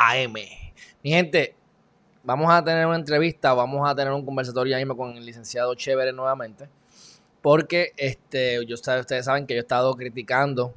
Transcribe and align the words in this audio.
AM. 0.00 0.34
Mi 1.02 1.10
gente, 1.10 1.56
vamos 2.22 2.48
a 2.52 2.62
tener 2.62 2.86
una 2.86 2.94
entrevista, 2.94 3.52
vamos 3.52 3.88
a 3.88 3.96
tener 3.96 4.12
un 4.12 4.24
conversatorio 4.24 4.76
ahí 4.76 4.86
con 4.86 5.16
el 5.16 5.26
licenciado 5.26 5.74
Chévere 5.74 6.12
nuevamente, 6.12 6.68
porque 7.42 7.92
este, 7.96 8.64
yo, 8.64 8.76
ustedes 8.76 9.24
saben 9.24 9.44
que 9.44 9.54
yo 9.54 9.58
he 9.58 9.62
estado 9.62 9.92
criticando 9.96 10.72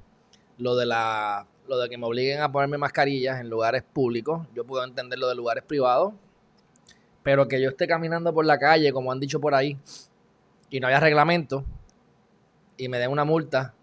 lo 0.57 0.75
de 0.75 0.87
la 0.87 1.45
lo 1.67 1.77
de 1.77 1.87
que 1.87 1.97
me 1.97 2.07
obliguen 2.07 2.41
a 2.41 2.51
ponerme 2.51 2.79
mascarillas 2.79 3.39
en 3.39 3.49
lugares 3.49 3.83
públicos. 3.83 4.45
Yo 4.53 4.65
puedo 4.65 4.83
entender 4.83 5.19
lo 5.19 5.29
de 5.29 5.35
lugares 5.35 5.63
privados, 5.63 6.13
pero 7.21 7.47
que 7.47 7.61
yo 7.61 7.69
esté 7.69 7.87
caminando 7.87 8.33
por 8.33 8.45
la 8.45 8.57
calle, 8.57 8.91
como 8.91 9.11
han 9.11 9.19
dicho 9.19 9.39
por 9.39 9.53
ahí, 9.53 9.77
y 10.69 10.79
no 10.79 10.87
haya 10.87 10.99
reglamento, 10.99 11.63
y 12.75 12.89
me 12.89 12.97
den 12.97 13.11
una 13.11 13.23
multa 13.23 13.75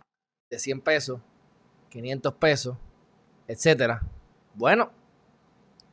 de 0.50 0.58
100 0.58 0.80
pesos, 0.80 1.20
500 1.90 2.34
pesos, 2.34 2.76
etcétera. 3.46 4.02
Bueno, 4.54 4.90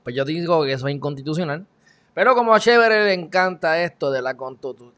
pues 0.06 0.16
yo 0.16 0.24
digo 0.24 0.64
que 0.64 0.72
eso 0.72 0.88
es 0.88 0.94
inconstitucional. 0.94 1.66
Pero 2.14 2.36
como 2.36 2.54
a 2.54 2.60
Chévere 2.60 3.06
le 3.06 3.14
encanta 3.14 3.82
esto 3.82 4.12
de 4.12 4.22
la, 4.22 4.38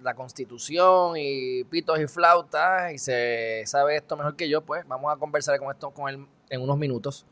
la 0.03 0.13
constitución 0.13 1.13
y 1.15 1.63
pitos 1.63 1.97
y 1.99 2.07
flautas 2.07 2.93
y 2.93 2.97
se 2.97 3.63
sabe 3.65 3.95
esto 3.95 4.17
mejor 4.17 4.35
que 4.35 4.49
yo, 4.49 4.61
pues 4.61 4.85
vamos 4.85 5.11
a 5.11 5.17
conversar 5.17 5.57
con 5.59 5.71
esto 5.71 5.91
con 5.91 6.09
él 6.09 6.27
en 6.49 6.61
unos 6.61 6.77
minutos. 6.77 7.25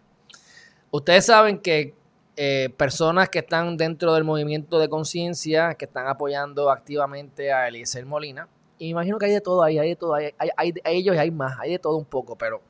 Ustedes 0.90 1.26
saben 1.26 1.58
que 1.58 1.94
eh, 2.44 2.70
personas 2.76 3.28
que 3.28 3.38
están 3.38 3.76
dentro 3.76 4.14
del 4.14 4.24
movimiento 4.24 4.80
de 4.80 4.88
conciencia, 4.88 5.74
que 5.74 5.84
están 5.84 6.08
apoyando 6.08 6.72
activamente 6.72 7.52
a 7.52 7.68
Eliezer 7.68 8.04
Molina. 8.04 8.48
Y 8.78 8.88
imagino 8.88 9.16
que 9.16 9.26
hay 9.26 9.32
de 9.32 9.40
todo 9.40 9.62
ahí, 9.62 9.78
hay 9.78 9.90
de 9.90 9.94
todo, 9.94 10.14
hay, 10.14 10.34
hay, 10.38 10.50
hay, 10.56 10.74
ellos 10.82 11.14
y 11.14 11.18
hay 11.20 11.30
más, 11.30 11.56
hay 11.60 11.70
de 11.70 11.78
todo 11.78 11.96
un 11.96 12.04
poco, 12.04 12.36
pero 12.36 12.60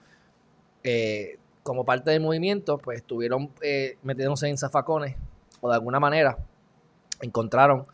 eh, 0.84 1.38
como 1.62 1.86
parte 1.86 2.10
del 2.10 2.20
movimiento, 2.20 2.76
pues 2.76 2.98
estuvieron 2.98 3.50
eh, 3.62 3.96
metiéndose 4.02 4.46
en 4.46 4.58
zafacones 4.58 5.16
o 5.62 5.70
de 5.70 5.74
alguna 5.74 5.98
manera 5.98 6.36
encontraron 7.22 7.86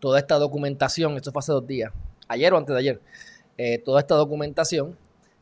toda 0.00 0.18
esta 0.18 0.36
documentación, 0.36 1.16
esto 1.16 1.32
fue 1.32 1.40
hace 1.40 1.52
dos 1.52 1.66
días, 1.66 1.92
ayer 2.28 2.54
o 2.54 2.56
antes 2.56 2.72
de 2.72 2.80
ayer, 2.80 3.02
toda 3.84 4.00
esta 4.00 4.14
documentación 4.14 4.96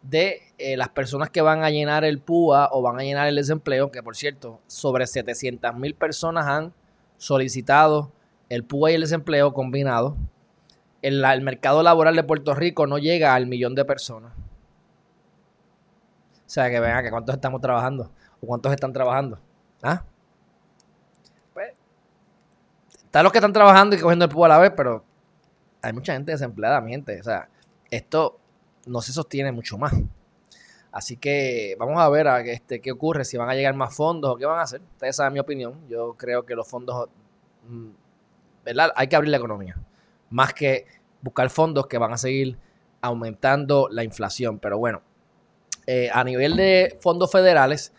de 0.05 0.43
eh, 0.59 0.77
las 0.77 0.91
personas 0.91 1.31
que 1.31 1.41
van 1.41 1.65
a 1.65 1.71
llenar 1.71 2.05
el 2.05 2.21
PUA 2.21 2.69
o 2.73 2.83
van 2.83 3.01
a 3.01 3.03
llenar 3.03 3.27
el 3.27 3.37
desempleo, 3.37 3.91
que 3.91 4.03
por 4.03 4.17
cierto, 4.17 4.61
sobre 4.67 5.07
700 5.07 5.75
mil 5.77 5.95
personas 5.95 6.47
han 6.47 6.75
solicitado 7.17 8.13
el 8.51 8.65
PUA 8.65 8.93
y 8.93 8.95
el 8.95 9.01
desempleo 9.01 9.55
combinado. 9.55 10.17
El, 11.01 11.23
mercado 11.43 11.83
laboral 11.83 12.17
de 12.17 12.23
Puerto 12.23 12.55
Rico 12.55 12.87
no 12.87 12.99
llega 12.99 13.35
al 13.35 13.47
millón 13.47 13.75
de 13.75 13.85
personas. 13.85 14.33
O 16.47 16.51
sea, 16.55 16.71
que 16.71 16.81
vean 16.81 17.03
que 17.03 17.11
cuántos 17.11 17.35
estamos 17.35 17.61
trabajando 17.61 18.11
o 18.41 18.47
cuántos 18.47 18.73
están 18.73 18.93
trabajando. 18.93 19.39
¿Ah? 19.83 20.03
Pues, 21.55 21.73
están 23.05 23.23
los 23.23 23.33
que 23.33 23.39
están 23.39 23.53
trabajando 23.53 23.97
y 23.97 24.01
cogiendo 24.01 24.27
el 24.27 24.31
PUA 24.31 24.47
a 24.47 24.51
la 24.51 24.59
vez, 24.59 24.73
pero 24.77 25.03
hay 25.81 25.95
mucha 25.95 26.13
gente 26.13 26.33
desempleada, 26.33 26.81
mi 26.83 26.91
gente. 26.91 27.19
O 27.21 27.25
sea, 27.25 27.49
esto 27.91 28.39
no 28.87 29.00
se 29.00 29.12
sostiene 29.12 29.53
mucho 29.53 29.78
más. 29.78 29.93
Así 30.93 31.17
que 31.17 31.77
vamos 31.78 32.00
a 32.00 32.09
ver 32.09 32.28
a 32.28 32.41
este, 32.41 32.81
qué 32.81 32.93
ocurre, 32.93 33.25
si 33.25 33.37
van 33.37 33.50
a 33.50 33.55
llegar 33.55 33.75
más 33.75 33.97
fondos 33.97 34.31
o 34.31 34.37
qué 34.37 34.47
van 34.47 34.61
a 34.61 34.62
hacer. 34.62 34.81
Ustedes 34.93 35.17
saben 35.17 35.33
mi 35.33 35.41
opinión. 35.41 35.89
Yo 35.89 36.15
creo 36.15 36.45
que 36.45 36.55
los 36.55 36.69
fondos, 36.69 37.09
mm, 37.69 37.89
¿verdad? 38.65 38.93
Hay 38.94 39.09
que 39.09 39.17
abrir 39.17 39.31
la 39.31 39.39
economía. 39.39 39.77
Más 40.31 40.55
que 40.55 40.87
buscar 41.21 41.50
fondos 41.50 41.89
que 41.89 41.99
van 41.99 42.12
a 42.12 42.17
seguir 42.17 42.56
aumentando 43.00 43.89
la 43.91 44.05
inflación. 44.05 44.61
Pero 44.61 44.78
bueno, 44.78 45.03
eh, 45.87 46.11
a 46.12 46.23
nivel 46.23 46.55
de 46.56 46.97
fondos 47.00 47.31
federales, 47.33 47.93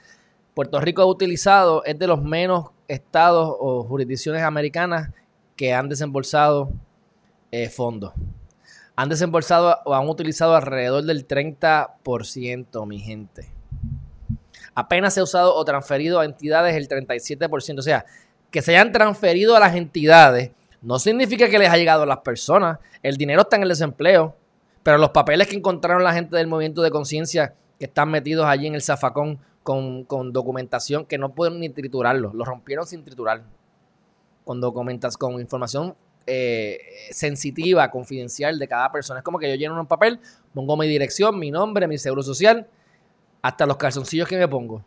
Puerto 0.54 0.80
Rico 0.80 1.02
ha 1.02 1.06
utilizado, 1.06 1.84
es 1.84 2.00
de 2.00 2.08
los 2.08 2.24
menos 2.24 2.68
estados 2.88 3.58
o 3.60 3.84
jurisdicciones 3.84 4.44
americanas 4.44 5.12
que 5.58 5.74
han 5.74 5.90
desembolsado 5.90 6.70
eh, 7.52 7.70
fondos 7.70 8.14
han 8.96 9.10
desembolsado 9.10 9.80
o 9.86 9.94
han 9.94 10.08
utilizado 10.08 10.56
alrededor 10.56 11.04
del 11.04 11.28
30%, 11.28 12.88
mi 12.88 13.00
gente. 13.00 13.52
Apenas 14.74 15.14
se 15.14 15.22
ha 15.22 15.24
usado 15.24 15.56
o 15.56 15.66
transferido 15.66 16.20
a 16.20 16.26
entidades 16.26 16.76
el 16.76 16.88
37%. 16.88 17.80
O 17.80 17.82
sea, 17.82 18.06
que 18.52 18.62
se 18.62 18.72
hayan 18.72 18.92
transferido 18.92 19.56
a 19.56 19.60
las 19.60 19.76
entidades 19.76 20.52
no 20.82 21.00
significa 21.00 21.50
que 21.50 21.58
les 21.58 21.70
ha 21.70 21.78
llegado 21.78 22.04
a 22.04 22.06
las 22.06 22.20
personas. 22.20 22.78
El 23.02 23.18
dinero 23.18 23.42
está 23.42 23.56
en 23.56 23.64
el 23.64 23.70
desempleo. 23.70 24.36
Pero 24.84 25.00
los 25.00 25.10
papeles 25.10 25.48
que 25.48 25.56
encontraron 25.56 26.04
la 26.04 26.14
gente 26.14 26.38
del 26.38 26.46
movimiento 26.46 26.84
de 26.84 26.92
conciencia 26.92 27.56
que 27.80 27.86
están 27.86 28.12
metidos 28.12 28.46
allí 28.46 28.68
en 28.68 28.76
el 28.76 28.84
zafacón 28.84 29.40
con, 29.64 30.04
con, 30.04 30.32
documentación 30.32 31.06
que 31.06 31.18
no 31.18 31.34
pueden 31.34 31.60
ni 31.60 31.70
triturarlo, 31.70 32.32
lo 32.36 32.46
rompieron 32.46 32.86
sin 32.86 33.04
triturar. 33.04 33.42
Con 34.44 34.62
documentas, 34.62 35.18
con 35.18 35.42
información 35.42 35.96
eh, 36.28 36.80
sensitiva, 37.12 37.90
confidencial 37.92 38.58
de 38.58 38.68
cada 38.68 38.92
persona. 38.92 39.20
Es 39.20 39.24
como 39.24 39.40
que 39.40 39.50
yo 39.50 39.56
lleno 39.56 39.80
un 39.80 39.88
papel, 39.88 40.20
pongo 40.54 40.76
mi 40.78 40.88
dirección, 40.88 41.38
mi 41.38 41.52
nombre, 41.52 41.88
mi 41.88 41.98
seguro 41.98 42.24
social, 42.24 42.68
hasta 43.42 43.66
los 43.66 43.78
calzoncillos 43.78 44.28
que 44.28 44.38
me 44.38 44.48
pongo. 44.48 44.84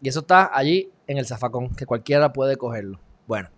Y 0.00 0.08
eso 0.08 0.20
está 0.20 0.50
allí 0.56 0.90
en 1.06 1.18
el 1.18 1.26
zafacón, 1.26 1.74
que 1.74 1.86
cualquiera 1.86 2.32
puede 2.32 2.56
cogerlo. 2.56 3.00
Bueno, 3.26 3.50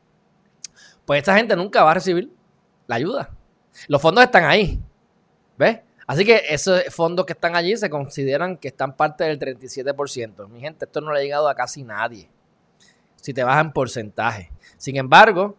pues 1.05 1.19
esta 1.19 1.35
gente 1.37 1.57
nunca 1.57 1.85
va 1.85 1.91
a 1.91 1.95
recibir 1.95 2.31
la 2.87 2.97
ayuda. 2.97 3.31
Los 3.89 4.01
fondos 4.01 4.25
están 4.25 4.45
ahí. 4.45 4.81
¿Ves? 5.57 5.81
Así 6.07 6.25
que 6.25 6.43
esos 6.49 6.83
fondos 6.91 7.27
que 7.27 7.35
están 7.35 7.55
allí 7.55 7.77
se 7.77 7.91
consideran 7.91 8.57
que 8.57 8.69
están 8.69 8.97
parte 8.97 9.25
del 9.25 9.39
37%. 9.39 10.49
Mi 10.49 10.61
gente, 10.61 10.87
esto 10.87 11.03
no 11.03 11.13
le 11.13 11.21
ha 11.21 11.23
llegado 11.23 11.49
a 11.49 11.55
casi 11.55 11.83
nadie. 11.83 12.29
Si 13.17 13.35
te 13.35 13.43
en 13.43 13.73
porcentaje. 13.73 14.51
Sin 14.79 14.97
embargo, 14.97 15.55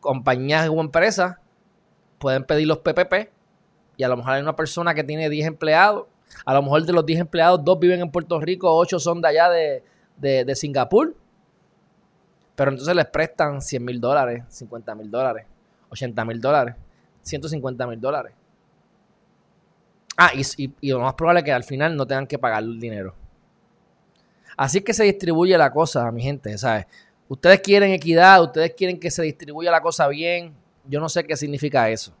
compañías 0.00 0.68
o 0.68 0.80
empresas 0.80 1.36
pueden 2.18 2.44
pedir 2.44 2.66
los 2.66 2.78
PPP 2.78 3.30
y 3.96 4.02
a 4.02 4.08
lo 4.08 4.16
mejor 4.16 4.32
hay 4.32 4.42
una 4.42 4.56
persona 4.56 4.94
que 4.94 5.04
tiene 5.04 5.28
10 5.28 5.46
empleados. 5.46 6.06
A 6.44 6.54
lo 6.54 6.62
mejor 6.62 6.84
de 6.84 6.92
los 6.92 7.04
10 7.04 7.20
empleados, 7.20 7.64
dos 7.64 7.78
viven 7.78 8.00
en 8.00 8.10
Puerto 8.10 8.40
Rico, 8.40 8.74
8 8.74 8.98
son 8.98 9.20
de 9.20 9.28
allá 9.28 9.50
de, 9.50 9.82
de 10.16 10.54
Singapur. 10.54 11.14
Pero 12.54 12.70
entonces 12.70 12.94
les 12.94 13.06
prestan 13.06 13.60
100 13.60 13.84
mil 13.84 14.00
dólares, 14.00 14.44
50 14.48 14.94
mil 14.94 15.10
dólares, 15.10 15.46
80 15.90 16.24
mil 16.24 16.40
dólares, 16.40 16.76
150 17.22 17.86
mil 17.86 18.00
dólares. 18.00 18.34
Ah, 20.16 20.32
y, 20.34 20.90
lo 20.90 21.00
más 21.00 21.14
probable 21.14 21.40
es 21.40 21.44
que 21.44 21.52
al 21.52 21.64
final 21.64 21.96
no 21.96 22.06
tengan 22.06 22.26
que 22.26 22.38
pagar 22.38 22.62
el 22.62 22.78
dinero. 22.78 23.14
Así 24.56 24.82
que 24.82 24.92
se 24.92 25.04
distribuye 25.04 25.56
la 25.56 25.72
cosa, 25.72 26.10
mi 26.12 26.20
gente, 26.20 26.58
¿sabes? 26.58 26.86
Ustedes 27.30 27.60
quieren 27.60 27.92
equidad, 27.92 28.42
ustedes 28.42 28.74
quieren 28.74 29.00
que 29.00 29.10
se 29.10 29.22
distribuya 29.22 29.70
la 29.70 29.80
cosa 29.80 30.06
bien. 30.08 30.54
Yo 30.84 31.00
no 31.00 31.08
sé 31.08 31.24
qué 31.24 31.34
significa 31.34 31.88
eso. 31.88 32.12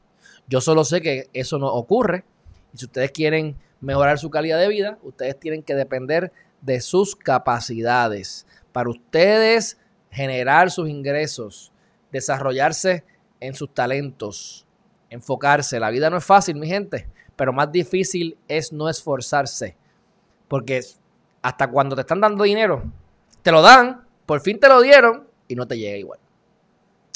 Yo 0.48 0.62
solo 0.62 0.84
sé 0.84 1.02
que 1.02 1.28
eso 1.34 1.58
no 1.58 1.66
ocurre. 1.66 2.24
Y 2.72 2.78
si 2.78 2.86
ustedes 2.86 3.10
quieren 3.10 3.56
mejorar 3.82 4.18
su 4.18 4.30
calidad 4.30 4.58
de 4.58 4.68
vida, 4.68 4.98
ustedes 5.02 5.38
tienen 5.38 5.62
que 5.62 5.74
depender 5.74 6.32
de 6.62 6.80
sus 6.80 7.14
capacidades. 7.14 8.46
Para 8.72 8.88
ustedes 8.88 9.76
generar 10.10 10.70
sus 10.70 10.88
ingresos, 10.88 11.72
desarrollarse 12.10 13.04
en 13.40 13.54
sus 13.54 13.74
talentos, 13.74 14.66
enfocarse. 15.10 15.78
La 15.78 15.90
vida 15.90 16.08
no 16.08 16.16
es 16.16 16.24
fácil, 16.24 16.56
mi 16.56 16.68
gente 16.68 17.06
pero 17.40 17.54
más 17.54 17.72
difícil 17.72 18.36
es 18.48 18.70
no 18.70 18.86
esforzarse. 18.86 19.74
Porque 20.46 20.82
hasta 21.40 21.70
cuando 21.70 21.96
te 21.96 22.02
están 22.02 22.20
dando 22.20 22.44
dinero, 22.44 22.82
te 23.40 23.50
lo 23.50 23.62
dan, 23.62 24.04
por 24.30 24.42
fin 24.42 24.60
te 24.60 24.68
lo 24.68 24.80
dieron 24.80 25.26
y 25.48 25.56
no 25.56 25.66
te 25.66 25.76
llega 25.76 25.96
igual. 25.96 26.20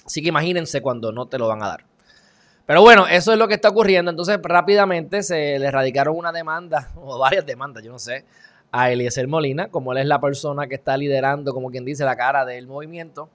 Así 0.05 0.21
que 0.21 0.31
imagínense 0.31 0.83
cuando 0.83 1.13
no 1.13 1.27
te 1.27 1.39
lo 1.39 1.47
van 1.47 1.63
a 1.63 1.69
dar. 1.69 1.85
Pero 2.67 2.83
bueno, 2.83 3.07
eso 3.07 3.33
es 3.33 3.39
lo 3.39 3.47
que 3.47 3.55
está 3.55 3.69
ocurriendo. 3.69 4.11
Entonces, 4.11 4.41
rápidamente 4.43 5.23
se 5.23 5.61
le 5.61 5.71
radicaron 5.71 6.17
una 6.17 6.33
demanda, 6.33 6.91
o 6.97 7.17
varias 7.17 7.47
demandas, 7.47 7.85
yo 7.85 7.93
no 7.93 8.01
sé, 8.01 8.25
a 8.73 8.91
Eliezer 8.91 9.29
Molina, 9.29 9.69
como 9.69 9.93
él 9.93 9.99
es 9.99 10.07
la 10.07 10.21
persona 10.21 10.67
que 10.67 10.75
está 10.75 10.97
liderando, 10.97 11.55
como 11.55 11.71
quien 11.71 11.85
dice, 11.85 12.05
la 12.05 12.17
cara 12.17 12.45
del 12.45 12.67
movimiento. 12.67 13.31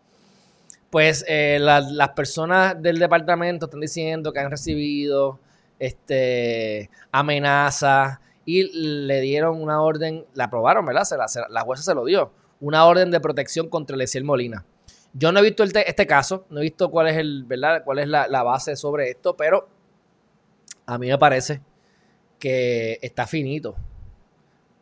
Pues 0.90 1.24
eh, 1.30 1.58
las 1.62 2.10
personas 2.10 2.82
del 2.82 3.00
departamento 3.00 3.68
están 3.68 3.80
diciendo 3.80 4.34
que 4.34 4.40
han 4.42 4.52
recibido 4.52 5.40
este, 5.80 6.90
amenaza 7.14 8.20
y 8.44 8.64
le 9.06 9.22
dieron 9.22 9.62
una 9.62 9.82
orden, 9.82 10.26
la 10.34 10.44
aprobaron, 10.44 10.86
¿verdad? 10.86 11.06
Se 11.06 11.16
la, 11.48 11.62
jueza 11.62 11.82
se 11.82 11.96
lo 11.96 12.04
dio, 12.04 12.34
una 12.60 12.86
orden 12.86 13.12
de 13.12 13.20
protección 13.20 13.70
contra 13.70 13.96
Leciel 13.96 14.24
Molina. 14.24 14.66
Yo 15.14 15.32
no 15.32 15.40
he 15.40 15.44
visto 15.44 15.64
este 15.64 16.08
caso, 16.08 16.46
no 16.50 16.60
he 16.60 16.64
visto 16.64 16.92
cuál 16.92 17.08
es 17.08 17.18
el, 17.18 17.44
¿verdad? 17.46 17.84
cuál 17.84 18.00
es 18.00 18.08
la, 18.08 18.44
base 18.44 18.76
sobre 18.76 19.10
esto, 19.10 19.36
pero 19.36 19.68
a 20.86 20.98
mí 20.98 21.08
me 21.08 21.18
parece 21.18 21.62
que 22.38 23.00
está 23.02 23.26
finito. 23.26 23.76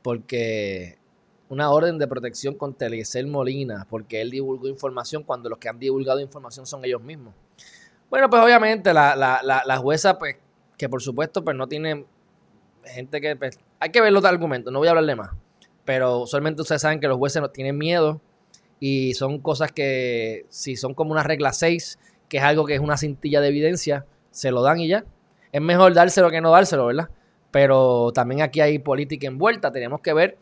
Porque 0.02 0.98
una 1.50 1.70
orden 1.72 1.98
de 1.98 2.08
protección 2.08 2.56
contra 2.56 2.88
Eliezer 2.88 3.26
Molina, 3.26 3.88
porque 3.90 4.22
él 4.22 4.32
divulgó 4.32 4.68
información 4.68 5.24
cuando 5.24 5.50
los 5.50 5.60
que 5.60 5.70
han 5.70 5.80
divulgado 5.80 6.20
información 6.20 6.66
son 6.66 6.84
ellos 6.84 7.02
mismos. 7.02 7.34
Bueno, 8.10 8.30
pues 8.30 8.42
obviamente 8.42 8.94
la, 8.94 9.16
la 9.16 9.78
jueza 9.78 10.18
pues 10.18 10.38
que 10.78 10.88
por 10.88 11.02
supuesto 11.02 11.44
pues 11.44 11.56
no 11.58 11.68
tiene 11.68 12.06
gente 12.86 13.20
que... 13.20 13.36
Pues, 13.36 13.60
hay 13.80 13.90
que 13.90 14.02
ver 14.02 14.14
los 14.14 14.24
argumentos, 14.26 14.72
no 14.72 14.80
voy 14.80 14.88
a 14.88 14.92
hablarle 14.92 15.16
más. 15.16 15.32
Pero 15.88 16.20
usualmente 16.20 16.62
ustedes 16.62 16.82
saben 16.82 17.00
que 17.00 17.08
los 17.08 17.16
jueces 17.16 17.42
no 17.42 17.50
tienen 17.50 17.78
miedo 17.78 18.20
y 18.78 19.14
son 19.14 19.40
cosas 19.40 19.72
que 19.72 20.46
si 20.50 20.76
son 20.76 20.94
como 20.94 21.14
una 21.14 21.24
regla 21.24 21.54
6, 21.54 21.98
que 22.28 22.40
es 22.40 22.44
algo 22.44 22.66
que 22.66 22.76
es 22.76 22.82
una 22.82 22.98
cintilla 22.98 23.40
de 23.40 23.48
evidencia, 23.48 24.06
se 24.30 24.52
lo 24.52 24.64
dan 24.64 24.82
y 24.82 24.90
ya. 24.90 25.06
Es 25.54 25.62
mejor 25.62 25.94
dárselo 25.94 26.30
que 26.30 26.42
no 26.42 26.52
dárselo, 26.52 26.88
¿verdad? 26.88 27.08
Pero 27.52 28.12
también 28.14 28.42
aquí 28.42 28.60
hay 28.60 28.80
política 28.80 29.28
envuelta, 29.28 29.72
tenemos 29.72 30.02
que 30.02 30.12
ver 30.12 30.38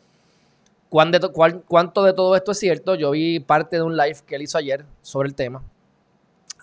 cuánto 0.90 2.04
de 2.04 2.14
todo 2.14 2.36
esto 2.36 2.52
es 2.52 2.58
cierto. 2.58 2.96
Yo 2.96 3.12
vi 3.12 3.40
parte 3.40 3.76
de 3.76 3.84
un 3.84 3.96
live 3.96 4.18
que 4.26 4.38
él 4.38 4.42
hizo 4.42 4.58
ayer 4.58 4.84
sobre 5.04 5.30
el 5.30 5.36
tema. 5.36 5.62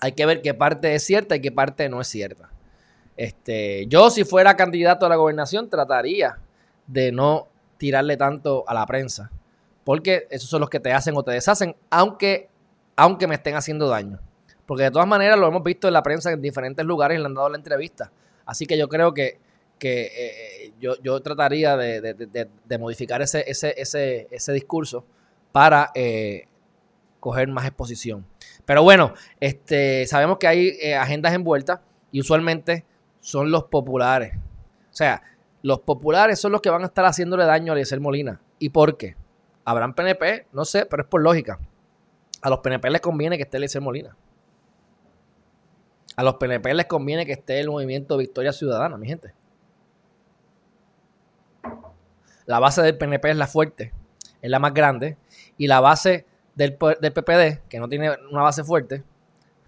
Hay 0.01 0.11
que 0.11 0.27
ver 0.27 0.43
qué 0.43 0.55
parte 0.55 0.93
es 0.97 1.05
cierta 1.05 1.37
y 1.37 1.41
qué 1.41 1.53
parte 1.53 1.89
no 1.89 2.01
es 2.01 2.09
cierta. 2.09 2.51
Este, 3.17 3.87
yo, 3.87 4.11
si 4.11 4.25
fuera 4.25 4.57
candidato 4.57 5.07
a 5.07 5.09
la 5.09 5.15
gobernación, 5.15 5.71
trataría 5.71 6.39
de 6.89 7.13
no 7.13 7.47
tirarle 7.83 8.17
tanto 8.17 8.63
a 8.69 8.75
la 8.75 8.87
prensa. 8.87 9.33
Porque 9.83 10.29
esos 10.31 10.49
son 10.49 10.61
los 10.61 10.71
que 10.71 10.79
te 10.79 10.93
hacen 10.93 11.17
o 11.17 11.25
te 11.25 11.33
deshacen, 11.33 11.75
aunque, 11.91 12.49
aunque 12.95 13.27
me 13.27 13.35
estén 13.35 13.57
haciendo 13.57 13.89
daño. 13.89 14.21
Porque 14.67 14.85
de 14.85 14.93
todas 14.93 15.09
maneras 15.09 15.37
lo 15.37 15.49
hemos 15.49 15.65
visto 15.65 15.89
en 15.89 15.95
la 15.95 16.03
prensa 16.05 16.31
en 16.31 16.41
diferentes 16.41 16.87
lugares 16.87 17.19
y 17.19 17.21
le 17.21 17.27
han 17.27 17.35
dado 17.35 17.49
la 17.49 17.57
entrevista. 17.57 18.13
Así 18.47 18.67
que 18.67 18.79
yo 18.79 18.89
creo 18.89 19.13
que, 19.13 19.41
eh, 19.81 20.73
yo, 20.79 21.21
trataría 21.23 21.77
de, 21.77 22.79
modificar 22.79 23.21
ese, 23.21 23.43
ese, 23.51 23.75
ese, 23.77 24.29
ese 24.31 24.53
discurso 24.53 25.05
para 25.51 25.91
eh, 25.97 26.47
coger 27.19 27.49
más 27.49 27.67
exposición. 27.67 28.25
Pero 28.65 28.85
bueno, 28.85 29.13
este, 29.41 30.07
sabemos 30.07 30.39
que 30.39 30.47
hay 30.47 30.69
eh, 30.81 30.95
agendas 30.95 31.35
envueltas 31.35 31.81
y 32.13 32.21
usualmente 32.21 32.85
son 33.19 33.51
los 33.51 33.65
populares. 33.65 34.37
O 34.37 34.95
sea, 34.95 35.21
los 35.63 35.81
populares 35.81 36.41
son 36.41 36.53
los 36.53 36.61
que 36.61 36.71
van 36.71 36.83
a 36.83 36.87
estar 36.87 37.05
haciéndole 37.05 37.45
daño 37.45 37.73
a 37.73 37.75
Eliezer 37.75 38.01
Molina. 38.01 38.41
¿Y 38.59 38.71
por 38.71 38.97
qué? 38.97 39.17
¿Habrán 39.65 39.95
PNP? 39.95 40.49
No 40.53 40.65
sé, 40.65 40.87
pero 40.87 41.05
es 41.05 41.09
por 41.09 41.23
lógica. 41.23 41.61
A 42.43 42.51
los 42.51 42.59
PNP 42.59 42.91
les 42.91 43.01
conviene 43.01 43.37
que 43.37 43.45
esté 43.45 43.59
Eliezer 43.59 43.81
Molina. 43.81 44.17
A 46.17 46.25
los 46.25 46.35
PNP 46.35 46.75
les 46.75 46.87
conviene 46.87 47.25
que 47.25 47.33
esté 47.33 47.61
el 47.61 47.71
movimiento 47.71 48.17
Victoria 48.17 48.53
Ciudadana, 48.53 48.97
mi 48.97 49.07
gente. 49.07 49.35
La 52.47 52.59
base 52.59 52.83
del 52.83 52.99
PNP 52.99 53.31
es 53.31 53.37
la 53.37 53.47
fuerte, 53.47 53.93
es 54.43 54.51
la 54.51 54.59
más 54.59 54.75
grande. 54.75 55.17
Y 55.57 55.69
la 55.69 55.81
base 55.81 56.27
del, 56.57 56.77
del 57.01 57.13
PPD, 57.13 57.69
que 57.69 57.79
no 57.79 57.89
tiene 57.89 58.11
una 58.31 58.43
base 58.43 58.65
fuerte, 58.65 59.05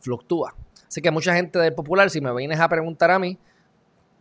fluctúa. 0.00 0.56
Así 0.88 1.00
que 1.00 1.12
mucha 1.12 1.34
gente 1.34 1.60
del 1.60 1.72
popular, 1.72 2.10
si 2.10 2.20
me 2.20 2.34
vienes 2.34 2.58
a 2.58 2.68
preguntar 2.68 3.12
a 3.12 3.18
mí, 3.20 3.38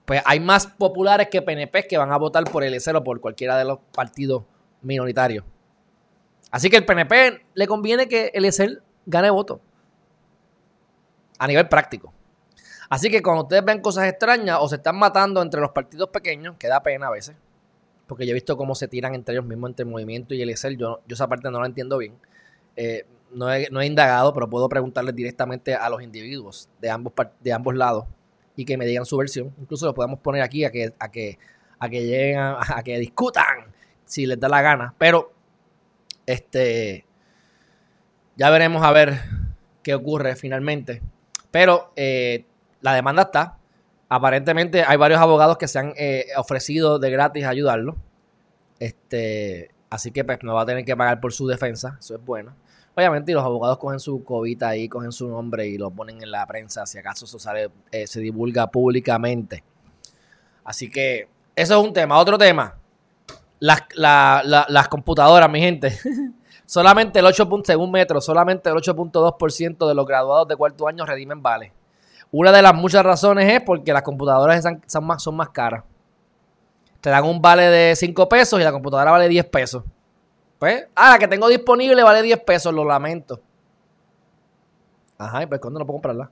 pues 0.05 0.21
hay 0.25 0.39
más 0.39 0.67
populares 0.67 1.29
que 1.29 1.41
PNP 1.41 1.87
que 1.87 1.97
van 1.97 2.11
a 2.11 2.17
votar 2.17 2.43
por 2.45 2.63
el 2.63 2.77
o 2.95 3.03
por 3.03 3.21
cualquiera 3.21 3.57
de 3.57 3.65
los 3.65 3.79
partidos 3.93 4.43
minoritarios. 4.81 5.45
Así 6.51 6.69
que 6.69 6.77
el 6.77 6.85
PNP 6.85 7.45
le 7.53 7.67
conviene 7.67 8.07
que 8.07 8.31
el 8.33 8.45
ESEL 8.45 8.81
gane 9.05 9.29
voto. 9.29 9.61
A 11.39 11.47
nivel 11.47 11.67
práctico. 11.67 12.13
Así 12.89 13.09
que 13.09 13.23
cuando 13.23 13.43
ustedes 13.43 13.65
ven 13.65 13.81
cosas 13.81 14.07
extrañas 14.07 14.59
o 14.61 14.67
se 14.67 14.75
están 14.75 14.97
matando 14.97 15.41
entre 15.41 15.61
los 15.61 15.71
partidos 15.71 16.09
pequeños, 16.09 16.55
que 16.59 16.67
da 16.67 16.83
pena 16.83 17.07
a 17.07 17.11
veces, 17.11 17.35
porque 18.05 18.25
yo 18.25 18.31
he 18.31 18.33
visto 18.35 18.55
cómo 18.55 18.75
se 18.75 18.87
tiran 18.87 19.15
entre 19.15 19.33
ellos 19.33 19.45
mismos, 19.45 19.71
entre 19.71 19.83
el 19.83 19.89
movimiento 19.89 20.35
y 20.35 20.41
el 20.41 20.49
ESEL, 20.49 20.77
yo, 20.77 21.01
yo 21.07 21.13
esa 21.15 21.27
parte 21.27 21.49
no 21.49 21.59
la 21.59 21.65
entiendo 21.65 21.97
bien. 21.97 22.13
Eh, 22.75 23.07
no 23.31 23.51
he, 23.51 23.85
indagado, 23.87 24.31
pero 24.33 24.47
puedo 24.47 24.69
preguntarles 24.69 25.15
directamente 25.15 25.73
a 25.73 25.89
los 25.89 26.03
individuos 26.03 26.69
de 26.79 26.91
ambos, 26.91 27.13
de 27.39 27.51
ambos 27.51 27.73
lados 27.73 28.05
y 28.55 28.65
que 28.65 28.77
me 28.77 28.85
digan 28.85 29.05
su 29.05 29.17
versión. 29.17 29.53
Incluso 29.59 29.85
lo 29.85 29.93
podemos 29.93 30.19
poner 30.19 30.41
aquí 30.41 30.65
a 30.65 30.71
que, 30.71 30.93
a 30.99 31.11
que, 31.11 31.39
a 31.79 31.89
que 31.89 32.05
lleguen 32.05 32.39
a, 32.39 32.81
que 32.83 32.99
discutan 32.99 33.71
si 34.05 34.25
les 34.25 34.39
da 34.39 34.49
la 34.49 34.61
gana. 34.61 34.93
Pero 34.97 35.33
este 36.25 37.05
ya 38.35 38.49
veremos 38.49 38.83
a 38.83 38.91
ver 38.91 39.19
qué 39.81 39.95
ocurre 39.95 40.35
finalmente. 40.35 41.01
Pero 41.51 41.91
eh, 41.95 42.45
la 42.81 42.93
demanda 42.93 43.23
está. 43.23 43.57
Aparentemente 44.09 44.83
hay 44.83 44.97
varios 44.97 45.19
abogados 45.19 45.57
que 45.57 45.67
se 45.67 45.79
han 45.79 45.93
eh, 45.97 46.27
ofrecido 46.37 46.99
de 46.99 47.09
gratis 47.11 47.45
ayudarlo. 47.45 47.95
Este, 48.79 49.71
así 49.89 50.11
que 50.11 50.23
pues, 50.23 50.39
no 50.43 50.55
va 50.55 50.63
a 50.63 50.65
tener 50.65 50.85
que 50.85 50.95
pagar 50.95 51.19
por 51.19 51.33
su 51.33 51.47
defensa. 51.47 51.97
Eso 51.99 52.15
es 52.15 52.23
bueno. 52.23 52.55
Obviamente, 52.95 53.31
y 53.31 53.35
los 53.35 53.43
abogados 53.43 53.77
cogen 53.79 53.99
su 53.99 54.23
cobita 54.23 54.69
ahí, 54.69 54.87
cogen 54.87 55.11
su 55.11 55.27
nombre 55.27 55.67
y 55.67 55.77
lo 55.77 55.89
ponen 55.89 56.21
en 56.21 56.29
la 56.29 56.45
prensa, 56.45 56.85
si 56.85 56.99
acaso 56.99 57.25
eso 57.25 57.39
sale, 57.39 57.71
eh, 57.91 58.05
se 58.05 58.19
divulga 58.19 58.67
públicamente. 58.67 59.63
Así 60.63 60.89
que 60.89 61.27
eso 61.55 61.79
es 61.79 61.85
un 61.87 61.93
tema. 61.93 62.19
Otro 62.19 62.37
tema, 62.37 62.75
las, 63.59 64.87
computadoras, 64.89 65.49
mi 65.49 65.59
gente. 65.59 65.97
solamente 66.65 67.19
el 67.19 67.25
8. 67.25 67.49
Según 67.63 67.91
Metro, 67.91 68.21
solamente 68.21 68.69
el 68.69 68.75
8.2% 68.75 69.87
de 69.87 69.95
los 69.95 70.05
graduados 70.05 70.47
de 70.47 70.55
cuarto 70.55 70.87
año 70.87 71.05
redimen 71.05 71.41
vale. 71.41 71.71
Una 72.31 72.51
de 72.51 72.61
las 72.61 72.73
muchas 72.73 73.03
razones 73.03 73.51
es 73.51 73.61
porque 73.61 73.93
las 73.93 74.01
computadoras 74.01 74.63
son 74.87 75.05
más, 75.05 75.21
son 75.21 75.35
más 75.35 75.49
caras. 75.49 75.83
Te 76.99 77.09
dan 77.09 77.25
un 77.25 77.41
vale 77.41 77.63
de 77.63 77.95
5 77.95 78.29
pesos 78.29 78.59
y 78.59 78.63
la 78.63 78.71
computadora 78.71 79.11
vale 79.11 79.27
10 79.27 79.45
pesos. 79.45 79.83
Pues, 80.63 80.87
ah, 80.95 81.17
que 81.19 81.27
tengo 81.27 81.49
disponible 81.49 82.01
vale 82.03 82.21
10 82.21 82.39
pesos, 82.39 82.73
lo 82.73 82.85
lamento. 82.85 83.37
Ajá, 85.17 85.43
y 85.43 85.45
pues 85.45 85.59
¿cuándo 85.59 85.77
no 85.77 85.85
puedo 85.85 85.95
comprarla? 85.95 86.31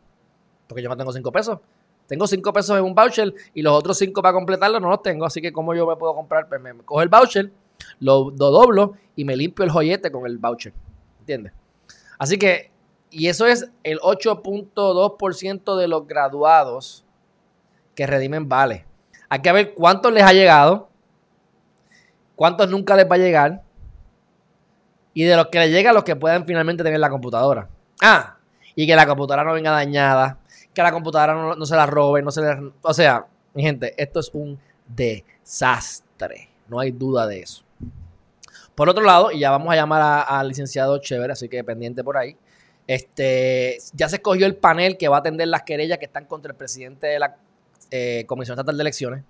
Porque 0.69 0.81
yo 0.81 0.87
no 0.87 0.95
tengo 0.95 1.11
5 1.11 1.31
pesos. 1.33 1.59
Tengo 2.07 2.25
5 2.25 2.53
pesos 2.53 2.77
en 2.77 2.85
un 2.85 2.95
voucher 2.95 3.33
y 3.53 3.61
los 3.61 3.73
otros 3.73 3.97
5 3.97 4.21
para 4.21 4.33
completarlo 4.33 4.79
no 4.79 4.87
los 4.87 5.01
tengo. 5.01 5.25
Así 5.25 5.41
que, 5.41 5.51
¿cómo 5.51 5.75
yo 5.75 5.85
me 5.85 5.97
puedo 5.97 6.15
comprar? 6.15 6.47
Pues 6.47 6.61
me, 6.61 6.73
cojo 6.77 7.01
el 7.01 7.09
voucher, 7.09 7.51
lo, 7.99 8.29
lo 8.29 8.51
doblo 8.51 8.93
y 9.17 9.25
me 9.25 9.35
limpio 9.35 9.65
el 9.65 9.69
joyete 9.69 10.09
con 10.13 10.25
el 10.25 10.37
voucher. 10.37 10.71
¿Entiendes? 11.19 11.51
Así 12.17 12.37
que, 12.37 12.71
y 13.09 13.27
eso 13.27 13.45
es 13.45 13.69
el 13.83 13.99
8.2% 13.99 15.75
de 15.75 15.87
los 15.89 16.07
graduados 16.07 17.03
que 17.95 18.07
redimen 18.07 18.47
vale. 18.47 18.85
Hay 19.27 19.41
que 19.41 19.51
ver 19.51 19.73
cuántos 19.73 20.13
les 20.13 20.23
ha 20.23 20.31
llegado, 20.31 20.87
cuántos 22.37 22.69
nunca 22.69 22.95
les 22.95 23.11
va 23.11 23.15
a 23.15 23.19
llegar 23.19 23.63
y 25.13 25.23
de 25.23 25.35
los 25.35 25.47
que 25.47 25.59
les 25.59 25.71
llega, 25.71 25.93
los 25.93 26.03
que 26.03 26.15
puedan 26.15 26.45
finalmente 26.45 26.83
tener 26.83 26.99
la 26.99 27.09
computadora. 27.09 27.67
Ah, 28.01 28.37
y 28.75 28.87
que 28.87 28.95
la 28.95 29.05
computadora 29.05 29.43
no 29.43 29.53
venga 29.53 29.71
dañada, 29.71 30.37
que 30.73 30.81
la 30.81 30.91
computadora 30.91 31.55
no, 31.55 31.65
se 31.65 31.75
la 31.75 31.85
roben, 31.85 32.25
no 32.25 32.31
se 32.31 32.41
le... 32.41 32.71
O 32.81 32.93
sea, 32.93 33.25
mi 33.53 33.63
gente, 33.63 33.93
esto 34.01 34.19
es 34.19 34.29
un 34.33 34.57
desastre. 34.87 36.49
No 36.67 36.79
hay 36.79 36.91
duda 36.91 37.27
de 37.27 37.41
eso. 37.41 37.63
Por 38.75 38.89
otro 38.89 39.03
lado, 39.03 39.31
y 39.31 39.39
ya 39.39 39.51
vamos 39.51 39.71
a 39.73 39.75
llamar 39.75 40.25
al 40.27 40.47
licenciado 40.47 40.97
Chévere, 40.99 41.33
así 41.33 41.49
que 41.49 41.63
pendiente 41.63 42.03
por 42.03 42.17
ahí. 42.17 42.37
Este, 42.87 43.77
ya 43.93 44.07
se 44.09 44.15
escogió 44.15 44.45
el 44.45 44.55
panel 44.55 44.97
que 44.97 45.07
va 45.07 45.17
a 45.17 45.19
atender 45.19 45.47
las 45.47 45.63
querellas 45.63 45.97
que 45.97 46.05
están 46.05 46.25
contra 46.25 46.51
el 46.51 46.57
presidente 46.57 47.07
de 47.07 47.19
la 47.19 47.35
eh, 47.91 48.23
Comisión 48.27 48.55
Estatal 48.55 48.77
de 48.77 48.81
Elecciones. 48.81 49.23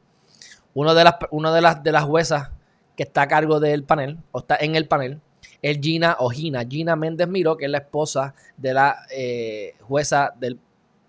Uno 0.73 0.93
de 0.93 1.03
las, 1.03 1.15
una 1.31 1.53
de 1.53 1.61
las, 1.61 1.83
de 1.83 1.91
las 1.91 2.03
juezas 2.03 2.51
que 2.95 3.03
está 3.03 3.23
a 3.23 3.27
cargo 3.27 3.59
del 3.59 3.83
panel, 3.83 4.19
o 4.31 4.39
está 4.39 4.57
en 4.57 4.75
el 4.75 4.87
panel, 4.87 5.19
es 5.61 5.79
Gina 5.79 6.17
o 6.19 6.29
Gina, 6.29 6.65
Gina 6.67 6.95
Méndez 6.95 7.27
Miró, 7.27 7.55
que 7.57 7.65
es 7.65 7.71
la 7.71 7.79
esposa 7.79 8.33
de 8.57 8.73
la 8.73 9.05
eh, 9.11 9.75
jueza 9.81 10.33
del 10.39 10.59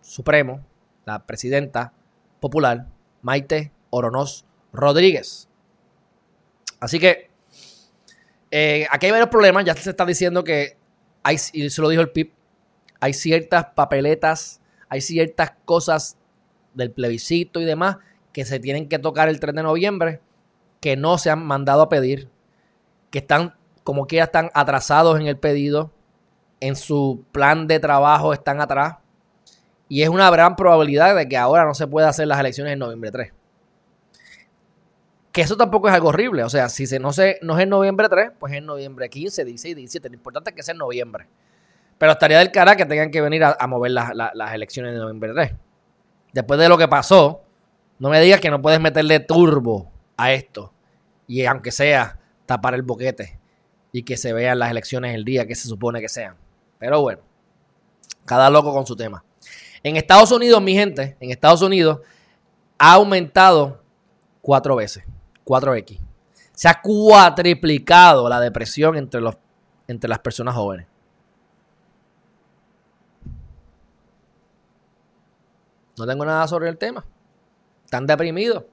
Supremo, 0.00 0.64
la 1.04 1.24
presidenta 1.24 1.92
popular, 2.40 2.86
Maite 3.22 3.72
Oronoz 3.90 4.44
Rodríguez. 4.72 5.48
Así 6.80 6.98
que 6.98 7.30
eh, 8.50 8.86
aquí 8.90 9.06
hay 9.06 9.12
varios 9.12 9.30
problemas, 9.30 9.64
ya 9.64 9.74
se 9.74 9.90
está 9.90 10.04
diciendo 10.04 10.44
que 10.44 10.76
hay, 11.22 11.36
y 11.52 11.70
se 11.70 11.80
lo 11.80 11.88
dijo 11.88 12.02
el 12.02 12.10
PIB, 12.10 12.32
hay 13.00 13.14
ciertas 13.14 13.66
papeletas, 13.74 14.60
hay 14.88 15.00
ciertas 15.00 15.52
cosas 15.64 16.18
del 16.74 16.90
plebiscito 16.90 17.60
y 17.60 17.64
demás 17.64 17.98
que 18.32 18.44
se 18.44 18.60
tienen 18.60 18.88
que 18.88 18.98
tocar 18.98 19.28
el 19.28 19.40
3 19.40 19.54
de 19.54 19.62
noviembre 19.62 20.20
que 20.80 20.96
no 20.96 21.16
se 21.16 21.30
han 21.30 21.44
mandado 21.44 21.82
a 21.82 21.88
pedir, 21.88 22.28
que 23.10 23.20
están 23.20 23.54
como 23.84 24.06
que 24.06 24.16
ya 24.16 24.24
están 24.24 24.50
atrasados 24.54 25.18
en 25.18 25.26
el 25.26 25.36
pedido, 25.36 25.90
en 26.60 26.76
su 26.76 27.24
plan 27.32 27.66
de 27.66 27.80
trabajo 27.80 28.32
están 28.32 28.60
atrás, 28.60 28.96
y 29.88 30.02
es 30.02 30.08
una 30.08 30.30
gran 30.30 30.56
probabilidad 30.56 31.14
de 31.14 31.28
que 31.28 31.36
ahora 31.36 31.64
no 31.64 31.74
se 31.74 31.86
pueda 31.86 32.08
hacer 32.08 32.26
las 32.26 32.38
elecciones 32.38 32.72
en 32.72 32.78
noviembre 32.78 33.10
3. 33.10 33.32
Que 35.32 35.40
eso 35.40 35.56
tampoco 35.56 35.88
es 35.88 35.94
algo 35.94 36.08
horrible, 36.08 36.44
o 36.44 36.48
sea, 36.48 36.68
si 36.68 36.86
se, 36.86 36.98
no, 36.98 37.10
no 37.42 37.58
es 37.58 37.62
en 37.62 37.68
noviembre 37.68 38.08
3, 38.08 38.32
pues 38.38 38.52
es 38.52 38.58
en 38.58 38.66
noviembre 38.66 39.08
15, 39.10 39.44
16, 39.44 39.76
17, 39.76 40.08
lo 40.08 40.14
importante 40.14 40.50
es 40.50 40.56
que 40.56 40.62
sea 40.62 40.72
en 40.72 40.78
noviembre. 40.78 41.26
Pero 41.98 42.12
estaría 42.12 42.38
del 42.38 42.52
cara 42.52 42.76
que 42.76 42.86
tengan 42.86 43.10
que 43.10 43.20
venir 43.20 43.44
a, 43.44 43.66
mover 43.66 43.92
las 43.92 44.54
elecciones 44.54 44.92
de 44.92 44.98
noviembre 44.98 45.32
3. 45.34 45.52
Después 46.32 46.58
de 46.58 46.68
lo 46.68 46.78
que 46.78 46.88
pasó, 46.88 47.42
no 47.98 48.08
me 48.08 48.20
digas 48.20 48.40
que 48.40 48.50
no 48.50 48.60
puedes 48.60 48.80
meterle 48.80 49.20
turbo 49.20 49.90
a 50.16 50.32
esto. 50.32 50.72
Y 51.26 51.44
aunque 51.44 51.70
sea 51.70 52.18
tapar 52.46 52.74
el 52.74 52.82
boquete 52.82 53.41
y 53.92 54.02
que 54.02 54.16
se 54.16 54.32
vean 54.32 54.58
las 54.58 54.70
elecciones 54.70 55.14
el 55.14 55.24
día 55.24 55.46
que 55.46 55.54
se 55.54 55.68
supone 55.68 56.00
que 56.00 56.08
sean. 56.08 56.36
Pero 56.78 57.02
bueno, 57.02 57.20
cada 58.24 58.48
loco 58.50 58.72
con 58.72 58.86
su 58.86 58.96
tema. 58.96 59.22
En 59.82 59.96
Estados 59.96 60.32
Unidos, 60.32 60.62
mi 60.62 60.74
gente, 60.74 61.16
en 61.20 61.30
Estados 61.30 61.60
Unidos 61.60 62.00
ha 62.78 62.94
aumentado 62.94 63.82
cuatro 64.40 64.76
veces, 64.76 65.04
4X. 65.44 65.98
Se 66.54 66.68
ha 66.68 66.80
cuatriplicado 66.80 68.28
la 68.28 68.40
depresión 68.40 68.96
entre, 68.96 69.20
los, 69.20 69.36
entre 69.86 70.08
las 70.08 70.18
personas 70.20 70.54
jóvenes. 70.54 70.86
No 75.98 76.06
tengo 76.06 76.24
nada 76.24 76.48
sobre 76.48 76.68
el 76.68 76.78
tema. 76.78 77.04
Están 77.84 78.06
deprimidos 78.06 78.64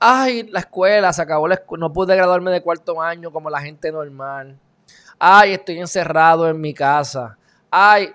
ay, 0.00 0.48
la 0.50 0.60
escuela, 0.60 1.12
se 1.12 1.22
acabó 1.22 1.48
la 1.48 1.54
escuela, 1.54 1.86
no 1.86 1.92
pude 1.92 2.14
graduarme 2.14 2.50
de 2.50 2.62
cuarto 2.62 3.00
año 3.00 3.30
como 3.30 3.50
la 3.50 3.60
gente 3.60 3.90
normal. 3.90 4.58
Ay, 5.18 5.54
estoy 5.54 5.78
encerrado 5.78 6.48
en 6.48 6.60
mi 6.60 6.72
casa. 6.72 7.36
Ay, 7.70 8.12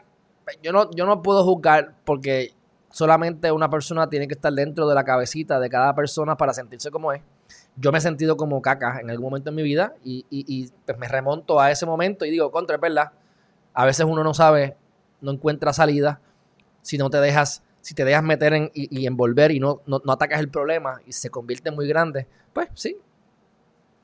yo 0.62 0.72
no, 0.72 0.90
yo 0.92 1.06
no 1.06 1.22
puedo 1.22 1.44
juzgar 1.44 1.94
porque 2.06 2.54
solamente 2.90 3.52
una 3.52 3.70
persona 3.70 4.08
tiene 4.08 4.28
que 4.28 4.36
estar 4.36 4.54
dentro 4.54 4.88
de 4.88 4.96
la 4.96 5.04
cabecita 5.04 5.60
de 5.60 5.70
cada 5.70 5.94
persona 5.96 6.38
para 6.38 6.54
sentirse 6.54 6.92
como 6.92 7.12
es. 7.12 7.22
Yo 7.76 7.92
me 7.92 7.98
he 7.98 8.02
sentido 8.02 8.38
como 8.38 8.62
caca 8.62 9.00
en 9.02 9.10
algún 9.10 9.26
momento 9.26 9.50
en 9.50 9.56
mi 9.56 9.64
vida 9.64 9.96
y, 10.04 10.26
y, 10.30 10.70
pues 10.86 10.98
me 10.98 11.08
remonto 11.08 11.60
a 11.60 11.72
ese 11.72 11.86
momento 11.86 12.24
y 12.24 12.30
digo, 12.30 12.52
contra, 12.52 12.76
es 12.76 12.82
verdad. 12.82 13.12
A 13.74 13.86
veces 13.86 14.06
uno 14.08 14.24
no 14.24 14.34
sabe, 14.34 14.78
no 15.22 15.32
encuentra 15.32 15.74
salida 15.74 16.20
si 16.84 16.98
no 16.98 17.10
te 17.10 17.18
dejas 17.18 17.64
si 17.84 17.94
te 17.94 18.06
dejas 18.06 18.24
meter 18.24 18.54
en, 18.54 18.72
y, 18.74 19.06
envolver 19.06 19.52
y 19.52 19.60
no, 19.60 19.82
no, 19.86 20.02
atacas 20.08 20.40
el 20.40 20.48
problema 20.48 21.02
y 21.06 21.12
se 21.12 21.30
convierte 21.30 21.70
muy 21.70 21.86
grande, 21.86 22.26
pues 22.54 22.70
sí, 22.76 22.98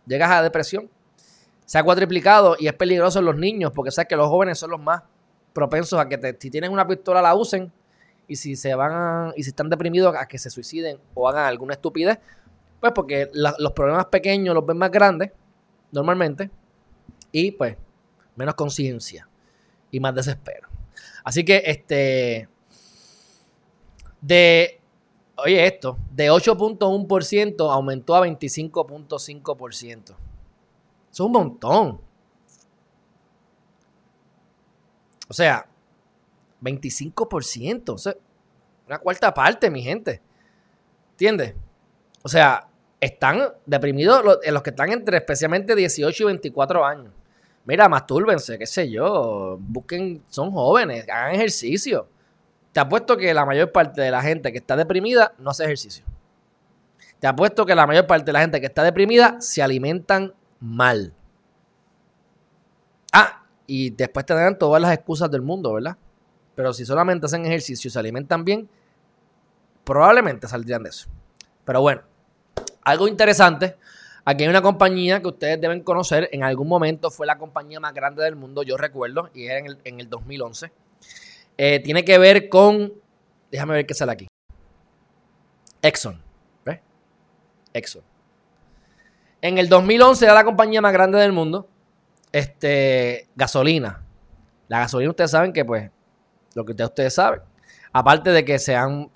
llegas 0.05 0.29
a 0.31 0.43
depresión. 0.43 0.89
Se 1.65 1.77
ha 1.77 1.83
cuatriplicado 1.83 2.57
y 2.59 2.67
es 2.67 2.73
peligroso 2.73 3.19
en 3.19 3.25
los 3.25 3.37
niños 3.37 3.71
porque 3.73 3.89
sabes 3.89 4.09
que 4.09 4.17
los 4.17 4.27
jóvenes 4.27 4.59
son 4.59 4.71
los 4.71 4.81
más 4.81 5.03
propensos 5.53 5.97
a 5.97 6.09
que 6.09 6.35
si 6.37 6.51
tienen 6.51 6.73
una 6.73 6.85
pistola 6.85 7.21
la 7.21 7.33
usen 7.35 7.71
y 8.27 8.35
si 8.35 8.57
se 8.57 8.75
van 8.75 9.31
y 9.37 9.43
si 9.43 9.51
están 9.51 9.69
deprimidos 9.69 10.13
a 10.13 10.27
que 10.27 10.37
se 10.37 10.49
suiciden 10.49 10.99
o 11.13 11.29
hagan 11.29 11.45
alguna 11.45 11.73
estupidez, 11.73 12.19
pues 12.81 12.91
porque 12.91 13.29
los 13.33 13.71
problemas 13.71 14.07
pequeños 14.07 14.53
los 14.53 14.65
ven 14.65 14.77
más 14.77 14.91
grandes 14.91 15.31
normalmente 15.93 16.51
y 17.31 17.51
pues 17.51 17.77
menos 18.35 18.55
conciencia 18.55 19.25
y 19.89 20.01
más 20.01 20.13
desespero. 20.13 20.67
Así 21.23 21.45
que 21.45 21.63
este 21.65 22.49
de, 24.21 24.79
oye 25.37 25.65
esto, 25.65 25.97
de 26.11 26.31
8.1% 26.31 27.71
aumentó 27.71 28.15
a 28.15 28.27
25.5%. 28.27 30.03
Eso 30.03 30.15
es 31.11 31.19
un 31.19 31.31
montón. 31.31 32.01
O 35.27 35.33
sea, 35.33 35.67
25%. 36.61 37.89
O 37.89 38.19
una 38.87 38.97
cuarta 38.97 39.33
parte, 39.33 39.69
mi 39.69 39.81
gente. 39.81 40.21
¿Entiendes? 41.11 41.55
O 42.23 42.29
sea, 42.29 42.67
están 42.99 43.53
deprimidos 43.65 44.23
los, 44.25 44.39
los 44.45 44.63
que 44.63 44.71
están 44.71 44.91
entre 44.91 45.17
especialmente 45.17 45.75
18 45.75 46.23
y 46.23 46.25
24 46.25 46.85
años. 46.85 47.13
Mira, 47.65 47.87
mastúrbense, 47.87 48.57
qué 48.57 48.65
sé 48.65 48.89
yo. 48.89 49.57
Busquen, 49.59 50.23
son 50.29 50.51
jóvenes, 50.51 51.07
hagan 51.07 51.35
ejercicio. 51.35 52.07
Te 52.79 52.83
apuesto 52.83 53.17
que 53.17 53.33
la 53.33 53.45
mayor 53.45 53.73
parte 53.73 53.99
de 53.99 54.09
la 54.09 54.21
gente 54.21 54.53
que 54.53 54.57
está 54.57 54.77
deprimida 54.77 55.33
no 55.37 55.49
hace 55.49 55.65
ejercicio. 55.65 56.05
Te 57.19 57.27
apuesto 57.27 57.65
que 57.65 57.75
la 57.75 57.85
mayor 57.85 58.07
parte 58.07 58.27
de 58.27 58.31
la 58.31 58.39
gente 58.39 58.61
que 58.61 58.67
está 58.67 58.83
deprimida 58.83 59.35
se 59.41 59.61
alimentan 59.61 60.33
mal. 60.61 61.13
Ah, 63.11 63.43
y 63.67 63.89
después 63.89 64.25
te 64.25 64.33
dan 64.33 64.57
todas 64.57 64.81
las 64.81 64.93
excusas 64.93 65.29
del 65.29 65.41
mundo, 65.41 65.73
¿verdad? 65.73 65.97
Pero 66.55 66.71
si 66.71 66.85
solamente 66.85 67.25
hacen 67.25 67.45
ejercicio 67.45 67.89
y 67.89 67.91
se 67.91 67.99
alimentan 67.99 68.45
bien, 68.45 68.69
probablemente 69.83 70.47
saldrían 70.47 70.83
de 70.83 70.91
eso. 70.91 71.09
Pero 71.65 71.81
bueno, 71.81 72.03
algo 72.83 73.09
interesante. 73.09 73.75
Aquí 74.23 74.43
hay 74.43 74.49
una 74.49 74.61
compañía 74.61 75.21
que 75.21 75.27
ustedes 75.27 75.59
deben 75.59 75.83
conocer. 75.83 76.29
En 76.31 76.45
algún 76.45 76.69
momento 76.69 77.11
fue 77.11 77.27
la 77.27 77.37
compañía 77.37 77.81
más 77.81 77.93
grande 77.93 78.23
del 78.23 78.37
mundo, 78.37 78.63
yo 78.63 78.77
recuerdo, 78.77 79.29
y 79.33 79.47
era 79.47 79.59
en 79.59 79.65
el, 79.65 79.77
en 79.83 79.99
el 79.99 80.09
2011. 80.09 80.71
Eh, 81.61 81.81
tiene 81.81 82.05
que 82.05 82.17
ver 82.17 82.47
con. 82.47 82.93
Déjame 83.51 83.73
ver 83.73 83.85
qué 83.85 83.93
sale 83.93 84.13
aquí. 84.13 84.27
Exxon. 85.81 86.23
¿Ves? 86.63 86.79
Exxon. 87.73 88.01
En 89.41 89.57
el 89.57 89.67
2011 89.67 90.23
era 90.23 90.35
la 90.35 90.45
compañía 90.45 90.79
más 90.79 90.93
grande 90.93 91.19
del 91.19 91.33
mundo. 91.33 91.67
Este, 92.31 93.27
gasolina. 93.35 94.05
La 94.69 94.79
gasolina, 94.79 95.09
ustedes 95.09 95.31
saben 95.31 95.51
que, 95.51 95.65
pues, 95.65 95.91
lo 96.55 96.63
que 96.63 96.81
ustedes 96.81 97.13
saben. 97.13 97.41
Aparte 97.91 98.31
de 98.31 98.45
que 98.45 98.57
se 98.57 98.77
han, 98.77 99.11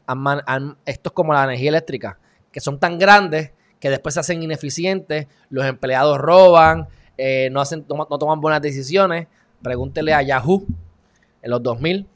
esto 0.85 1.09
es 1.09 1.13
como 1.13 1.31
la 1.31 1.45
energía 1.45 1.69
eléctrica, 1.69 2.19
que 2.51 2.59
son 2.59 2.77
tan 2.77 2.99
grandes 2.99 3.53
que 3.79 3.89
después 3.89 4.15
se 4.15 4.19
hacen 4.19 4.43
ineficientes, 4.43 5.27
los 5.49 5.65
empleados 5.65 6.17
roban, 6.17 6.89
eh, 7.17 7.47
no, 7.53 7.61
hacen, 7.61 7.85
no, 7.87 8.05
toman 8.17 8.41
buenas 8.41 8.61
decisiones. 8.61 9.27
Pregúntele 9.61 10.13
a 10.13 10.21
Yahoo 10.23 10.65
en 11.41 11.49
los 11.49 11.63
2000 11.63 12.09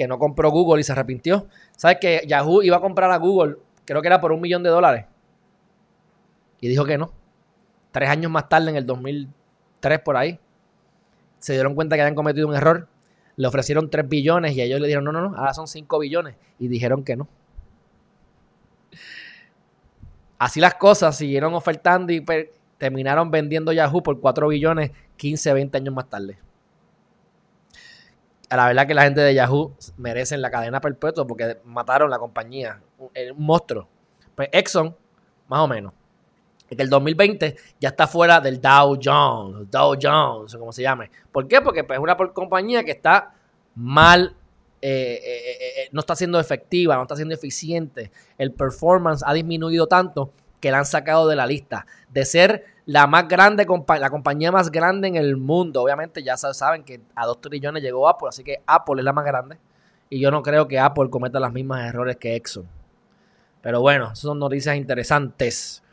que 0.00 0.08
no 0.08 0.18
compró 0.18 0.50
Google 0.50 0.80
y 0.80 0.84
se 0.84 0.92
arrepintió. 0.92 1.46
¿Sabes 1.76 1.98
que 2.00 2.22
Yahoo 2.26 2.62
iba 2.62 2.78
a 2.78 2.80
comprar 2.80 3.10
a 3.10 3.18
Google, 3.18 3.56
creo 3.84 4.00
que 4.00 4.08
era 4.08 4.18
por 4.18 4.32
un 4.32 4.40
millón 4.40 4.62
de 4.62 4.70
dólares? 4.70 5.04
Y 6.58 6.68
dijo 6.68 6.86
que 6.86 6.96
no. 6.96 7.12
Tres 7.90 8.08
años 8.08 8.30
más 8.30 8.48
tarde, 8.48 8.70
en 8.70 8.76
el 8.76 8.86
2003 8.86 9.98
por 9.98 10.16
ahí, 10.16 10.40
se 11.38 11.52
dieron 11.52 11.74
cuenta 11.74 11.96
que 11.96 12.00
habían 12.00 12.14
cometido 12.14 12.48
un 12.48 12.54
error. 12.54 12.88
Le 13.36 13.46
ofrecieron 13.46 13.90
3 13.90 14.08
billones 14.08 14.56
y 14.56 14.62
ellos 14.62 14.80
le 14.80 14.86
dijeron, 14.86 15.04
no, 15.04 15.12
no, 15.12 15.20
no, 15.20 15.36
ahora 15.36 15.52
son 15.52 15.68
5 15.68 15.98
billones. 15.98 16.34
Y 16.58 16.68
dijeron 16.68 17.04
que 17.04 17.16
no. 17.16 17.28
Así 20.38 20.60
las 20.60 20.76
cosas 20.76 21.14
siguieron 21.14 21.52
ofertando 21.52 22.10
y 22.10 22.24
terminaron 22.78 23.30
vendiendo 23.30 23.70
Yahoo 23.70 24.02
por 24.02 24.18
4 24.18 24.48
billones 24.48 24.92
15, 25.18 25.52
20 25.52 25.76
años 25.76 25.94
más 25.94 26.08
tarde. 26.08 26.38
La 28.50 28.66
verdad 28.66 28.86
que 28.86 28.94
la 28.94 29.02
gente 29.02 29.20
de 29.20 29.34
Yahoo 29.34 29.76
merecen 29.96 30.42
la 30.42 30.50
cadena 30.50 30.80
perpetua 30.80 31.26
porque 31.26 31.58
mataron 31.64 32.10
la 32.10 32.18
compañía. 32.18 32.80
Un, 32.98 33.10
monstruo. 33.36 33.88
Pues 34.34 34.48
Exxon, 34.52 34.96
más 35.48 35.60
o 35.60 35.68
menos. 35.68 35.92
Que 36.68 36.82
el 36.82 36.90
2020 36.90 37.56
ya 37.80 37.88
está 37.88 38.06
fuera 38.06 38.40
del 38.40 38.60
Dow 38.60 38.98
Jones, 39.02 39.70
Dow 39.70 39.96
Jones, 40.00 40.54
como 40.56 40.72
se 40.72 40.82
llame. 40.82 41.10
¿Por 41.32 41.48
qué? 41.48 41.60
Porque 41.60 41.84
pues, 41.84 41.98
es 41.98 42.02
una 42.02 42.16
compañía 42.16 42.84
que 42.84 42.92
está 42.92 43.34
mal 43.74 44.36
eh, 44.82 45.20
eh, 45.22 45.82
eh, 45.82 45.88
no 45.92 46.00
está 46.00 46.16
siendo 46.16 46.40
efectiva, 46.40 46.96
no 46.96 47.02
está 47.02 47.16
siendo 47.16 47.34
eficiente. 47.34 48.10
El 48.38 48.52
performance 48.52 49.22
ha 49.26 49.34
disminuido 49.34 49.86
tanto 49.86 50.32
que 50.58 50.70
la 50.70 50.78
han 50.78 50.86
sacado 50.86 51.28
de 51.28 51.36
la 51.36 51.46
lista. 51.46 51.86
De 52.08 52.24
ser 52.24 52.64
la 52.90 53.06
más 53.06 53.28
grande, 53.28 53.64
la 54.00 54.10
compañía 54.10 54.50
más 54.50 54.68
grande 54.68 55.06
en 55.06 55.14
el 55.14 55.36
mundo. 55.36 55.80
Obviamente 55.80 56.24
ya 56.24 56.36
saben 56.36 56.82
que 56.82 57.00
a 57.14 57.24
2 57.24 57.40
trillones 57.40 57.84
llegó 57.84 58.08
Apple, 58.08 58.28
así 58.28 58.42
que 58.42 58.62
Apple 58.66 58.96
es 58.98 59.04
la 59.04 59.12
más 59.12 59.24
grande. 59.24 59.58
Y 60.08 60.18
yo 60.18 60.32
no 60.32 60.42
creo 60.42 60.66
que 60.66 60.76
Apple 60.76 61.08
cometa 61.08 61.38
los 61.38 61.52
mismos 61.52 61.78
errores 61.78 62.16
que 62.16 62.34
Exxon. 62.34 62.66
Pero 63.62 63.80
bueno, 63.80 64.16
son 64.16 64.40
noticias 64.40 64.74
interesantes. 64.74 65.84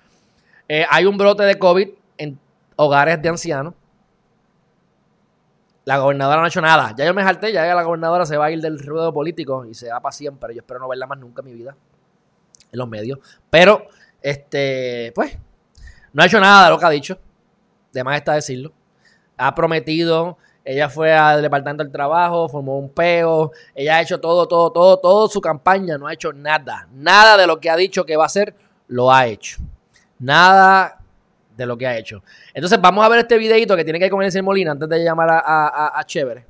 hay 0.89 1.05
un 1.05 1.19
brote 1.19 1.43
de 1.43 1.59
COVID 1.59 1.87
en 2.17 2.39
hogares 2.77 3.21
de 3.21 3.29
ancianos. 3.29 3.75
La 5.85 5.99
gobernadora 5.99 6.39
no 6.39 6.45
ha 6.45 6.47
hecho 6.47 6.61
nada. 6.61 6.95
Ya 6.97 7.05
yo 7.05 7.13
me 7.13 7.21
jalté, 7.21 7.53
ya 7.53 7.75
la 7.75 7.83
gobernadora 7.83 8.25
se 8.25 8.37
va 8.37 8.45
a 8.45 8.51
ir 8.51 8.59
del 8.59 8.79
ruedo 8.79 9.13
político 9.13 9.65
y 9.65 9.75
se 9.75 9.91
va 9.91 9.99
para 9.99 10.13
siempre. 10.13 10.55
Yo 10.55 10.61
espero 10.61 10.79
no 10.79 10.87
verla 10.87 11.05
más 11.05 11.19
nunca 11.19 11.43
en 11.43 11.45
mi 11.45 11.53
vida. 11.53 11.75
En 12.71 12.79
los 12.79 12.89
medios. 12.89 13.19
Pero, 13.51 13.85
este, 14.19 15.11
pues, 15.13 15.37
no 16.13 16.23
ha 16.23 16.25
hecho 16.25 16.39
nada 16.39 16.65
de 16.65 16.71
lo 16.71 16.79
que 16.79 16.85
ha 16.85 16.89
dicho. 16.89 17.17
De 17.91 18.03
más 18.03 18.17
está 18.17 18.33
decirlo. 18.33 18.71
Ha 19.37 19.53
prometido. 19.53 20.37
Ella 20.63 20.89
fue 20.89 21.13
al 21.13 21.41
departamento 21.41 21.83
del 21.83 21.93
trabajo, 21.93 22.49
formó 22.49 22.77
un 22.77 22.89
peo. 22.89 23.51
Ella 23.73 23.97
ha 23.97 24.01
hecho 24.01 24.19
todo, 24.19 24.47
todo, 24.47 24.71
todo, 24.71 24.97
toda 24.97 25.29
su 25.29 25.39
campaña. 25.39 25.97
No 25.97 26.07
ha 26.07 26.13
hecho 26.13 26.33
nada. 26.33 26.87
Nada 26.91 27.37
de 27.37 27.47
lo 27.47 27.59
que 27.59 27.69
ha 27.69 27.77
dicho 27.77 28.05
que 28.05 28.17
va 28.17 28.23
a 28.23 28.27
hacer, 28.27 28.53
lo 28.87 29.11
ha 29.11 29.27
hecho. 29.27 29.59
Nada 30.19 30.99
de 31.55 31.65
lo 31.65 31.77
que 31.77 31.87
ha 31.87 31.97
hecho. 31.97 32.23
Entonces 32.53 32.79
vamos 32.81 33.05
a 33.05 33.09
ver 33.09 33.19
este 33.19 33.37
videito 33.37 33.75
que 33.75 33.83
tiene 33.83 33.99
que 33.99 34.09
ver 34.09 34.43
Molina 34.43 34.71
antes 34.71 34.89
de 34.89 35.03
llamar 35.03 35.29
a, 35.29 35.99
a, 35.99 36.03
Chévere. 36.03 36.45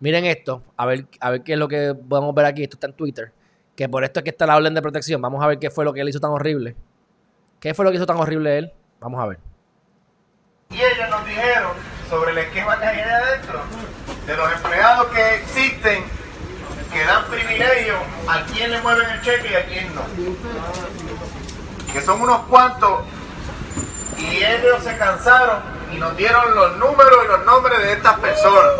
Miren 0.00 0.24
esto, 0.26 0.62
a 0.76 0.86
ver, 0.86 1.06
a 1.18 1.30
ver 1.30 1.42
qué 1.42 1.54
es 1.54 1.58
lo 1.58 1.66
que 1.66 1.94
podemos 1.94 2.34
ver 2.34 2.46
aquí. 2.46 2.62
Esto 2.62 2.76
está 2.76 2.86
en 2.86 2.92
Twitter. 2.92 3.32
Que 3.74 3.88
por 3.88 4.04
esto 4.04 4.20
es 4.20 4.24
que 4.24 4.30
está 4.30 4.46
la 4.46 4.56
orden 4.56 4.74
de 4.74 4.82
protección. 4.82 5.20
Vamos 5.22 5.42
a 5.42 5.46
ver 5.46 5.58
qué 5.58 5.70
fue 5.70 5.84
lo 5.84 5.92
que 5.92 6.00
él 6.00 6.08
hizo 6.08 6.20
tan 6.20 6.30
horrible. 6.30 6.76
¿Qué 7.60 7.74
fue 7.74 7.84
lo 7.84 7.90
que 7.90 7.96
hizo 7.96 8.06
tan 8.06 8.16
horrible 8.16 8.58
él? 8.58 8.72
Vamos 9.00 9.20
a 9.22 9.26
ver. 9.26 9.38
Y 10.70 10.76
ellos 10.76 11.08
nos 11.10 11.24
dijeron 11.24 11.72
sobre 12.10 12.32
el 12.32 12.38
esquema 12.38 12.78
que 12.78 12.86
hay 12.86 13.00
adentro, 13.00 13.60
de 14.26 14.36
los 14.36 14.52
empleados 14.52 15.06
que 15.08 15.34
existen, 15.36 16.04
que 16.92 17.04
dan 17.04 17.24
privilegio 17.26 17.94
a 18.28 18.42
quien 18.42 18.70
le 18.70 18.80
mueven 18.80 19.08
el 19.08 19.22
cheque 19.22 19.52
y 19.52 19.54
a 19.54 19.66
quien 19.66 19.94
no. 19.94 20.02
Que 21.92 22.02
son 22.02 22.20
unos 22.20 22.42
cuantos 22.46 23.04
y 24.18 24.42
ellos 24.42 24.82
se 24.82 24.96
cansaron 24.96 25.62
y 25.92 25.98
nos 25.98 26.16
dieron 26.16 26.54
los 26.54 26.76
números 26.76 27.24
y 27.24 27.28
los 27.28 27.44
nombres 27.46 27.78
de 27.78 27.92
estas 27.92 28.18
personas. 28.18 28.72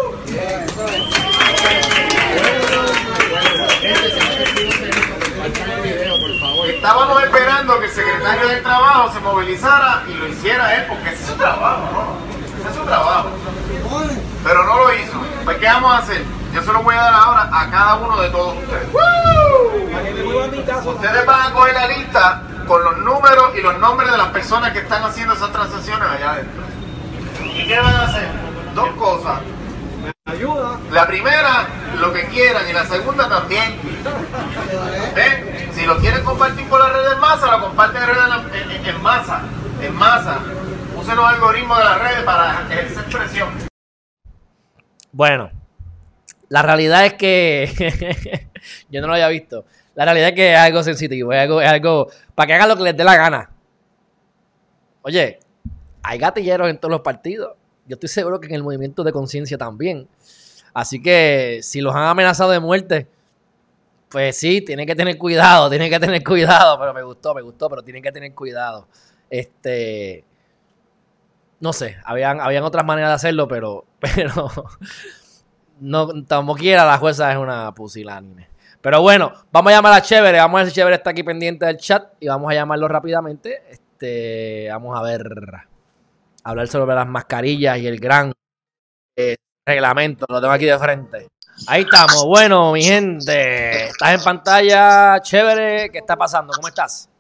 Estábamos 6.89 7.23
esperando 7.23 7.79
que 7.81 7.85
el 7.85 7.91
secretario 7.93 8.49
del 8.49 8.63
Trabajo 8.63 9.13
se 9.13 9.21
movilizara 9.21 10.05
y 10.09 10.15
lo 10.15 10.27
hiciera 10.27 10.75
él, 10.75 10.87
porque 10.89 11.11
ese 11.11 11.23
es 11.23 11.29
su 11.29 11.35
trabajo, 11.35 11.83
¿no? 11.93 12.61
Ese 12.61 12.71
es 12.71 12.75
su 12.75 12.83
trabajo. 12.83 13.29
Pero 14.43 14.65
no 14.65 14.79
lo 14.79 14.95
hizo. 14.95 15.21
Pues, 15.45 15.59
¿qué 15.59 15.67
vamos 15.67 15.93
a 15.93 15.99
hacer? 15.99 16.25
Yo 16.55 16.63
se 16.63 16.73
lo 16.73 16.83
voy 16.83 16.95
a 16.95 17.03
dar 17.03 17.13
ahora 17.13 17.51
a 17.53 17.71
cada 17.71 17.97
uno 17.97 18.19
de 18.23 18.31
todos 18.31 18.57
ustedes. 18.57 18.89
Ustedes 20.87 21.27
van 21.27 21.43
a 21.43 21.53
coger 21.53 21.75
la 21.75 21.89
lista 21.89 22.43
con 22.67 22.83
los 22.83 22.97
números 22.97 23.51
y 23.55 23.61
los 23.61 23.79
nombres 23.79 24.11
de 24.11 24.17
las 24.17 24.29
personas 24.29 24.73
que 24.73 24.79
están 24.79 25.05
haciendo 25.05 25.35
esas 25.35 25.53
transacciones 25.53 26.09
allá 26.09 26.31
adentro. 26.31 26.63
¿Y 27.45 27.69
qué 27.69 27.79
van 27.79 27.97
a 27.97 28.05
hacer? 28.05 28.29
Dos 28.75 28.89
cosas. 28.97 29.41
La 30.91 31.07
primera, 31.07 31.69
lo 32.01 32.13
que 32.13 32.27
quieran, 32.27 32.69
y 32.69 32.73
la 32.73 32.85
segunda 32.85 33.29
también. 33.29 33.79
¿Ven? 35.15 35.73
Si 35.73 35.85
lo 35.85 35.97
quieren 35.99 36.25
compartir 36.25 36.69
por 36.69 36.81
las 36.81 36.93
redes 36.93 37.13
en 37.13 37.21
masa, 37.21 37.57
lo 37.57 37.67
comparten 37.67 38.03
en, 38.03 38.87
en, 38.87 39.03
masa. 39.03 39.43
En 39.81 39.95
masa. 39.95 40.39
Usen 40.97 41.17
los 41.17 41.25
algoritmos 41.25 41.79
de 41.79 41.85
las 41.85 41.99
redes 41.99 42.23
para 42.25 42.67
ejercer 42.71 43.05
presión. 43.05 43.49
Bueno, 45.13 45.51
la 46.49 46.63
realidad 46.63 47.07
es 47.07 47.15
que 47.15 48.49
yo 48.91 49.01
no 49.01 49.07
lo 49.07 49.15
había 49.15 49.29
visto. 49.29 49.65
La 49.95 50.05
realidad 50.05 50.29
es 50.31 50.35
que 50.35 50.53
es 50.53 50.59
algo 50.59 50.83
sensitivo, 50.83 51.33
es 51.33 51.41
algo, 51.41 51.61
es 51.61 51.69
algo 51.69 52.09
para 52.35 52.47
que 52.47 52.55
hagan 52.55 52.69
lo 52.69 52.77
que 52.77 52.85
les 52.85 52.97
dé 52.97 53.05
la 53.05 53.17
gana. 53.17 53.51
Oye, 55.03 55.41
hay 56.03 56.19
gatilleros 56.19 56.69
en 56.69 56.79
todos 56.79 56.93
los 56.93 57.01
partidos. 57.01 57.57
Yo 57.89 57.95
estoy 57.95 58.09
seguro 58.09 58.39
que 58.41 58.47
en 58.47 58.55
el 58.55 58.63
movimiento 58.63 59.03
de 59.03 59.13
conciencia 59.13 59.57
también. 59.59 60.07
Así 60.75 61.01
que 61.01 61.61
si 61.63 61.81
los 61.81 61.95
han 61.95 62.05
amenazado 62.05 62.51
de 62.51 62.61
muerte, 62.61 63.09
pues 64.09 64.37
sí, 64.37 64.63
tienen 64.63 64.87
que 64.87 64.95
tener 64.95 65.19
cuidado, 65.19 65.69
tienen 65.69 65.91
que 65.91 65.99
tener 65.99 66.23
cuidado. 66.23 66.79
Pero 66.79 66.95
me 66.95 67.03
gustó, 67.03 67.35
me 67.35 67.43
gustó, 67.43 67.69
pero 67.69 67.83
tienen 67.83 68.03
que 68.03 68.13
tener 68.13 68.35
cuidado. 68.35 68.87
Este. 69.31 70.25
No 71.61 71.73
sé, 71.73 71.97
habían, 72.05 72.41
habían 72.41 72.63
otras 72.63 72.85
maneras 72.85 73.11
de 73.11 73.15
hacerlo, 73.15 73.49
pero. 73.49 73.85
Pero. 74.01 74.51
No, 75.81 76.09
como 76.29 76.57
quiera, 76.57 76.85
la 76.85 76.99
jueza 76.99 77.31
es 77.31 77.39
una 77.39 77.73
pusilánime. 77.73 78.49
Pero 78.81 79.01
bueno, 79.01 79.33
vamos 79.53 79.73
a 79.73 79.77
llamar 79.77 79.93
a 79.93 80.03
Chévere. 80.03 80.39
Vamos 80.39 80.59
a 80.59 80.63
ver 80.63 80.71
si 80.71 80.75
Chévere 80.75 80.97
está 80.97 81.11
aquí 81.11 81.23
pendiente 81.23 81.67
del 81.67 81.77
chat 81.77 82.15
y 82.21 82.29
vamos 82.29 82.51
a 82.51 82.55
llamarlo 82.55 82.89
rápidamente. 82.89 83.63
Este, 83.71 84.69
vamos 84.71 84.99
a 84.99 85.03
ver, 85.03 85.23
hablar 86.49 86.67
sobre 86.69 86.95
las 86.95 87.07
mascarillas 87.07 87.79
y 87.79 87.87
el 87.87 88.01
gran 88.01 88.33
eh, 89.17 89.37
reglamento. 89.67 90.25
Lo 90.29 90.41
tengo 90.41 90.53
aquí 90.53 90.65
de 90.65 90.79
frente. 90.79 91.29
Ahí 91.67 91.83
estamos. 91.83 92.25
Bueno, 92.25 92.73
mi 92.73 92.83
gente, 92.83 93.89
estás 93.89 94.15
en 94.15 94.23
pantalla. 94.23 95.21
Chévere, 95.21 95.91
¿qué 95.91 95.99
está 95.99 96.17
pasando? 96.17 96.55
¿Cómo 96.55 96.69
estás? 96.69 97.11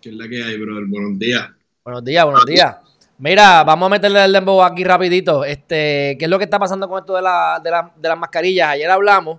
¿Qué 0.00 0.10
es 0.10 0.14
la 0.14 0.28
que 0.28 0.42
hay, 0.42 0.58
brother? 0.58 0.84
Buenos 0.88 1.18
días. 1.18 1.48
Buenos 1.84 2.04
días, 2.04 2.24
buenos 2.24 2.44
días. 2.44 2.76
Mira, 3.18 3.64
vamos 3.64 3.86
a 3.86 3.90
meterle 3.90 4.24
el 4.24 4.32
dembow 4.32 4.62
aquí 4.62 4.84
rapidito. 4.84 5.42
Este, 5.44 6.16
¿qué 6.18 6.26
es 6.26 6.28
lo 6.28 6.36
que 6.36 6.44
está 6.44 6.58
pasando 6.58 6.86
con 6.86 6.98
esto 6.98 7.14
de, 7.16 7.22
la, 7.22 7.58
de, 7.64 7.70
la, 7.70 7.90
de 7.96 8.08
las 8.08 8.18
mascarillas? 8.18 8.68
Ayer 8.70 8.90
hablamos 8.90 9.38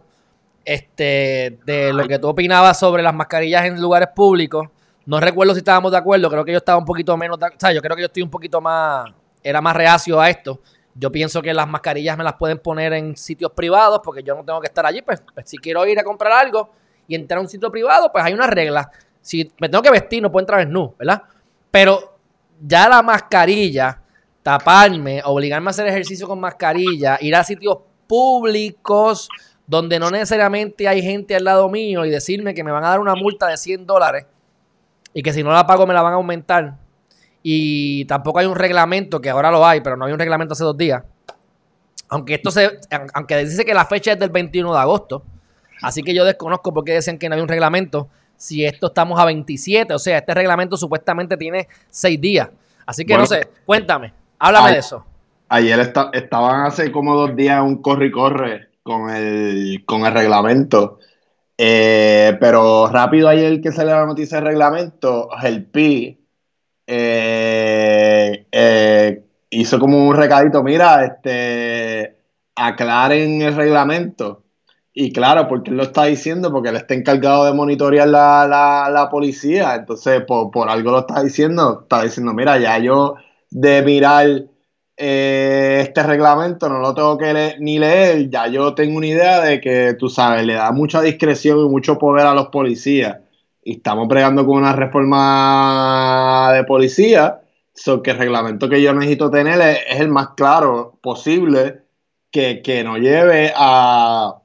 este, 0.65 1.59
de 1.63 1.93
lo 1.93 2.07
que 2.07 2.17
tú 2.17 2.29
opinabas 2.29 2.79
sobre 2.79 3.03
las 3.03 3.13
mascarillas 3.13 3.65
en 3.65 3.79
lugares 3.79 4.09
públicos. 4.15 4.67
No 5.05 5.19
recuerdo 5.19 5.53
si 5.53 5.59
estábamos 5.59 5.91
de 5.91 5.97
acuerdo, 5.99 6.29
creo 6.29 6.43
que 6.43 6.53
yo 6.53 6.57
estaba 6.57 6.79
un 6.79 6.85
poquito 6.85 7.15
menos, 7.15 7.37
o 7.37 7.59
sea, 7.59 7.71
yo 7.71 7.81
creo 7.81 7.95
que 7.95 8.01
yo 8.01 8.07
estoy 8.07 8.23
un 8.23 8.29
poquito 8.29 8.59
más, 8.59 9.09
era 9.43 9.61
más 9.61 9.75
reacio 9.75 10.19
a 10.19 10.29
esto. 10.29 10.61
Yo 10.93 11.11
pienso 11.11 11.41
que 11.41 11.53
las 11.53 11.67
mascarillas 11.67 12.17
me 12.17 12.23
las 12.23 12.33
pueden 12.33 12.59
poner 12.59 12.93
en 12.93 13.15
sitios 13.15 13.51
privados 13.51 14.01
porque 14.03 14.23
yo 14.23 14.35
no 14.35 14.43
tengo 14.43 14.59
que 14.59 14.67
estar 14.67 14.85
allí. 14.85 15.01
Pues, 15.01 15.21
pues, 15.33 15.49
si 15.49 15.57
quiero 15.57 15.85
ir 15.85 15.99
a 15.99 16.03
comprar 16.03 16.33
algo 16.33 16.71
y 17.07 17.15
entrar 17.15 17.37
a 17.37 17.41
un 17.41 17.47
sitio 17.47 17.71
privado, 17.71 18.11
pues 18.11 18.23
hay 18.23 18.33
una 18.33 18.47
regla. 18.47 18.89
Si 19.21 19.51
me 19.59 19.69
tengo 19.69 19.83
que 19.83 19.91
vestir, 19.91 20.21
no 20.21 20.31
puedo 20.31 20.43
entrar 20.43 20.61
en 20.61 20.71
nu, 20.71 20.95
¿verdad? 20.97 21.21
Pero 21.69 22.17
ya 22.59 22.89
la 22.89 23.01
mascarilla, 23.01 24.01
taparme, 24.41 25.21
obligarme 25.23 25.69
a 25.69 25.71
hacer 25.71 25.87
ejercicio 25.87 26.27
con 26.27 26.39
mascarilla, 26.39 27.17
ir 27.21 27.35
a 27.35 27.43
sitios 27.43 27.77
públicos, 28.07 29.29
donde 29.67 29.99
no 29.99 30.09
necesariamente 30.09 30.87
hay 30.87 31.01
gente 31.01 31.35
al 31.35 31.43
lado 31.43 31.69
mío 31.69 32.05
y 32.05 32.09
decirme 32.09 32.53
que 32.53 32.63
me 32.63 32.71
van 32.71 32.85
a 32.85 32.89
dar 32.89 32.99
una 32.99 33.15
multa 33.15 33.47
de 33.47 33.57
100 33.57 33.85
dólares 33.85 34.25
y 35.13 35.21
que 35.21 35.33
si 35.33 35.43
no 35.43 35.51
la 35.51 35.67
pago 35.67 35.85
me 35.85 35.93
la 35.93 36.01
van 36.01 36.13
a 36.13 36.15
aumentar. 36.15 36.77
Y 37.43 38.05
tampoco 38.05 38.39
hay 38.39 38.45
un 38.45 38.55
reglamento, 38.55 39.21
que 39.21 39.29
ahora 39.29 39.51
lo 39.51 39.65
hay, 39.65 39.81
pero 39.81 39.95
no 39.95 40.05
hay 40.05 40.13
un 40.13 40.19
reglamento 40.19 40.53
hace 40.53 40.63
dos 40.63 40.77
días. 40.77 41.03
Aunque 42.09 42.35
esto 42.35 42.51
se, 42.51 42.79
aunque 43.13 43.37
dice 43.45 43.65
que 43.65 43.73
la 43.73 43.85
fecha 43.85 44.13
es 44.13 44.19
del 44.19 44.29
21 44.29 44.73
de 44.73 44.79
agosto. 44.79 45.23
Así 45.81 46.01
que 46.03 46.13
yo 46.13 46.25
desconozco 46.25 46.73
por 46.73 46.83
qué 46.83 46.93
decían 46.93 47.17
que 47.17 47.29
no 47.29 47.35
hay 47.35 47.41
un 47.41 47.47
reglamento. 47.47 48.07
Si 48.35 48.65
esto 48.65 48.87
estamos 48.87 49.19
a 49.19 49.25
27, 49.25 49.93
o 49.93 49.99
sea, 49.99 50.19
este 50.19 50.33
reglamento 50.33 50.77
supuestamente 50.77 51.37
tiene 51.37 51.67
seis 51.89 52.19
días. 52.19 52.49
Así 52.85 53.05
que 53.05 53.17
no 53.17 53.25
sé, 53.25 53.49
cuéntame, 53.65 54.13
háblame 54.39 54.71
de 54.71 54.77
eso. 54.79 55.05
Ayer 55.49 55.79
estaban 56.13 56.65
hace 56.65 56.91
como 56.91 57.15
dos 57.15 57.35
días 57.35 57.61
un 57.61 57.81
corre 57.81 58.07
y 58.07 58.11
corre 58.11 58.67
con 58.83 59.09
el, 59.09 59.83
con 59.85 60.05
el 60.05 60.13
reglamento. 60.13 60.99
Eh, 61.57 62.37
pero 62.39 62.87
rápido 62.87 63.27
ayer 63.27 63.59
que 63.61 63.71
salió 63.71 63.95
la 63.95 64.05
noticia 64.05 64.37
del 64.37 64.47
reglamento, 64.47 65.29
el 65.41 65.65
PI 65.65 66.19
eh, 66.87 68.47
eh, 68.51 69.23
hizo 69.49 69.79
como 69.79 70.07
un 70.07 70.15
recadito, 70.15 70.63
mira, 70.63 71.05
este, 71.05 72.17
aclaren 72.55 73.41
el 73.41 73.55
reglamento. 73.55 74.43
Y 74.93 75.11
claro, 75.11 75.47
porque 75.47 75.69
él 75.69 75.77
lo 75.77 75.83
está 75.83 76.05
diciendo, 76.05 76.51
porque 76.51 76.69
él 76.69 76.77
está 76.77 76.95
encargado 76.95 77.45
de 77.45 77.53
monitorear 77.53 78.07
la, 78.07 78.89
la, 78.91 79.09
policía. 79.11 79.75
Entonces, 79.75 80.23
por, 80.25 80.49
por, 80.49 80.69
algo 80.69 80.91
lo 80.91 80.99
está 81.01 81.21
diciendo. 81.21 81.81
Está 81.83 82.03
diciendo, 82.03 82.33
mira, 82.33 82.57
ya 82.57 82.79
yo 82.79 83.15
de 83.51 83.83
mirar 83.83 84.45
eh, 84.97 85.79
este 85.83 86.01
reglamento 86.01 86.67
no 86.67 86.79
lo 86.79 86.95
tengo 86.95 87.17
que 87.17 87.55
ni 87.59 87.77
leer. 87.79 88.29
Ya 88.29 88.47
yo 88.47 88.73
tengo 88.73 88.97
una 88.97 89.07
idea 89.07 89.41
de 89.41 89.61
que, 89.61 89.93
tú 89.93 90.09
sabes, 90.09 90.45
le 90.45 90.55
da 90.55 90.71
mucha 90.71 91.01
discreción 91.01 91.59
y 91.59 91.69
mucho 91.69 91.97
poder 91.99 92.25
a 92.25 92.33
los 92.33 92.47
policías. 92.47 93.17
Y 93.67 93.73
estamos 93.73 94.07
bregando 94.07 94.45
con 94.45 94.59
una 94.59 94.71
reforma 94.71 96.51
de 96.53 96.63
policía. 96.63 97.41
So 97.73 98.01
que 98.01 98.11
el 98.11 98.17
reglamento 98.17 98.69
que 98.69 98.81
yo 98.81 98.93
necesito 98.93 99.29
tener 99.29 99.59
es, 99.59 99.99
el 99.99 100.07
más 100.07 100.29
claro 100.37 100.97
posible 101.01 101.81
que, 102.31 102.61
que 102.61 102.85
no 102.85 102.97
lleve 102.97 103.51
a 103.53 104.37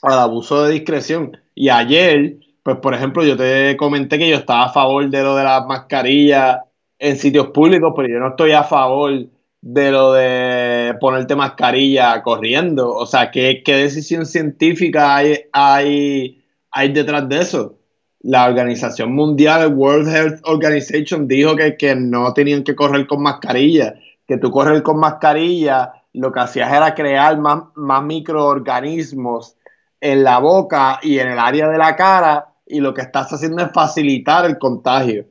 al 0.00 0.18
abuso 0.18 0.64
de 0.64 0.72
discreción. 0.72 1.36
Y 1.54 1.68
ayer, 1.68 2.38
pues 2.62 2.78
por 2.78 2.94
ejemplo, 2.94 3.22
yo 3.22 3.36
te 3.36 3.76
comenté 3.76 4.16
que 4.18 4.30
yo 4.30 4.36
estaba 4.36 4.64
a 4.64 4.72
favor 4.72 5.10
de 5.10 5.22
lo 5.22 5.36
de 5.36 5.44
las 5.44 5.66
mascarillas 5.66 6.60
en 6.98 7.18
sitios 7.18 7.48
públicos, 7.48 7.92
pero 7.94 8.08
yo 8.08 8.18
no 8.18 8.28
estoy 8.30 8.52
a 8.52 8.64
favor 8.64 9.26
de 9.60 9.90
lo 9.90 10.14
de 10.14 10.96
ponerte 11.02 11.36
mascarilla 11.36 12.22
corriendo. 12.22 12.94
O 12.94 13.04
sea, 13.04 13.30
¿qué, 13.30 13.62
qué 13.62 13.74
decisión 13.74 14.24
científica 14.24 15.16
hay, 15.16 15.38
hay, 15.52 16.42
hay 16.70 16.92
detrás 16.94 17.28
de 17.28 17.40
eso? 17.40 17.77
La 18.20 18.46
Organización 18.46 19.14
Mundial, 19.14 19.74
World 19.74 20.08
Health 20.08 20.40
Organization, 20.44 21.28
dijo 21.28 21.54
que, 21.56 21.76
que 21.76 21.94
no 21.94 22.32
tenían 22.34 22.64
que 22.64 22.74
correr 22.74 23.06
con 23.06 23.22
mascarilla, 23.22 23.94
que 24.26 24.38
tú 24.38 24.50
correr 24.50 24.82
con 24.82 24.98
mascarilla 24.98 25.92
lo 26.12 26.32
que 26.32 26.40
hacías 26.40 26.72
era 26.72 26.94
crear 26.94 27.38
más, 27.38 27.64
más 27.74 28.02
microorganismos 28.02 29.56
en 30.00 30.24
la 30.24 30.38
boca 30.38 31.00
y 31.02 31.18
en 31.18 31.28
el 31.28 31.38
área 31.38 31.68
de 31.68 31.78
la 31.78 31.96
cara 31.96 32.48
y 32.66 32.80
lo 32.80 32.92
que 32.92 33.02
estás 33.02 33.32
haciendo 33.32 33.62
es 33.62 33.72
facilitar 33.72 34.44
el 34.44 34.58
contagio. 34.58 35.26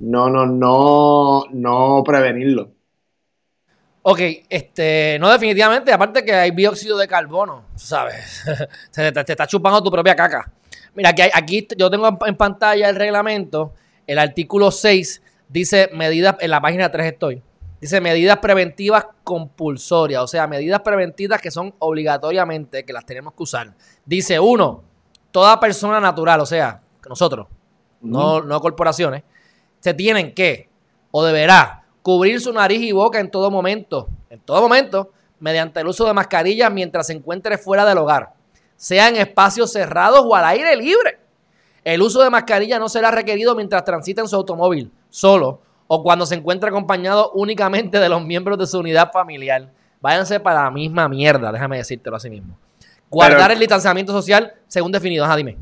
No, 0.00 0.30
no, 0.30 0.46
no, 0.46 1.44
no 1.50 2.02
prevenirlo. 2.04 2.70
Ok, 4.02 4.20
este, 4.48 5.18
no 5.20 5.28
definitivamente, 5.28 5.92
aparte 5.92 6.24
que 6.24 6.32
hay 6.32 6.52
dióxido 6.52 6.96
de 6.96 7.06
carbono, 7.06 7.64
¿sabes? 7.76 8.42
te, 8.94 9.12
te, 9.12 9.32
está 9.32 9.46
chupando 9.46 9.82
tu 9.82 9.90
propia 9.90 10.16
caca. 10.16 10.50
Mira, 10.94 11.10
aquí, 11.10 11.22
aquí 11.32 11.68
yo 11.76 11.90
tengo 11.90 12.18
en 12.26 12.36
pantalla 12.36 12.88
el 12.88 12.96
reglamento, 12.96 13.72
el 14.06 14.18
artículo 14.18 14.70
6 14.70 15.22
dice 15.48 15.90
medidas, 15.92 16.36
en 16.40 16.50
la 16.50 16.60
página 16.60 16.90
3 16.90 17.12
estoy, 17.12 17.42
Dice 17.80 17.98
medidas 18.02 18.38
preventivas 18.38 19.06
compulsorias, 19.24 20.22
o 20.22 20.26
sea, 20.26 20.46
medidas 20.46 20.80
preventivas 20.80 21.40
que 21.40 21.50
son 21.50 21.74
obligatoriamente, 21.78 22.84
que 22.84 22.92
las 22.92 23.06
tenemos 23.06 23.32
que 23.32 23.42
usar. 23.42 23.74
Dice 24.04 24.38
uno, 24.38 24.84
toda 25.30 25.58
persona 25.58 25.98
natural, 25.98 26.40
o 26.40 26.46
sea, 26.46 26.82
nosotros, 27.08 27.46
no, 28.02 28.42
no 28.42 28.60
corporaciones, 28.60 29.22
se 29.78 29.94
tienen 29.94 30.34
que 30.34 30.68
o 31.10 31.24
deberá 31.24 31.84
cubrir 32.02 32.38
su 32.42 32.52
nariz 32.52 32.82
y 32.82 32.92
boca 32.92 33.18
en 33.18 33.30
todo 33.30 33.50
momento, 33.50 34.08
en 34.28 34.40
todo 34.40 34.60
momento, 34.60 35.12
mediante 35.38 35.80
el 35.80 35.86
uso 35.86 36.04
de 36.04 36.12
mascarillas 36.12 36.70
mientras 36.70 37.06
se 37.06 37.14
encuentre 37.14 37.56
fuera 37.56 37.86
del 37.86 37.96
hogar, 37.96 38.34
sea 38.80 39.08
en 39.08 39.16
espacios 39.16 39.70
cerrados 39.70 40.24
o 40.26 40.34
al 40.34 40.46
aire 40.46 40.74
libre. 40.74 41.18
El 41.84 42.00
uso 42.00 42.22
de 42.22 42.30
mascarilla 42.30 42.78
no 42.78 42.88
será 42.88 43.10
requerido 43.10 43.54
mientras 43.54 43.84
transita 43.84 44.22
en 44.22 44.28
su 44.28 44.36
automóvil, 44.36 44.90
solo 45.10 45.60
o 45.86 46.02
cuando 46.02 46.24
se 46.24 46.36
encuentra 46.36 46.70
acompañado 46.70 47.30
únicamente 47.34 47.98
de 47.98 48.08
los 48.08 48.24
miembros 48.24 48.56
de 48.56 48.66
su 48.66 48.78
unidad 48.78 49.12
familiar. 49.12 49.70
Váyanse 50.00 50.40
para 50.40 50.64
la 50.64 50.70
misma 50.70 51.08
mierda, 51.10 51.52
déjame 51.52 51.76
decírtelo 51.76 52.16
así 52.16 52.30
mismo. 52.30 52.56
Guardar 53.10 53.50
el 53.50 53.58
distanciamiento 53.58 54.12
social 54.12 54.54
según 54.66 54.92
definido. 54.92 55.26
Ajá, 55.26 55.36
dime. 55.36 55.58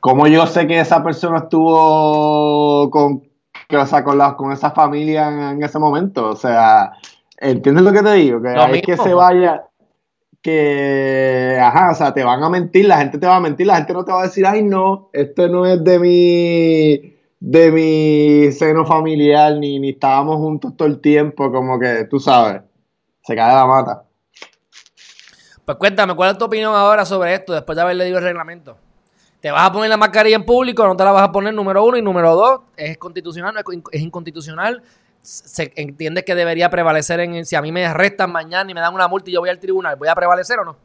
¿Cómo 0.00 0.26
yo 0.26 0.46
sé 0.46 0.66
que 0.66 0.80
esa 0.80 1.04
persona 1.04 1.38
estuvo 1.38 2.88
con, 2.90 3.18
con, 3.68 4.34
con 4.36 4.52
esa 4.52 4.70
familia 4.70 5.50
en, 5.50 5.62
ese 5.62 5.78
momento? 5.78 6.30
O 6.30 6.36
sea, 6.36 6.92
¿entiendes 7.36 7.84
lo 7.84 7.92
que 7.92 8.02
te 8.02 8.14
digo? 8.14 8.40
Que 8.40 8.48
hay 8.48 8.80
que 8.80 8.96
se 8.96 9.12
vaya, 9.12 9.64
que, 10.44 11.58
ajá, 11.58 11.92
o 11.92 11.94
sea, 11.94 12.12
te 12.12 12.22
van 12.22 12.42
a 12.42 12.50
mentir, 12.50 12.84
la 12.84 12.98
gente 12.98 13.16
te 13.16 13.26
va 13.26 13.36
a 13.36 13.40
mentir, 13.40 13.66
la 13.66 13.76
gente 13.76 13.94
no 13.94 14.04
te 14.04 14.12
va 14.12 14.20
a 14.20 14.26
decir, 14.26 14.46
ay, 14.46 14.62
no, 14.62 15.08
esto 15.14 15.48
no 15.48 15.64
es 15.64 15.82
de 15.82 15.98
mi 15.98 17.14
de 17.40 17.72
mi 17.72 18.52
seno 18.52 18.84
familiar, 18.84 19.54
ni, 19.54 19.78
ni 19.78 19.90
estábamos 19.90 20.36
juntos 20.36 20.76
todo 20.76 20.86
el 20.86 21.00
tiempo, 21.00 21.50
como 21.50 21.78
que, 21.78 22.04
tú 22.10 22.20
sabes, 22.20 22.60
se 23.22 23.34
cae 23.34 23.54
la 23.54 23.66
mata. 23.66 24.04
Pues 25.64 25.78
cuéntame, 25.78 26.14
¿cuál 26.14 26.32
es 26.32 26.38
tu 26.38 26.44
opinión 26.44 26.74
ahora 26.74 27.06
sobre 27.06 27.32
esto 27.32 27.54
después 27.54 27.74
de 27.74 27.82
haberle 27.82 28.04
leído 28.04 28.18
el 28.18 28.24
reglamento? 28.24 28.76
¿Te 29.40 29.50
vas 29.50 29.66
a 29.66 29.72
poner 29.72 29.88
la 29.88 29.96
mascarilla 29.96 30.36
en 30.36 30.44
público 30.44 30.86
no 30.86 30.94
te 30.94 31.04
la 31.04 31.12
vas 31.12 31.22
a 31.22 31.32
poner? 31.32 31.54
Número 31.54 31.84
uno. 31.84 31.96
Y 31.96 32.02
número 32.02 32.34
dos, 32.34 32.60
¿es 32.76 32.98
constitucional? 32.98 33.54
¿Es 33.92 34.02
inconstitucional? 34.02 34.82
¿Se 35.24 35.72
entiende 35.76 36.22
que 36.22 36.34
debería 36.34 36.68
prevalecer 36.68 37.18
en 37.20 37.46
si 37.46 37.56
a 37.56 37.62
mí 37.62 37.72
me 37.72 37.86
arrestan 37.86 38.30
mañana 38.30 38.70
y 38.70 38.74
me 38.74 38.82
dan 38.82 38.92
una 38.92 39.08
multa 39.08 39.30
y 39.30 39.32
yo 39.32 39.40
voy 39.40 39.48
al 39.48 39.58
tribunal? 39.58 39.96
¿Voy 39.96 40.08
a 40.08 40.14
prevalecer 40.14 40.58
o 40.58 40.66
no? 40.66 40.76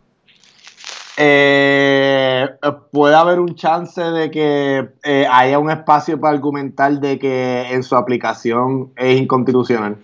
Eh, 1.17 2.47
puede 2.89 3.15
haber 3.15 3.41
un 3.41 3.54
chance 3.56 4.02
de 4.02 4.32
que 4.32 4.91
eh, 5.04 5.28
haya 5.30 5.60
un 5.60 5.69
espacio 5.69 6.17
para 6.21 6.34
argumentar 6.34 6.93
de 7.02 7.19
que 7.19 7.67
en 7.69 7.84
su 7.84 7.97
aplicación 7.97 8.93
es 8.95 9.19
inconstitucional. 9.19 9.97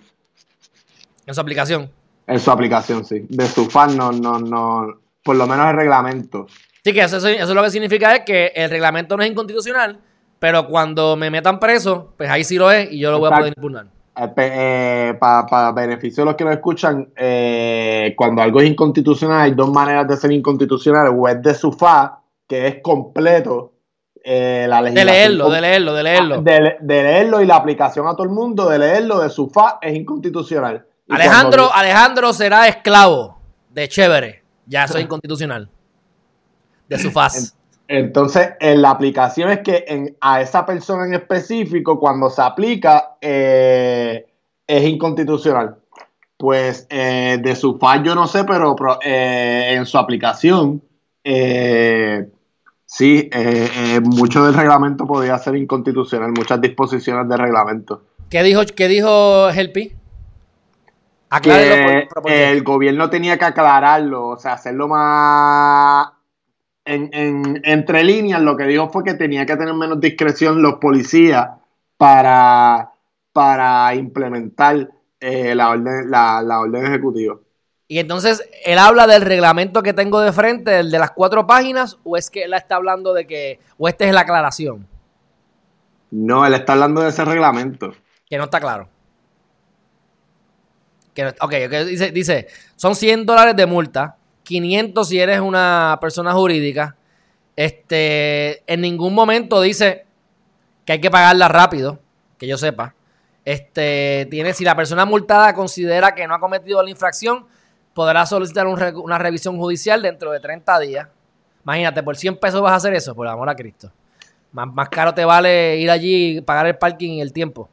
¿En 1.24 1.34
su 1.34 1.40
aplicación? 1.40 1.90
En 2.26 2.38
su 2.38 2.50
aplicación, 2.50 3.06
sí. 3.06 3.24
De 3.30 3.46
su 3.46 3.70
fan, 3.70 3.96
no, 3.96 4.12
no, 4.12 4.38
no. 4.38 5.00
Por 5.22 5.36
lo 5.36 5.46
menos 5.46 5.70
el 5.70 5.76
reglamento. 5.76 6.46
Sí, 6.84 6.92
que 6.92 7.00
eso, 7.00 7.26
eso 7.26 7.54
lo 7.54 7.62
que 7.62 7.70
significa 7.70 8.16
es 8.16 8.24
que 8.26 8.52
el 8.54 8.68
reglamento 8.68 9.16
no 9.16 9.22
es 9.22 9.30
inconstitucional, 9.30 9.98
pero 10.38 10.66
cuando 10.68 11.16
me 11.16 11.30
metan 11.30 11.58
preso, 11.58 12.12
pues 12.18 12.28
ahí 12.28 12.44
sí 12.44 12.58
lo 12.58 12.70
es 12.70 12.92
y 12.92 12.98
yo 12.98 13.10
lo 13.10 13.18
voy 13.18 13.32
a 13.32 13.38
poder 13.38 13.54
impugnar. 13.56 13.95
Eh, 14.18 14.32
eh, 14.38 15.14
para 15.20 15.72
beneficio 15.72 16.22
de 16.22 16.26
los 16.26 16.36
que 16.36 16.44
nos 16.44 16.54
escuchan, 16.54 17.12
eh, 17.14 18.14
cuando 18.16 18.40
algo 18.40 18.60
es 18.60 18.70
inconstitucional, 18.70 19.42
hay 19.42 19.50
dos 19.52 19.70
maneras 19.70 20.08
de 20.08 20.16
ser 20.16 20.32
inconstitucional: 20.32 21.14
o 21.14 21.28
es 21.28 21.42
de 21.42 21.54
SUFA, 21.54 22.22
que 22.48 22.66
es 22.66 22.76
completo 22.82 23.72
la 24.24 24.80
legislación. 24.80 24.94
De 24.94 25.04
leerlo, 25.04 25.50
de 25.50 25.60
leerlo, 25.60 25.94
de 25.94 26.02
leerlo. 26.02 26.42
De, 26.42 26.78
leerlo 26.80 27.40
y 27.42 27.46
la 27.46 27.56
aplicación 27.56 28.08
a 28.08 28.12
todo 28.12 28.24
el 28.24 28.30
mundo, 28.30 28.68
de 28.68 28.78
leerlo, 28.78 29.20
de 29.20 29.28
SUFA, 29.28 29.78
es 29.82 29.94
inconstitucional. 29.94 30.84
Alejandro, 31.08 31.70
Alejandro 31.72 32.32
será 32.32 32.66
esclavo 32.66 33.38
de 33.70 33.86
chévere. 33.86 34.42
Ya 34.66 34.84
es 34.84 34.96
inconstitucional. 34.96 35.68
De 36.88 36.98
SUFAS. 36.98 37.54
Entonces, 37.88 38.50
en 38.60 38.82
la 38.82 38.90
aplicación 38.90 39.50
es 39.50 39.60
que 39.60 40.16
a 40.20 40.40
esa 40.40 40.66
persona 40.66 41.06
en 41.06 41.14
específico, 41.14 42.00
cuando 42.00 42.30
se 42.30 42.42
aplica, 42.42 43.16
eh, 43.20 44.26
es 44.66 44.84
inconstitucional. 44.84 45.76
Pues 46.36 46.86
eh, 46.90 47.38
de 47.40 47.56
su 47.56 47.78
fallo 47.78 48.14
no 48.14 48.26
sé, 48.26 48.44
pero 48.44 48.76
eh, 49.02 49.74
en 49.74 49.86
su 49.86 49.96
aplicación, 49.96 50.82
sí, 52.84 53.30
mucho 54.02 54.44
del 54.44 54.54
reglamento 54.54 55.06
podría 55.06 55.38
ser 55.38 55.56
inconstitucional, 55.56 56.32
muchas 56.32 56.60
disposiciones 56.60 57.28
del 57.28 57.38
reglamento. 57.38 58.02
¿Qué 58.28 58.42
dijo, 58.42 58.62
qué 58.74 58.88
dijo 58.88 59.48
Helpi? 59.50 59.92
Que 61.42 62.50
el 62.50 62.62
gobierno 62.62 63.08
tenía 63.08 63.38
que 63.38 63.44
aclararlo, 63.44 64.28
o 64.28 64.36
sea, 64.36 64.54
hacerlo 64.54 64.88
más 64.88 66.15
en, 66.86 67.60
entre 67.64 68.04
líneas 68.04 68.40
lo 68.40 68.56
que 68.56 68.64
dijo 68.64 68.88
fue 68.88 69.04
que 69.04 69.14
tenía 69.14 69.44
que 69.44 69.56
tener 69.56 69.74
menos 69.74 70.00
discreción 70.00 70.62
los 70.62 70.74
policías 70.74 71.48
para, 71.96 72.92
para 73.32 73.94
implementar 73.94 74.88
eh, 75.20 75.54
la, 75.54 75.70
orden, 75.70 76.10
la, 76.10 76.60
orden 76.60 76.86
ejecutiva. 76.86 77.36
Y 77.88 77.98
entonces, 77.98 78.48
¿él 78.64 78.78
habla 78.78 79.06
del 79.06 79.22
reglamento 79.22 79.82
que 79.82 79.92
tengo 79.92 80.20
de 80.20 80.32
frente, 80.32 80.78
el 80.78 80.90
de 80.90 80.98
las 80.98 81.12
cuatro 81.12 81.46
páginas, 81.46 81.98
o 82.04 82.16
es 82.16 82.30
que 82.30 82.44
él 82.44 82.54
está 82.54 82.76
hablando 82.76 83.14
de 83.14 83.26
que, 83.26 83.60
o 83.78 83.88
esta 83.88 84.04
es 84.04 84.12
la 84.12 84.22
aclaración? 84.22 84.86
No, 86.10 86.44
él 86.46 86.54
está 86.54 86.72
hablando 86.72 87.02
de 87.02 87.10
ese 87.10 87.24
reglamento. 87.24 87.92
Que 88.28 88.38
no 88.38 88.44
está 88.44 88.60
claro. 88.60 88.88
Que, 91.14 91.28
ok, 91.40 91.52
dice, 91.86 92.10
dice, 92.10 92.48
son 92.74 92.94
100 92.94 93.24
dólares 93.24 93.56
de 93.56 93.66
multa 93.66 94.16
500 94.46 95.08
si 95.08 95.20
eres 95.20 95.40
una 95.40 95.98
persona 96.00 96.32
jurídica. 96.32 96.96
Este, 97.56 98.62
en 98.72 98.80
ningún 98.80 99.12
momento 99.12 99.60
dice 99.60 100.06
que 100.84 100.94
hay 100.94 101.00
que 101.00 101.10
pagarla 101.10 101.48
rápido, 101.48 101.98
que 102.38 102.46
yo 102.46 102.56
sepa. 102.56 102.94
Este, 103.44 104.26
tiene, 104.30 104.54
si 104.54 104.64
la 104.64 104.76
persona 104.76 105.04
multada 105.04 105.52
considera 105.54 106.14
que 106.14 106.26
no 106.26 106.34
ha 106.34 106.40
cometido 106.40 106.82
la 106.82 106.90
infracción, 106.90 107.46
podrá 107.92 108.24
solicitar 108.26 108.66
una 108.66 109.18
revisión 109.18 109.56
judicial 109.56 110.00
dentro 110.00 110.30
de 110.30 110.40
30 110.40 110.78
días. 110.80 111.08
Imagínate, 111.64 112.02
por 112.02 112.16
100 112.16 112.38
pesos 112.38 112.60
vas 112.60 112.72
a 112.72 112.76
hacer 112.76 112.94
eso, 112.94 113.14
por 113.14 113.26
amor 113.26 113.48
a 113.48 113.56
Cristo. 113.56 113.90
Más, 114.52 114.72
más 114.72 114.88
caro 114.88 115.12
te 115.12 115.24
vale 115.24 115.76
ir 115.78 115.90
allí 115.90 116.38
y 116.38 116.40
pagar 116.40 116.66
el 116.66 116.76
parking 116.76 117.14
y 117.14 117.20
el 117.20 117.32
tiempo, 117.32 117.68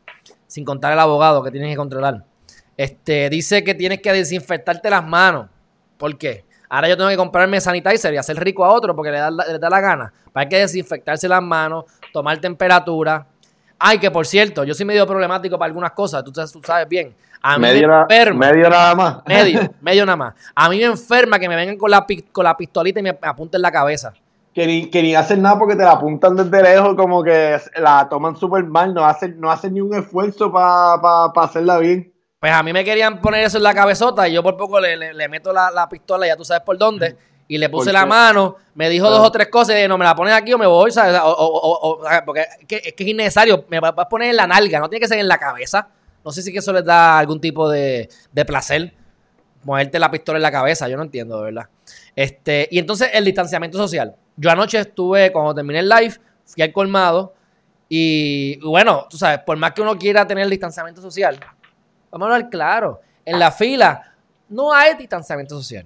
sin 0.48 0.66
contar 0.66 0.94
el 0.94 1.00
abogado 1.00 1.44
que 1.44 1.52
tienes 1.52 1.70
que 1.70 1.78
controlar. 1.78 2.24
Este, 2.76 3.30
dice 3.30 3.64
que 3.64 3.76
tienes 3.76 4.02
que 4.02 4.12
desinfectarte 4.12 4.90
las 4.90 5.06
manos. 5.06 5.50
¿Por 5.98 6.18
qué? 6.18 6.46
Ahora 6.70 6.90
yo 6.90 6.98
tengo 6.98 7.10
que 7.10 7.18
comprarme 7.18 7.62
sanitizer 7.62 8.14
y 8.14 8.18
hacer 8.18 8.38
rico 8.38 8.66
a 8.66 8.70
otro 8.70 8.96
porque 8.96 9.12
le 9.12 9.20
da, 9.20 9.32
le 9.32 9.60
da 9.60 9.70
la 9.70 9.80
gana. 9.80 10.14
Hay 10.34 10.50
que 10.50 10.58
desinfectarse 10.58 11.28
las 11.28 11.42
manos, 11.42 11.86
tomar 12.12 12.38
temperatura. 12.40 13.28
Ay, 13.78 14.00
que 14.00 14.10
por 14.10 14.26
cierto, 14.26 14.64
yo 14.64 14.74
soy 14.74 14.86
medio 14.86 15.06
problemático 15.06 15.58
para 15.58 15.68
algunas 15.68 15.92
cosas, 15.92 16.24
tú, 16.24 16.32
tú 16.32 16.62
sabes 16.64 16.88
bien. 16.88 17.14
A 17.46 17.58
mí 17.58 17.64
medio, 17.64 17.90
me 17.90 18.02
enferma. 18.02 18.48
medio 18.48 18.70
nada 18.70 18.96
más. 18.96 19.18
Medio, 19.28 19.60
medio 19.82 20.06
nada 20.06 20.16
más. 20.16 20.34
A 20.56 20.70
mí 20.70 20.78
me 20.78 20.86
enferma 20.86 21.38
que 21.38 21.50
me 21.50 21.58
vengan 21.58 21.78
con 21.78 21.92
la, 21.92 22.06
con 22.32 22.46
la 22.46 22.56
pistolita 22.56 23.02
y 23.02 23.04
me 23.04 23.18
apunten 23.22 23.62
la 23.62 23.70
cabeza. 23.70 24.14
Que 24.54 24.66
ni, 24.66 24.90
que 24.90 25.02
ni 25.02 25.14
hacen 25.14 25.42
nada 25.42 25.60
porque 25.60 25.76
te 25.76 25.84
la 25.84 25.92
apuntan 25.92 26.38
desde 26.38 26.64
lejos, 26.64 26.96
como 26.96 27.22
que 27.22 27.60
la 27.78 28.08
toman 28.10 28.38
súper 28.38 28.64
mal, 28.64 28.94
no 28.94 29.04
hacen, 29.04 29.42
no 29.42 29.52
hacen 29.52 29.74
ni 29.74 29.82
un 29.82 29.94
esfuerzo 29.94 30.54
para 30.54 31.02
pa, 31.02 31.44
hacerla 31.44 31.80
bien. 31.80 32.13
Pues 32.44 32.52
a 32.52 32.62
mí 32.62 32.74
me 32.74 32.84
querían 32.84 33.22
poner 33.22 33.46
eso 33.46 33.56
en 33.56 33.64
la 33.64 33.74
cabezota 33.74 34.28
y 34.28 34.34
yo 34.34 34.44
por 34.44 34.58
poco 34.58 34.78
le, 34.78 35.14
le, 35.14 35.30
meto 35.30 35.54
la, 35.54 35.72
la, 35.72 35.88
pistola, 35.88 36.28
ya 36.28 36.36
tú 36.36 36.44
sabes 36.44 36.62
por 36.62 36.78
dónde, 36.78 37.16
y 37.48 37.58
le 37.58 37.70
puse 37.70 37.94
la 37.94 38.06
mano, 38.06 38.58
me 38.76 38.90
dijo 38.90 39.10
dos 39.10 39.26
o 39.26 39.32
tres 39.32 39.48
cosas 39.48 39.70
y 39.70 39.76
dije, 39.76 39.88
no, 39.88 39.98
me 39.98 40.04
la 40.04 40.14
pones 40.14 40.34
aquí 40.34 40.52
o 40.52 40.58
me 40.58 40.66
voy, 40.66 40.92
¿sabes? 40.92 41.18
O, 41.24 41.32
o, 41.32 41.92
o, 41.92 42.06
porque 42.26 42.42
es 42.42 42.68
que, 42.68 42.76
es 42.84 42.94
que, 42.96 43.04
es 43.06 43.10
innecesario, 43.10 43.64
me 43.70 43.80
vas 43.80 43.94
a 43.96 44.10
poner 44.10 44.32
en 44.32 44.36
la 44.36 44.46
nalga, 44.46 44.82
no 44.82 44.90
tiene 44.90 45.00
que 45.00 45.08
ser 45.08 45.20
en 45.20 45.30
la 45.30 45.38
cabeza. 45.38 45.88
No 46.26 46.34
sé 46.34 46.42
si 46.42 46.52
que 46.52 46.60
eso 46.60 46.74
les 46.74 46.84
da 46.84 47.18
algún 47.18 47.40
tipo 47.40 47.70
de, 47.70 48.10
de 48.34 48.44
placer, 48.44 48.94
moverte 49.64 49.98
la 49.98 50.12
pistola 50.12 50.38
en 50.38 50.44
la 50.44 50.52
cabeza, 50.52 50.90
yo 50.90 50.98
no 50.98 51.04
entiendo, 51.04 51.38
de 51.38 51.44
verdad. 51.46 51.70
Este, 52.14 52.68
y 52.70 52.78
entonces 52.78 53.10
el 53.14 53.24
distanciamiento 53.24 53.78
social. 53.78 54.18
Yo 54.36 54.52
anoche 54.52 54.80
estuve, 54.80 55.32
cuando 55.32 55.56
terminé 55.56 55.80
el 55.80 55.88
live, 55.88 56.16
fui 56.44 56.62
al 56.62 56.74
colmado 56.74 57.36
y, 57.88 58.60
bueno, 58.60 59.08
tú 59.10 59.18
sabes, 59.18 59.40
por 59.46 59.56
más 59.56 59.72
que 59.72 59.82
uno 59.82 59.98
quiera 59.98 60.28
tener 60.28 60.44
el 60.44 60.50
distanciamiento 60.50 61.02
social, 61.02 61.40
vamos 62.14 62.30
a 62.30 62.36
hablar 62.36 62.50
claro, 62.50 63.02
en 63.26 63.40
la 63.40 63.52
fila 63.52 64.14
no 64.50 64.72
hay 64.72 64.96
distanciamiento 64.96 65.56
social. 65.56 65.86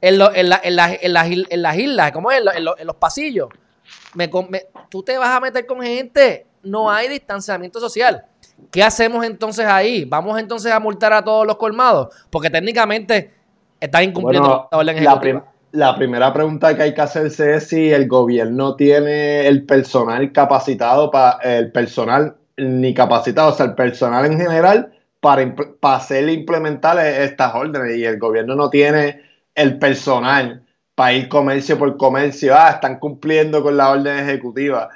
En, 0.00 0.18
lo, 0.18 0.34
en, 0.34 0.48
la, 0.48 0.60
en, 0.62 0.76
la, 0.76 0.92
en, 0.94 1.12
las, 1.12 1.26
en, 1.30 1.62
las, 1.62 1.76
islas, 1.76 2.12
como 2.12 2.30
es? 2.30 2.42
En, 2.54 2.64
los 2.64 2.96
pasillos, 2.96 3.48
me, 4.14 4.28
me, 4.48 4.66
tú 4.88 5.02
te 5.02 5.16
vas 5.18 5.28
a 5.28 5.40
meter 5.40 5.66
con 5.66 5.80
gente, 5.82 6.46
no 6.62 6.90
hay 6.90 7.08
distanciamiento 7.08 7.78
social. 7.78 8.24
¿Qué 8.70 8.82
hacemos 8.82 9.24
entonces 9.24 9.66
ahí? 9.66 10.04
¿Vamos 10.04 10.38
entonces 10.38 10.72
a 10.72 10.80
multar 10.80 11.12
a 11.12 11.22
todos 11.22 11.46
los 11.46 11.56
colmados? 11.56 12.08
Porque 12.28 12.50
técnicamente 12.50 13.32
están 13.78 14.04
incumpliendo 14.04 14.68
la 14.70 14.78
orden 14.78 14.96
ejecutiva. 14.96 15.44
La, 15.70 15.94
primera 15.94 16.32
pregunta 16.32 16.74
que 16.74 16.82
hay 16.82 16.94
que 16.94 17.00
hacerse 17.00 17.54
es 17.54 17.68
si 17.68 17.92
el 17.92 18.08
gobierno 18.08 18.74
tiene 18.74 19.46
el 19.46 19.64
personal 19.64 20.32
capacitado 20.32 21.10
para 21.10 21.38
el 21.42 21.70
personal 21.70 22.36
ni 22.56 22.94
capacitado, 22.94 23.50
o 23.50 23.52
sea, 23.52 23.66
el 23.66 23.74
personal 23.74 24.24
en 24.24 24.38
general 24.38 24.92
para, 25.20 25.54
hacer 25.82 26.28
implementar 26.28 26.98
estas 27.04 27.54
órdenes 27.54 27.96
y 27.96 28.04
el 28.04 28.18
gobierno 28.18 28.54
no 28.54 28.70
tiene 28.70 29.22
el 29.54 29.78
personal 29.78 30.64
para 30.94 31.12
ir 31.12 31.28
comercio 31.28 31.78
por 31.78 31.96
comercio, 31.96 32.56
ah, 32.56 32.70
están 32.70 32.98
cumpliendo 32.98 33.62
con 33.62 33.76
la 33.76 33.90
orden 33.90 34.18
ejecutiva. 34.18 34.88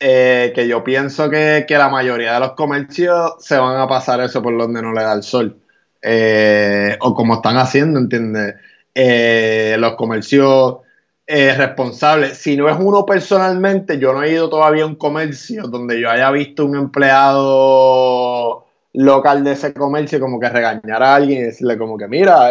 Eh, 0.00 0.50
que 0.54 0.66
yo 0.66 0.82
pienso 0.82 1.30
que, 1.30 1.64
la 1.68 1.88
mayoría 1.88 2.34
de 2.34 2.40
los 2.40 2.52
comercios 2.54 3.34
se 3.38 3.56
van 3.58 3.76
a 3.78 3.86
pasar 3.86 4.20
eso 4.20 4.42
por 4.42 4.56
donde 4.58 4.82
no 4.82 4.92
le 4.92 5.02
da 5.02 5.12
el 5.12 5.22
sol. 5.22 5.60
Eh, 6.02 6.96
o 7.00 7.14
como 7.14 7.34
están 7.34 7.56
haciendo, 7.58 8.00
¿entiendes? 8.00 8.54
Eh, 8.94 9.76
los 9.78 9.94
comercios 9.94 10.78
responsables. 11.26 12.38
Si 12.38 12.56
no 12.56 12.68
es 12.68 12.76
uno 12.78 13.06
personalmente, 13.06 13.98
yo 13.98 14.12
no 14.12 14.22
he 14.22 14.32
ido 14.32 14.48
todavía 14.48 14.84
a 14.84 14.86
un 14.86 14.96
comercio 14.96 15.64
donde 15.64 16.00
yo 16.00 16.10
haya 16.10 16.30
visto 16.30 16.64
un 16.66 16.76
empleado 16.76 18.61
local 18.94 19.44
de 19.44 19.52
ese 19.52 19.72
comercio 19.72 20.20
como 20.20 20.38
que 20.38 20.48
regañar 20.48 21.02
a 21.02 21.14
alguien 21.14 21.40
y 21.40 21.44
decirle 21.44 21.78
como 21.78 21.96
que 21.96 22.08
mira, 22.08 22.50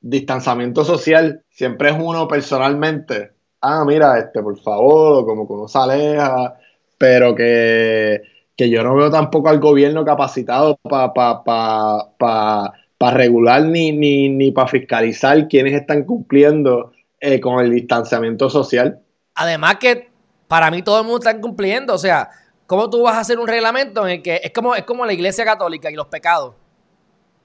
distanciamiento 0.00 0.84
social, 0.84 1.42
siempre 1.50 1.90
es 1.90 1.96
uno 1.98 2.26
personalmente 2.26 3.32
ah, 3.62 3.84
mira, 3.86 4.18
este, 4.18 4.42
por 4.42 4.60
favor, 4.60 5.22
o 5.22 5.26
como 5.26 5.46
que 5.46 5.52
uno 5.54 5.68
se 5.68 5.78
aleja, 5.78 6.54
pero 6.98 7.34
que, 7.34 8.20
yo 8.58 8.84
no 8.84 8.94
veo 8.94 9.10
tampoco 9.10 9.48
al 9.48 9.58
gobierno 9.58 10.04
capacitado 10.04 10.76
para 10.76 11.12
pa, 11.12 11.42
pa, 12.18 13.10
regular 13.10 13.64
ni, 13.64 13.90
ni, 13.90 14.28
ni 14.28 14.52
para 14.52 14.68
fiscalizar 14.68 15.48
quienes 15.48 15.74
están 15.74 16.04
cumpliendo 16.04 16.92
eh, 17.18 17.40
con 17.40 17.58
el 17.58 17.72
distanciamiento 17.72 18.48
social. 18.48 19.00
Además 19.34 19.76
que 19.80 20.10
para 20.46 20.70
mí 20.70 20.82
todo 20.82 21.00
el 21.00 21.06
mundo 21.06 21.18
está 21.18 21.40
cumpliendo, 21.40 21.94
o 21.94 21.98
sea, 21.98 22.30
¿cómo 22.72 22.88
tú 22.88 23.02
vas 23.02 23.16
a 23.16 23.20
hacer 23.20 23.38
un 23.38 23.46
reglamento 23.46 24.06
en 24.06 24.14
el 24.14 24.22
que 24.22 24.40
es 24.42 24.50
como, 24.50 24.74
es 24.74 24.84
como 24.84 25.04
la 25.04 25.12
iglesia 25.12 25.44
católica 25.44 25.90
y 25.90 25.94
los 25.94 26.06
pecados? 26.06 26.54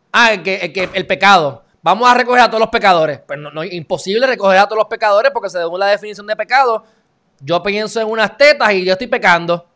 Ah, 0.09 0.31
el 0.31 0.41
que, 0.41 0.71
que 0.71 0.89
el 0.93 1.05
pecado 1.05 1.65
Vamos 1.81 2.09
a 2.09 2.13
recoger 2.13 2.43
a 2.43 2.47
todos 2.47 2.61
los 2.61 2.69
pecadores. 2.69 3.19
Pues 3.27 3.37
no, 3.37 3.61
es 3.61 3.73
imposible 3.73 4.25
recoger 4.25 4.57
a 4.57 4.65
todos 4.65 4.77
los 4.77 4.87
pecadores 4.87 5.33
porque 5.33 5.49
según 5.49 5.81
la 5.81 5.87
definición 5.87 6.25
de 6.27 6.35
pecado, 6.37 6.85
yo 7.41 7.61
pienso 7.61 7.99
en 7.99 8.07
unas 8.07 8.37
tetas 8.37 8.71
y 8.71 8.85
yo 8.85 8.93
estoy 8.93 9.07
pecando. 9.07 9.67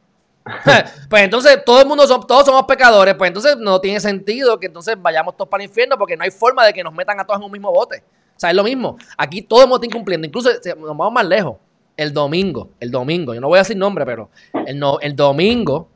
pues 1.09 1.23
entonces 1.23 1.63
todo 1.65 1.81
el 1.81 1.87
mundo 1.87 2.07
todos 2.21 2.45
somos 2.45 2.63
pecadores, 2.63 3.15
pues 3.15 3.27
entonces 3.27 3.57
no 3.57 3.81
tiene 3.81 3.99
sentido 3.99 4.57
que 4.57 4.67
entonces 4.67 4.95
vayamos 4.97 5.35
todos 5.35 5.49
para 5.49 5.63
el 5.63 5.69
infierno 5.69 5.97
porque 5.97 6.15
no 6.15 6.23
hay 6.23 6.31
forma 6.31 6.65
de 6.65 6.71
que 6.71 6.81
nos 6.81 6.93
metan 6.93 7.19
a 7.19 7.25
todos 7.25 7.39
en 7.39 7.45
un 7.45 7.51
mismo 7.51 7.71
bote. 7.73 8.03
O 8.37 8.39
sea, 8.39 8.51
es 8.51 8.55
lo 8.55 8.63
mismo. 8.63 8.97
Aquí 9.17 9.41
todo 9.41 9.61
el 9.61 9.67
mundo 9.67 9.83
está 9.83 9.85
incumpliendo. 9.85 10.25
Incluso 10.25 10.49
nos 10.77 10.97
vamos 10.97 11.11
más 11.11 11.25
lejos. 11.25 11.57
El 11.97 12.13
domingo, 12.13 12.71
el 12.79 12.89
domingo, 12.89 13.33
yo 13.33 13.41
no 13.41 13.47
voy 13.47 13.57
a 13.57 13.61
decir 13.61 13.77
nombre, 13.77 14.05
pero 14.05 14.29
el, 14.65 14.79
no, 14.79 14.99
el 14.99 15.15
domingo, 15.15 15.89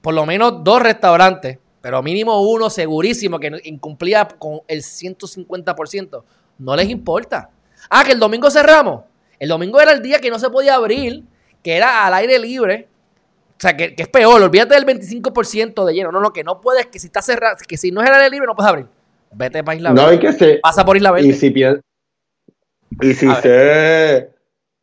por 0.00 0.14
lo 0.14 0.26
menos 0.26 0.62
dos 0.62 0.82
restaurantes 0.82 1.58
pero 1.84 2.02
mínimo 2.02 2.40
uno 2.50 2.70
segurísimo 2.70 3.38
que 3.38 3.60
incumplía 3.64 4.26
con 4.26 4.62
el 4.68 4.80
150%, 4.80 6.24
no 6.60 6.76
les 6.76 6.88
importa. 6.88 7.50
Ah, 7.90 8.02
que 8.02 8.12
el 8.12 8.18
domingo 8.18 8.50
cerramos. 8.50 9.02
El 9.38 9.50
domingo 9.50 9.78
era 9.78 9.92
el 9.92 10.00
día 10.00 10.18
que 10.18 10.30
no 10.30 10.38
se 10.38 10.48
podía 10.48 10.76
abrir, 10.76 11.24
que 11.62 11.76
era 11.76 12.06
al 12.06 12.14
aire 12.14 12.38
libre. 12.38 12.88
O 13.50 13.60
sea, 13.60 13.76
que, 13.76 13.94
es 13.98 14.08
peor, 14.08 14.40
olvídate 14.40 14.74
del 14.74 14.86
25% 14.86 15.84
de 15.84 15.92
lleno. 15.92 16.10
No, 16.10 16.22
no, 16.22 16.32
que 16.32 16.42
no 16.42 16.58
puedes, 16.58 16.86
que 16.86 16.98
si 16.98 17.08
está 17.08 17.20
cerrado, 17.20 17.58
que 17.68 17.76
si 17.76 17.90
no 17.90 18.00
es 18.00 18.08
al 18.08 18.14
aire 18.14 18.30
libre 18.30 18.46
no 18.46 18.56
puedes 18.56 18.70
abrir. 18.70 18.86
Vete 19.32 19.62
para 19.62 19.76
Isla 19.76 19.92
Verde. 19.92 20.14
No, 20.14 20.20
que 20.20 20.32
se, 20.32 20.60
Pasa 20.62 20.86
por 20.86 20.96
Isla 20.96 21.10
Verde. 21.10 21.28
Y 21.28 21.34
si, 21.34 21.48
y 23.02 23.12
si 23.12 23.30
se, 23.42 24.30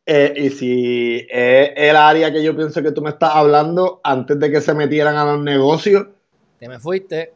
eh, 0.04 0.34
y 0.36 0.50
si 0.50 1.26
es 1.30 1.70
el 1.76 1.96
área 1.96 2.32
que 2.32 2.42
yo 2.42 2.56
pienso 2.56 2.82
que 2.82 2.92
tú 2.92 3.02
me 3.02 3.10
estás 3.10 3.34
hablando, 3.34 4.00
antes 4.02 4.38
de 4.38 4.50
que 4.50 4.60
se 4.60 4.74
metieran 4.74 5.16
a 5.16 5.24
los 5.24 5.40
negocios, 5.40 6.08
te 6.58 6.68
me 6.68 6.78
fuiste. 6.78 7.34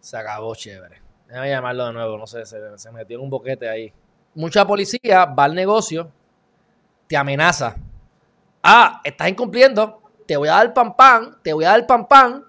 Se 0.00 0.16
acabó 0.16 0.54
chévere. 0.54 1.00
Déjame 1.26 1.50
llamarlo 1.50 1.86
de 1.86 1.92
nuevo, 1.92 2.18
no 2.18 2.26
sé, 2.26 2.44
se, 2.44 2.58
metió 2.92 3.16
en 3.16 3.24
un 3.24 3.30
boquete 3.30 3.68
ahí. 3.68 3.92
Mucha 4.34 4.66
policía 4.66 5.26
va 5.26 5.44
al 5.44 5.54
negocio, 5.54 6.10
te 7.06 7.16
amenaza. 7.16 7.76
Ah, 8.62 9.00
estás 9.04 9.28
incumpliendo, 9.28 10.02
te 10.26 10.36
voy 10.36 10.48
a 10.48 10.52
dar 10.52 10.74
pan 10.74 10.96
pan, 10.96 11.38
te 11.42 11.52
voy 11.52 11.64
a 11.64 11.70
dar 11.70 11.86
pan 11.86 12.08
pan, 12.08 12.44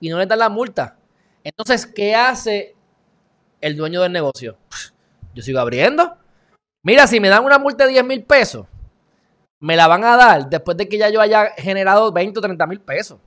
y 0.00 0.08
no 0.08 0.18
le 0.18 0.26
dan 0.26 0.38
la 0.38 0.48
multa. 0.48 0.96
Entonces, 1.42 1.86
¿qué 1.86 2.14
hace 2.14 2.76
el 3.60 3.76
dueño 3.76 4.00
del 4.02 4.12
negocio? 4.12 4.56
Yo 5.34 5.42
sigo 5.42 5.58
abriendo. 5.58 6.16
Mira, 6.82 7.06
si 7.06 7.20
me 7.20 7.28
dan 7.28 7.44
una 7.44 7.58
multa 7.58 7.86
de 7.86 7.92
10 7.92 8.04
mil 8.04 8.24
pesos, 8.24 8.66
me 9.60 9.76
la 9.76 9.88
van 9.88 10.04
a 10.04 10.16
dar 10.16 10.48
después 10.48 10.76
de 10.76 10.88
que 10.88 10.98
ya 10.98 11.10
yo 11.10 11.20
haya 11.20 11.52
generado 11.56 12.12
20 12.12 12.38
o 12.38 12.42
30 12.42 12.66
mil 12.66 12.80
pesos. 12.80 13.18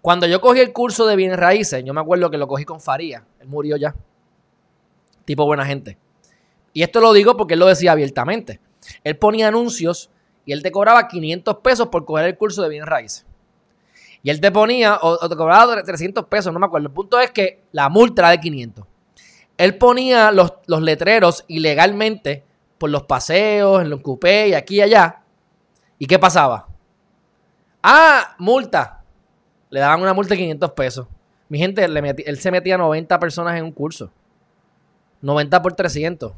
Cuando 0.00 0.26
yo 0.26 0.40
cogí 0.40 0.60
el 0.60 0.72
curso 0.72 1.06
de 1.06 1.16
bienes 1.16 1.38
raíces, 1.38 1.82
yo 1.84 1.94
me 1.94 2.00
acuerdo 2.00 2.30
que 2.30 2.38
lo 2.38 2.48
cogí 2.48 2.64
con 2.64 2.80
Faría. 2.80 3.24
Él 3.40 3.48
murió 3.48 3.76
ya. 3.76 3.94
Tipo 5.24 5.46
buena 5.46 5.64
gente. 5.64 5.96
Y 6.72 6.82
esto 6.82 7.00
lo 7.00 7.12
digo 7.12 7.36
porque 7.36 7.54
él 7.54 7.60
lo 7.60 7.66
decía 7.66 7.92
abiertamente. 7.92 8.60
Él 9.02 9.16
ponía 9.16 9.48
anuncios 9.48 10.10
y 10.44 10.52
él 10.52 10.62
te 10.62 10.70
cobraba 10.70 11.08
500 11.08 11.56
pesos 11.58 11.88
por 11.88 12.04
coger 12.04 12.26
el 12.26 12.36
curso 12.36 12.62
de 12.62 12.68
bienes 12.68 12.88
raíces. 12.88 13.24
Y 14.22 14.30
él 14.30 14.40
te 14.40 14.50
ponía, 14.50 14.98
o, 15.00 15.28
te 15.28 15.36
cobraba 15.36 15.82
300 15.82 16.26
pesos, 16.26 16.52
no 16.52 16.58
me 16.58 16.66
acuerdo. 16.66 16.88
El 16.88 16.94
punto 16.94 17.18
es 17.20 17.30
que 17.30 17.62
la 17.72 17.88
multa 17.88 18.22
era 18.22 18.30
de 18.30 18.40
500. 18.40 18.86
Él 19.56 19.78
ponía 19.78 20.32
los, 20.32 20.54
los 20.66 20.82
letreros 20.82 21.44
ilegalmente 21.46 22.42
por 22.84 22.90
los 22.90 23.04
paseos, 23.04 23.80
en 23.80 23.88
los 23.88 24.02
coupés 24.02 24.50
y 24.50 24.52
aquí 24.52 24.74
y 24.74 24.82
allá. 24.82 25.22
¿Y 25.98 26.06
qué 26.06 26.18
pasaba? 26.18 26.68
Ah, 27.82 28.34
multa 28.38 29.02
le 29.70 29.80
daban 29.80 30.02
una 30.02 30.12
multa 30.12 30.34
de 30.34 30.36
500 30.36 30.72
pesos. 30.72 31.06
Mi 31.48 31.56
gente, 31.56 31.82
él 31.82 32.38
se 32.38 32.50
metía 32.50 32.76
90 32.76 33.18
personas 33.18 33.56
en 33.56 33.64
un 33.64 33.72
curso. 33.72 34.10
90 35.22 35.62
por 35.62 35.72
300. 35.72 36.30
O 36.30 36.34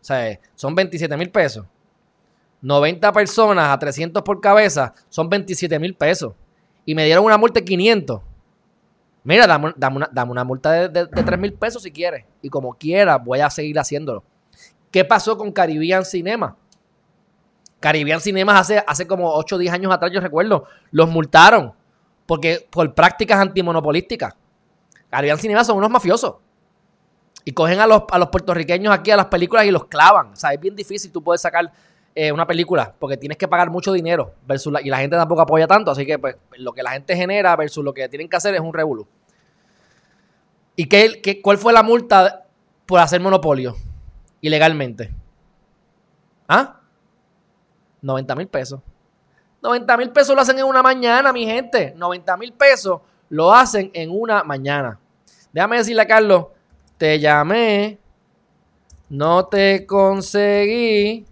sea, 0.00 0.38
son 0.54 0.76
27 0.76 1.16
mil 1.16 1.30
pesos. 1.30 1.66
90 2.60 3.12
personas 3.12 3.70
a 3.70 3.78
300 3.80 4.22
por 4.22 4.40
cabeza 4.40 4.94
son 5.08 5.28
27 5.28 5.80
mil 5.80 5.96
pesos. 5.96 6.34
Y 6.86 6.94
me 6.94 7.06
dieron 7.06 7.24
una 7.24 7.38
multa 7.38 7.58
de 7.58 7.64
500. 7.64 8.20
Mira, 9.24 9.48
dame, 9.48 9.74
una, 10.30 10.44
multa 10.44 10.70
de, 10.70 10.88
de, 10.88 11.06
3 11.08 11.40
mil 11.40 11.54
pesos 11.54 11.82
si 11.82 11.90
quieres. 11.90 12.24
Y 12.40 12.50
como 12.50 12.72
quiera, 12.74 13.18
voy 13.18 13.40
a 13.40 13.50
seguir 13.50 13.80
haciéndolo. 13.80 14.22
¿Qué 14.92 15.06
pasó 15.06 15.38
con 15.38 15.50
Caribbean 15.50 16.04
Cinema? 16.04 16.54
Caribbean 17.80 18.20
Cinemas 18.20 18.60
hace, 18.60 18.84
hace 18.86 19.06
como 19.06 19.32
8 19.34 19.56
o 19.56 19.58
10 19.58 19.72
años 19.72 19.92
atrás, 19.92 20.12
yo 20.12 20.20
recuerdo, 20.20 20.66
los 20.92 21.08
multaron 21.08 21.72
porque 22.26 22.64
por 22.70 22.94
prácticas 22.94 23.40
antimonopolísticas. 23.40 24.34
Caribbean 25.10 25.38
Cinema 25.38 25.64
son 25.64 25.78
unos 25.78 25.90
mafiosos. 25.90 26.36
Y 27.44 27.52
cogen 27.52 27.80
a 27.80 27.86
los, 27.86 28.02
a 28.10 28.18
los 28.18 28.28
puertorriqueños 28.28 28.94
aquí 28.94 29.10
a 29.10 29.16
las 29.16 29.26
películas 29.26 29.64
y 29.64 29.70
los 29.70 29.86
clavan. 29.86 30.34
O 30.34 30.36
sea, 30.36 30.52
es 30.52 30.60
bien 30.60 30.76
difícil 30.76 31.10
tú 31.10 31.24
puedes 31.24 31.40
sacar 31.40 31.72
eh, 32.14 32.30
una 32.30 32.46
película 32.46 32.94
porque 32.96 33.16
tienes 33.16 33.36
que 33.36 33.48
pagar 33.48 33.70
mucho 33.70 33.92
dinero 33.92 34.34
versus 34.46 34.72
y 34.84 34.90
la 34.90 34.98
gente 34.98 35.16
tampoco 35.16 35.40
apoya 35.40 35.66
tanto. 35.66 35.90
Así 35.90 36.06
que 36.06 36.18
pues, 36.18 36.36
lo 36.56 36.72
que 36.72 36.82
la 36.82 36.92
gente 36.92 37.16
genera 37.16 37.56
versus 37.56 37.82
lo 37.82 37.92
que 37.92 38.08
tienen 38.08 38.28
que 38.28 38.36
hacer 38.36 38.54
es 38.54 38.60
un 38.60 38.72
revolú. 38.72 39.08
¿Y 40.76 40.86
qué, 40.86 41.20
qué, 41.22 41.42
cuál 41.42 41.58
fue 41.58 41.72
la 41.72 41.82
multa 41.82 42.44
por 42.86 43.00
hacer 43.00 43.20
monopolio 43.20 43.74
ilegalmente? 44.42 45.10
¿Ah? 46.46 46.80
90 48.02 48.34
mil 48.34 48.48
pesos. 48.48 48.80
90 49.62 49.96
mil 49.96 50.10
pesos 50.10 50.34
lo 50.34 50.42
hacen 50.42 50.58
en 50.58 50.64
una 50.66 50.82
mañana, 50.82 51.32
mi 51.32 51.46
gente. 51.46 51.94
90 51.96 52.36
mil 52.36 52.52
pesos 52.52 53.00
lo 53.30 53.54
hacen 53.54 53.90
en 53.94 54.10
una 54.10 54.42
mañana. 54.42 54.98
Déjame 55.52 55.78
decirle 55.78 56.02
a 56.02 56.06
Carlos, 56.06 56.46
te 56.98 57.18
llamé, 57.18 57.98
no 59.08 59.46
te 59.46 59.86
conseguí. 59.86 61.24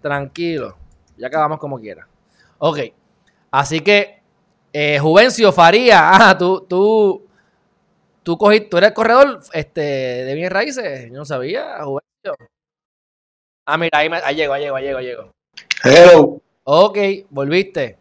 Tranquilo, 0.00 0.76
ya 1.16 1.28
acabamos 1.28 1.58
como 1.58 1.78
quiera. 1.78 2.08
Ok, 2.58 2.78
así 3.50 3.80
que, 3.80 4.22
eh, 4.72 4.98
Juvencio 4.98 5.52
Faría, 5.52 6.10
ah, 6.30 6.36
tú, 6.36 6.64
tú, 6.68 7.26
tú 8.22 8.38
cogiste, 8.38 8.68
tú 8.68 8.78
eres 8.78 8.92
corredor 8.92 9.40
este, 9.52 9.80
de 9.80 10.34
bien 10.34 10.50
raíces. 10.50 11.10
Yo 11.10 11.18
no 11.18 11.24
sabía. 11.24 11.78
Ah, 13.66 13.78
mira, 13.78 13.98
ahí, 13.98 14.08
me, 14.08 14.16
ahí 14.16 14.34
llego, 14.34 14.52
ahí 14.54 14.62
llego, 14.62 14.76
ahí 14.76 14.84
llego, 14.84 14.98
ahí 14.98 15.06
llego. 15.06 15.30
Hello. 15.84 16.40
Ok, 16.64 16.98
volviste. 17.30 17.98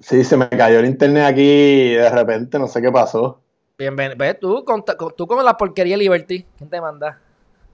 Sí, 0.00 0.24
se 0.24 0.36
me 0.36 0.48
cayó 0.48 0.80
el 0.80 0.86
internet 0.86 1.24
aquí 1.24 1.94
de 1.94 2.10
repente, 2.10 2.58
no 2.58 2.66
sé 2.66 2.82
qué 2.82 2.90
pasó. 2.90 3.40
Bienvenido. 3.78 4.16
Ves 4.16 4.38
tú 4.38 4.64
con, 4.64 4.84
tú 5.16 5.26
con 5.26 5.44
la 5.44 5.56
porquería 5.56 5.96
Liberty. 5.96 6.44
¿Quién 6.56 6.70
te 6.70 6.80
manda? 6.80 7.20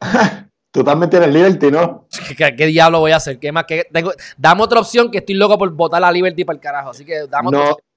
tú 0.70 0.84
también 0.84 1.10
tienes 1.10 1.32
Liberty, 1.32 1.70
¿no? 1.70 2.06
¿Qué, 2.36 2.54
qué 2.56 2.66
diablo 2.66 3.00
voy 3.00 3.12
a 3.12 3.16
hacer? 3.16 3.38
¿Qué 3.38 3.50
más? 3.50 3.64
¿Qué, 3.64 3.86
tengo, 3.90 4.12
dame 4.36 4.62
otra 4.62 4.80
opción 4.80 5.10
que 5.10 5.18
estoy 5.18 5.34
loco 5.34 5.58
por 5.58 5.70
votar 5.72 6.00
la 6.00 6.12
Liberty 6.12 6.44
para 6.44 6.54
el 6.54 6.60
carajo. 6.60 6.90
Así 6.90 7.04
que 7.04 7.26
dame 7.26 7.48
otra 7.48 7.60
opción. 7.60 7.89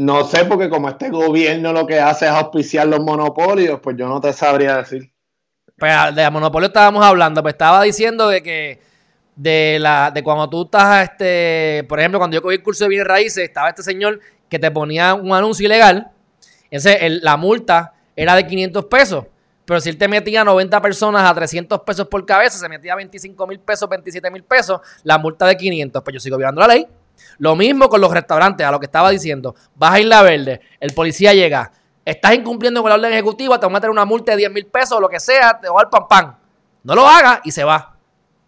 No 0.00 0.24
sé, 0.24 0.46
porque 0.46 0.70
como 0.70 0.88
este 0.88 1.10
gobierno 1.10 1.74
lo 1.74 1.86
que 1.86 2.00
hace 2.00 2.24
es 2.24 2.30
auspiciar 2.30 2.86
los 2.86 3.00
monopolios, 3.00 3.80
pues 3.80 3.96
yo 3.98 4.08
no 4.08 4.18
te 4.18 4.32
sabría 4.32 4.78
decir. 4.78 5.12
Pues 5.76 5.92
de 6.14 6.30
monopolio 6.30 6.68
estábamos 6.68 7.04
hablando, 7.04 7.42
pues 7.42 7.52
estaba 7.52 7.82
diciendo 7.82 8.26
de 8.30 8.42
que 8.42 8.80
de 9.36 9.76
la 9.78 10.10
de 10.10 10.22
cuando 10.22 10.48
tú 10.48 10.62
estás, 10.62 11.10
este, 11.10 11.84
por 11.86 12.00
ejemplo, 12.00 12.18
cuando 12.18 12.34
yo 12.34 12.40
cogí 12.40 12.54
el 12.54 12.62
curso 12.62 12.84
de 12.84 12.88
bienes 12.88 13.06
raíces, 13.06 13.44
estaba 13.44 13.68
este 13.68 13.82
señor 13.82 14.20
que 14.48 14.58
te 14.58 14.70
ponía 14.70 15.12
un 15.12 15.34
anuncio 15.34 15.66
ilegal, 15.66 16.10
entonces 16.70 16.96
el, 17.02 17.20
la 17.22 17.36
multa 17.36 17.92
era 18.16 18.34
de 18.36 18.46
500 18.46 18.86
pesos, 18.86 19.26
pero 19.66 19.82
si 19.82 19.90
él 19.90 19.98
te 19.98 20.08
metía 20.08 20.44
90 20.44 20.80
personas 20.80 21.30
a 21.30 21.34
300 21.34 21.78
pesos 21.80 22.08
por 22.08 22.24
cabeza, 22.24 22.56
se 22.56 22.70
metía 22.70 22.94
25 22.94 23.46
mil 23.46 23.60
pesos, 23.60 23.86
27 23.86 24.30
mil 24.30 24.44
pesos, 24.44 24.80
la 25.02 25.18
multa 25.18 25.44
de 25.44 25.58
500, 25.58 26.02
pues 26.02 26.14
yo 26.14 26.20
sigo 26.20 26.38
violando 26.38 26.62
la 26.62 26.68
ley. 26.68 26.86
Lo 27.38 27.56
mismo 27.56 27.88
con 27.88 28.00
los 28.00 28.12
restaurantes, 28.12 28.66
a 28.66 28.70
lo 28.70 28.78
que 28.80 28.86
estaba 28.86 29.10
diciendo, 29.10 29.54
vas 29.74 29.94
a 29.94 30.00
Isla 30.00 30.22
Verde, 30.22 30.60
el 30.78 30.92
policía 30.94 31.32
llega, 31.34 31.72
estás 32.04 32.34
incumpliendo 32.34 32.82
con 32.82 32.88
la 32.90 32.96
orden 32.96 33.12
ejecutiva, 33.12 33.58
te 33.58 33.66
van 33.66 33.74
a 33.74 33.78
meter 33.78 33.90
una 33.90 34.04
multa 34.04 34.32
de 34.32 34.38
10 34.38 34.52
mil 34.52 34.66
pesos 34.66 34.92
o 34.98 35.00
lo 35.00 35.08
que 35.08 35.20
sea, 35.20 35.58
te 35.60 35.68
va 35.68 35.80
al 35.80 35.88
pan 35.88 36.08
pan. 36.08 36.36
No 36.82 36.94
lo 36.94 37.06
hagas 37.06 37.40
y 37.44 37.50
se 37.50 37.64
va. 37.64 37.96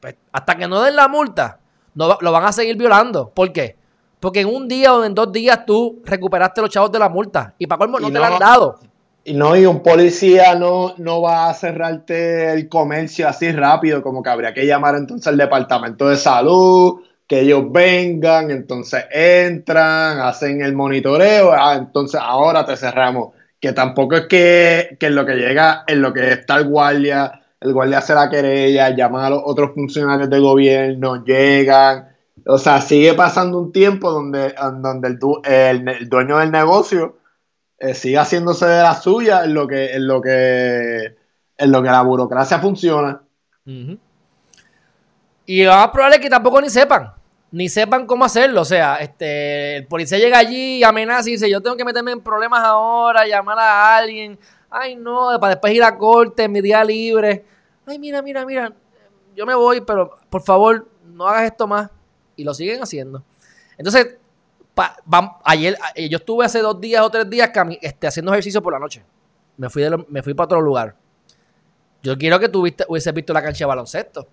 Pues, 0.01 0.17
hasta 0.33 0.57
que 0.57 0.67
no 0.67 0.83
den 0.83 0.97
la 0.97 1.09
multa, 1.09 1.59
no, 1.95 2.17
lo 2.21 2.33
van 2.33 2.45
a 2.45 2.53
seguir 2.53 2.77
violando. 2.77 3.31
¿Por 3.31 3.53
qué? 3.53 3.77
Porque 4.21 4.41
en 4.41 4.49
un 4.49 4.69
día 4.69 4.95
o 4.95 5.05
en 5.05 5.15
dos 5.15 5.31
días 5.33 5.65
tú 5.67 6.01
recuperaste 6.05 6.61
los 6.61 6.71
chavos 6.71 6.91
de 6.93 6.99
la 6.99 7.09
multa 7.09 7.55
y 7.59 7.67
para 7.67 7.79
colmo 7.79 7.99
no, 7.99 8.09
Y 8.09 8.13
te 8.13 8.15
no- 8.15 8.21
la 8.21 8.29
han 8.29 8.39
dado. 8.39 8.79
Y 9.25 9.35
no, 9.35 9.55
y 9.57 9.67
un 9.67 9.85
policía 9.85 10.57
no, 10.57 10.95
no 10.99 11.23
va 11.23 11.49
a 11.49 11.55
cerrarte 11.55 12.53
el 12.53 12.69
comercio 12.69 13.29
así 13.29 13.53
rápido, 13.53 14.03
como 14.03 14.21
que 14.21 14.31
habría 14.31 14.53
que 14.53 14.67
llamar 14.67 14.97
entonces 14.97 15.29
al 15.29 15.37
departamento 15.37 16.09
de 16.09 16.17
salud, 16.17 17.03
que 17.33 17.41
ellos 17.41 17.73
vengan, 17.73 18.51
entonces 18.51 19.07
entran, 19.11 20.21
hacen 20.21 20.61
el 20.61 20.75
monitoreo, 20.75 21.51
ah, 21.51 21.77
entonces 21.79 22.21
ahora 22.23 22.67
te 22.67 22.77
cerramos. 22.77 23.31
Que 23.59 23.73
tampoco 23.73 24.17
es 24.17 24.27
que, 24.27 24.99
que 25.01 25.07
en 25.07 25.15
lo 25.15 25.25
que 25.25 25.37
llega, 25.37 25.85
en 25.87 26.03
lo 26.03 26.13
que 26.13 26.31
está 26.31 26.57
el 26.57 26.69
guardia, 26.69 27.41
el 27.59 27.73
guardia 27.73 27.99
hace 27.99 28.13
la 28.13 28.29
querella, 28.29 28.91
llama 28.91 29.27
a 29.27 29.31
los 29.31 29.41
otros 29.47 29.71
funcionarios 29.75 30.29
del 30.29 30.43
gobierno, 30.43 31.25
llegan. 31.25 32.09
O 32.47 32.59
sea, 32.59 32.83
sigue 32.83 33.15
pasando 33.15 33.59
un 33.59 33.73
tiempo 33.73 34.11
donde, 34.11 34.55
donde 34.83 35.09
el, 35.09 35.19
du- 35.19 35.41
el- 35.43 35.89
el 35.89 36.09
dueño 36.11 36.37
del 36.37 36.51
negocio 36.51 37.17
eh, 37.79 37.95
sigue 37.95 38.19
haciéndose 38.19 38.67
de 38.67 38.83
la 38.83 38.95
suya 38.95 39.45
en 39.45 39.55
lo 39.55 39.67
que, 39.67 39.95
en 39.95 40.07
lo 40.07 40.21
que, 40.21 41.15
en 41.57 41.73
lo 41.73 41.83
que 41.83 41.89
la 41.89 42.03
burocracia 42.03 42.59
funciona. 42.59 43.23
Y 45.47 45.65
lo 45.65 45.71
más 45.73 45.89
probable 45.89 46.17
es 46.17 46.23
que 46.23 46.29
tampoco 46.29 46.61
ni 46.61 46.69
sepan. 46.69 47.11
Ni 47.53 47.69
sepan 47.69 48.07
cómo 48.07 48.25
hacerlo. 48.25 48.63
O 48.63 48.65
sea, 48.65 48.97
este, 48.97 49.77
el 49.77 49.87
policía 49.87 50.19
llega 50.19 50.39
allí 50.39 50.79
y 50.79 50.85
amenaza 50.85 51.29
y 51.29 51.33
dice, 51.33 51.49
yo 51.51 51.61
tengo 51.61 51.77
que 51.77 51.85
meterme 51.85 52.11
en 52.13 52.21
problemas 52.21 52.61
ahora, 52.65 53.27
llamar 53.27 53.59
a 53.59 53.97
alguien. 53.97 54.39
Ay, 54.71 54.97
no, 54.97 55.29
para 55.39 55.55
después 55.55 55.73
ir 55.75 55.85
a 55.85 55.97
corte, 55.97 56.49
mi 56.49 56.61
día 56.63 56.83
libre. 56.83 57.45
Ay, 57.87 57.99
mira, 57.99 58.23
mira, 58.23 58.45
mira. 58.47 58.73
Yo 59.37 59.45
me 59.47 59.55
voy, 59.55 59.83
pero 59.83 60.17
por 60.31 60.43
favor, 60.43 60.89
no 61.05 61.29
hagas 61.29 61.45
esto 61.45 61.67
más. 61.67 61.91
Y 62.37 62.45
lo 62.45 62.55
siguen 62.55 62.83
haciendo. 62.83 63.23
Entonces, 63.77 64.17
ayer, 65.45 65.77
eh, 65.95 66.09
yo 66.09 66.17
estuve 66.17 66.47
hace 66.47 66.61
dos 66.61 66.81
días 66.81 67.03
o 67.03 67.11
tres 67.11 67.29
días 67.29 67.51
este, 67.83 68.07
haciendo 68.07 68.33
ejercicio 68.33 68.63
por 68.63 68.73
la 68.73 68.79
noche. 68.79 69.05
Me 69.59 69.69
fui, 69.69 69.83
de 69.83 69.91
lo- 69.91 70.07
me 70.09 70.23
fui 70.23 70.33
para 70.33 70.47
otro 70.47 70.61
lugar. 70.63 70.97
Yo 72.03 72.17
quiero 72.17 72.41
que 72.41 72.49
tú 72.49 72.61
hubieses 72.89 73.13
visto 73.15 73.33
la 73.35 73.43
cancha 73.43 73.65
de 73.65 73.69
baloncesto. 73.69 74.27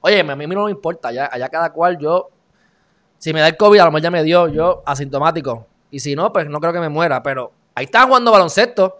Oye, 0.00 0.20
a 0.20 0.36
mí 0.36 0.46
no 0.46 0.64
me 0.64 0.70
importa, 0.70 1.08
allá, 1.08 1.28
allá 1.32 1.48
cada 1.48 1.72
cual 1.72 1.98
yo, 1.98 2.28
si 3.18 3.32
me 3.32 3.40
da 3.40 3.48
el 3.48 3.56
COVID, 3.56 3.80
a 3.80 3.84
lo 3.86 3.90
mejor 3.90 4.02
ya 4.02 4.10
me 4.10 4.22
dio, 4.22 4.48
yo 4.48 4.82
asintomático. 4.86 5.66
Y 5.90 6.00
si 6.00 6.14
no, 6.14 6.32
pues 6.32 6.48
no 6.48 6.60
creo 6.60 6.72
que 6.72 6.80
me 6.80 6.88
muera, 6.88 7.22
pero 7.22 7.50
ahí 7.74 7.86
están 7.86 8.06
jugando 8.06 8.30
baloncesto, 8.30 8.98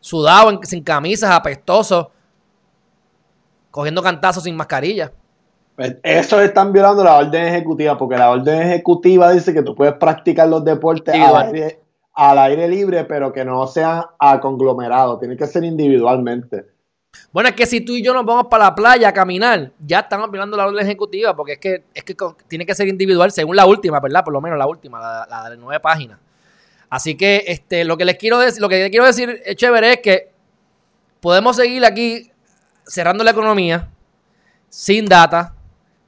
sudado, 0.00 0.50
en- 0.50 0.64
sin 0.64 0.82
camisas, 0.82 1.30
apestosos, 1.30 2.08
cogiendo 3.70 4.02
cantazos 4.02 4.42
sin 4.44 4.56
mascarilla. 4.56 5.12
Pues 5.76 5.96
Eso 6.02 6.40
están 6.40 6.72
violando 6.72 7.04
la 7.04 7.16
orden 7.16 7.46
ejecutiva, 7.46 7.96
porque 7.96 8.16
la 8.16 8.30
orden 8.30 8.60
ejecutiva 8.62 9.30
dice 9.30 9.54
que 9.54 9.62
tú 9.62 9.74
puedes 9.74 9.94
practicar 9.94 10.48
los 10.48 10.64
deportes 10.64 11.14
al 11.14 11.36
aire, 11.46 11.80
al 12.14 12.38
aire 12.38 12.68
libre, 12.68 13.04
pero 13.04 13.32
que 13.32 13.44
no 13.44 13.66
sean 13.66 14.02
a 14.18 14.40
conglomerado, 14.40 15.18
tiene 15.18 15.36
que 15.36 15.46
ser 15.46 15.64
individualmente. 15.64 16.66
Bueno, 17.32 17.48
es 17.48 17.54
que 17.54 17.66
si 17.66 17.80
tú 17.80 17.92
y 17.92 18.02
yo 18.02 18.12
nos 18.12 18.24
vamos 18.24 18.46
para 18.50 18.64
la 18.64 18.74
playa 18.74 19.08
a 19.08 19.12
caminar, 19.12 19.70
ya 19.78 20.00
estamos 20.00 20.30
violando 20.30 20.56
la 20.56 20.66
orden 20.66 20.84
ejecutiva, 20.84 21.34
porque 21.36 21.52
es 21.52 21.58
que, 21.58 21.84
es 21.94 22.02
que 22.02 22.16
tiene 22.48 22.66
que 22.66 22.74
ser 22.74 22.88
individual, 22.88 23.30
según 23.30 23.54
la 23.54 23.66
última, 23.66 24.00
¿verdad? 24.00 24.24
Por 24.24 24.32
lo 24.32 24.40
menos 24.40 24.58
la 24.58 24.66
última, 24.66 24.98
la, 24.98 25.26
la 25.30 25.50
de 25.50 25.56
nueve 25.56 25.78
páginas. 25.78 26.18
Así 26.88 27.16
que 27.16 27.44
este, 27.46 27.84
lo 27.84 27.96
que 27.96 28.04
les 28.04 28.16
quiero 28.16 28.38
decir, 28.38 28.60
lo 28.60 28.68
que 28.68 28.80
les 28.80 28.90
quiero 28.90 29.06
decir, 29.06 29.40
eh, 29.44 29.54
chévere, 29.54 29.92
es 29.92 30.00
que 30.00 30.32
podemos 31.20 31.54
seguir 31.54 31.84
aquí 31.84 32.32
cerrando 32.84 33.22
la 33.22 33.30
economía 33.30 33.88
sin 34.68 35.06
data, 35.06 35.54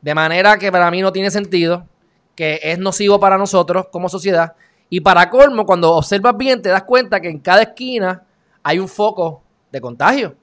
de 0.01 0.15
manera 0.17 0.59
que 0.59 0.73
para 0.73 0.91
mí 0.91 1.03
no 1.03 1.13
tiene 1.13 1.31
sentido, 1.31 1.87
que 2.35 2.59
es 2.65 2.81
nocivo 2.81 3.21
para 3.21 3.39
nosotros 3.39 3.87
como 3.93 4.09
sociedad. 4.09 4.55
Y 4.91 5.01
para 5.01 5.31
colmo, 5.31 5.65
cuando 5.65 5.93
observas 5.93 6.37
bien, 6.37 6.61
te 6.61 6.69
das 6.69 6.83
cuenta 6.83 7.21
que 7.21 7.29
en 7.29 7.39
cada 7.39 7.63
esquina 7.63 8.25
hay 8.65 8.81
un 8.81 8.89
foco 8.89 9.45
de 9.71 9.81
contagio 9.81 10.42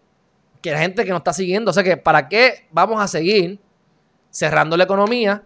que 0.62 0.72
la 0.72 0.80
gente 0.80 1.06
que 1.06 1.12
nos 1.12 1.20
está 1.20 1.34
siguiendo. 1.34 1.72
O 1.72 1.74
sea 1.74 1.84
que, 1.84 1.98
¿para 1.98 2.28
qué 2.28 2.68
vamos 2.72 3.02
a 3.02 3.08
seguir 3.08 3.60
cerrando 4.30 4.78
la 4.78 4.84
economía 4.84 5.44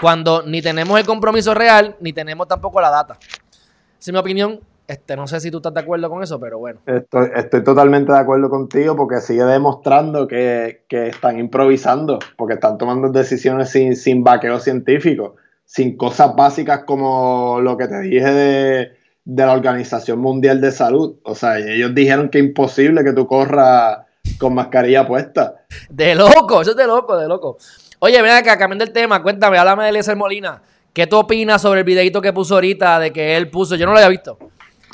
cuando 0.00 0.42
ni 0.42 0.62
tenemos 0.62 0.98
el 0.98 1.06
compromiso 1.06 1.54
real, 1.54 1.96
ni 2.00 2.12
tenemos 2.12 2.48
tampoco 2.48 2.80
la 2.80 2.90
data? 2.90 3.18
Esa 3.20 4.10
es 4.10 4.12
mi 4.12 4.18
opinión. 4.18 4.60
Este, 4.88 5.16
no 5.16 5.26
sé 5.26 5.40
si 5.40 5.50
tú 5.50 5.56
estás 5.56 5.74
de 5.74 5.80
acuerdo 5.80 6.08
con 6.08 6.22
eso, 6.22 6.38
pero 6.38 6.58
bueno. 6.58 6.78
Estoy, 6.86 7.64
totalmente 7.64 8.12
de 8.12 8.18
acuerdo 8.18 8.48
contigo 8.48 8.94
porque 8.94 9.20
sigue 9.20 9.42
demostrando 9.42 10.28
que, 10.28 10.84
que 10.88 11.08
están 11.08 11.40
improvisando, 11.40 12.20
porque 12.36 12.54
están 12.54 12.78
tomando 12.78 13.08
decisiones 13.08 13.70
sin, 13.70 13.96
sin 13.96 14.22
vaqueo 14.22 14.60
científico, 14.60 15.34
sin 15.64 15.96
cosas 15.96 16.36
básicas 16.36 16.84
como 16.84 17.58
lo 17.60 17.76
que 17.76 17.88
te 17.88 18.00
dije 18.00 18.30
de, 18.30 18.92
de 19.24 19.46
la 19.46 19.54
Organización 19.54 20.20
Mundial 20.20 20.60
de 20.60 20.70
Salud. 20.70 21.16
O 21.24 21.34
sea, 21.34 21.58
ellos 21.58 21.92
dijeron 21.92 22.28
que 22.28 22.38
imposible 22.38 23.02
que 23.02 23.12
tú 23.12 23.26
corras 23.26 24.05
con 24.38 24.54
mascarilla 24.54 25.06
puesta. 25.06 25.54
De 25.88 26.14
loco, 26.14 26.62
eso 26.62 26.72
es 26.72 26.76
de 26.76 26.86
loco, 26.86 27.16
de 27.16 27.28
loco. 27.28 27.58
Oye, 27.98 28.20
ven 28.20 28.32
acá, 28.32 28.58
cambiando 28.58 28.84
el 28.84 28.92
tema, 28.92 29.22
cuéntame, 29.22 29.58
háblame 29.58 29.84
de 29.84 29.90
Eliezer 29.90 30.16
Molina. 30.16 30.60
¿Qué 30.92 31.06
tú 31.06 31.16
opinas 31.18 31.60
sobre 31.62 31.80
el 31.80 31.84
videito 31.84 32.20
que 32.22 32.32
puso 32.32 32.54
ahorita 32.54 32.98
de 32.98 33.12
que 33.12 33.36
él 33.36 33.50
puso, 33.50 33.74
yo 33.76 33.86
no 33.86 33.92
lo 33.92 33.98
había 33.98 34.08
visto, 34.08 34.38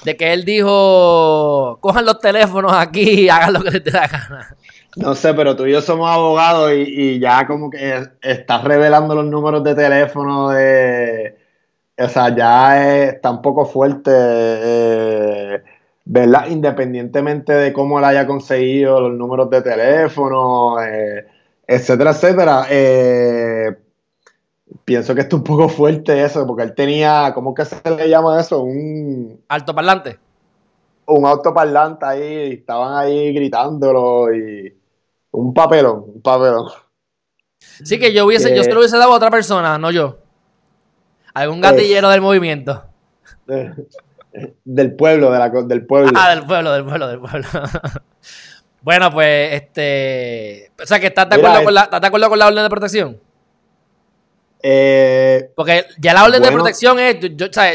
de 0.05 0.17
que 0.17 0.33
él 0.33 0.45
dijo, 0.45 1.79
cojan 1.81 2.05
los 2.05 2.19
teléfonos 2.19 2.73
aquí 2.73 3.23
y 3.23 3.29
hagan 3.29 3.53
lo 3.53 3.63
que 3.63 3.71
les 3.71 3.85
dé 3.85 3.91
la 3.93 4.09
gana? 4.09 4.57
No 4.97 5.15
sé, 5.15 5.33
pero 5.33 5.57
tú 5.57 5.65
y 5.67 5.73
yo 5.73 5.81
somos 5.81 6.11
abogados 6.11 6.73
y, 6.73 6.83
y 7.15 7.19
ya 7.21 7.47
como 7.47 7.71
que 7.71 8.03
estás 8.21 8.63
revelando 8.65 9.15
los 9.15 9.25
números 9.25 9.63
de 9.65 9.75
teléfono 9.75 10.51
de... 10.51 11.39
O 11.99 12.09
sea, 12.09 12.35
ya 12.35 13.05
es- 13.05 13.19
un 13.25 13.41
poco 13.43 13.65
fuerte. 13.65 14.11
eh, 14.15 15.63
¿verdad? 16.05 16.47
Independientemente 16.49 17.53
de 17.53 17.73
cómo 17.73 17.99
él 17.99 18.05
haya 18.05 18.27
conseguido 18.27 19.01
los 19.01 19.13
números 19.13 19.51
de 19.51 19.63
teléfono, 19.63 20.83
eh, 20.83 21.27
etcétera, 21.67 22.11
etcétera. 22.11 22.67
Eh, 22.71 23.77
pienso 24.85 25.15
que 25.15 25.23
está 25.23 25.37
un 25.37 25.45
poco 25.45 25.69
fuerte 25.69 26.23
eso, 26.23 26.47
porque 26.47 26.65
él 26.65 26.75
tenía, 26.75 27.33
¿cómo 27.35 27.55
que 27.55 27.65
se 27.65 27.77
le 27.97 28.09
llama 28.09 28.41
eso? 28.41 28.63
Un... 28.63 29.41
Altoparlante. 29.49 30.19
Un 31.07 31.27
autoparlante 31.27 32.07
ahí, 32.07 32.53
estaban 32.53 32.97
ahí 32.97 33.33
gritándolo 33.33 34.35
y... 34.35 34.77
Un 35.33 35.55
papelón, 35.55 36.05
un 36.15 36.21
papelón. 36.21 36.69
Sí, 37.59 37.99
que 37.99 38.13
yo 38.13 38.27
hubiese, 38.27 38.55
yo 38.55 38.63
se 38.63 38.71
lo 38.71 38.81
hubiese 38.81 38.99
dado 38.99 39.13
a 39.13 39.17
otra 39.17 39.31
persona, 39.31 39.79
no 39.79 39.91
yo. 39.91 40.19
Algún 41.33 41.63
gatillero 41.63 42.11
del 42.11 42.21
movimiento. 42.21 42.85
Del 44.65 44.95
pueblo, 44.95 45.31
de 45.31 45.39
la, 45.39 45.51
del 45.51 45.85
pueblo. 45.87 46.13
Ah, 46.15 46.35
del 46.35 46.45
pueblo, 46.45 46.73
del 46.73 46.85
pueblo, 46.85 47.09
del 47.09 47.21
pueblo. 47.21 47.49
bueno, 48.83 49.11
pues, 49.11 49.55
este. 49.55 50.73
O 50.83 50.87
sea, 50.87 50.99
que 50.99 51.09
estás 51.09 51.29
de, 51.29 51.37
acuerdo, 51.37 51.65
con 51.65 51.75
la, 51.75 51.83
¿estás 51.83 52.01
de 52.01 52.07
acuerdo 52.07 52.29
con 52.31 52.39
la 52.39 52.47
orden 52.47 52.63
de 52.63 52.71
protección. 52.71 53.21
Eh, 54.63 55.51
Porque 55.55 55.87
ya 55.99 56.15
la 56.15 56.25
orden 56.25 56.43
de 56.43 56.53
protección 56.53 56.99
es. 56.99 57.17
Yo, 57.37 57.47
o 57.47 57.53
sea, 57.53 57.73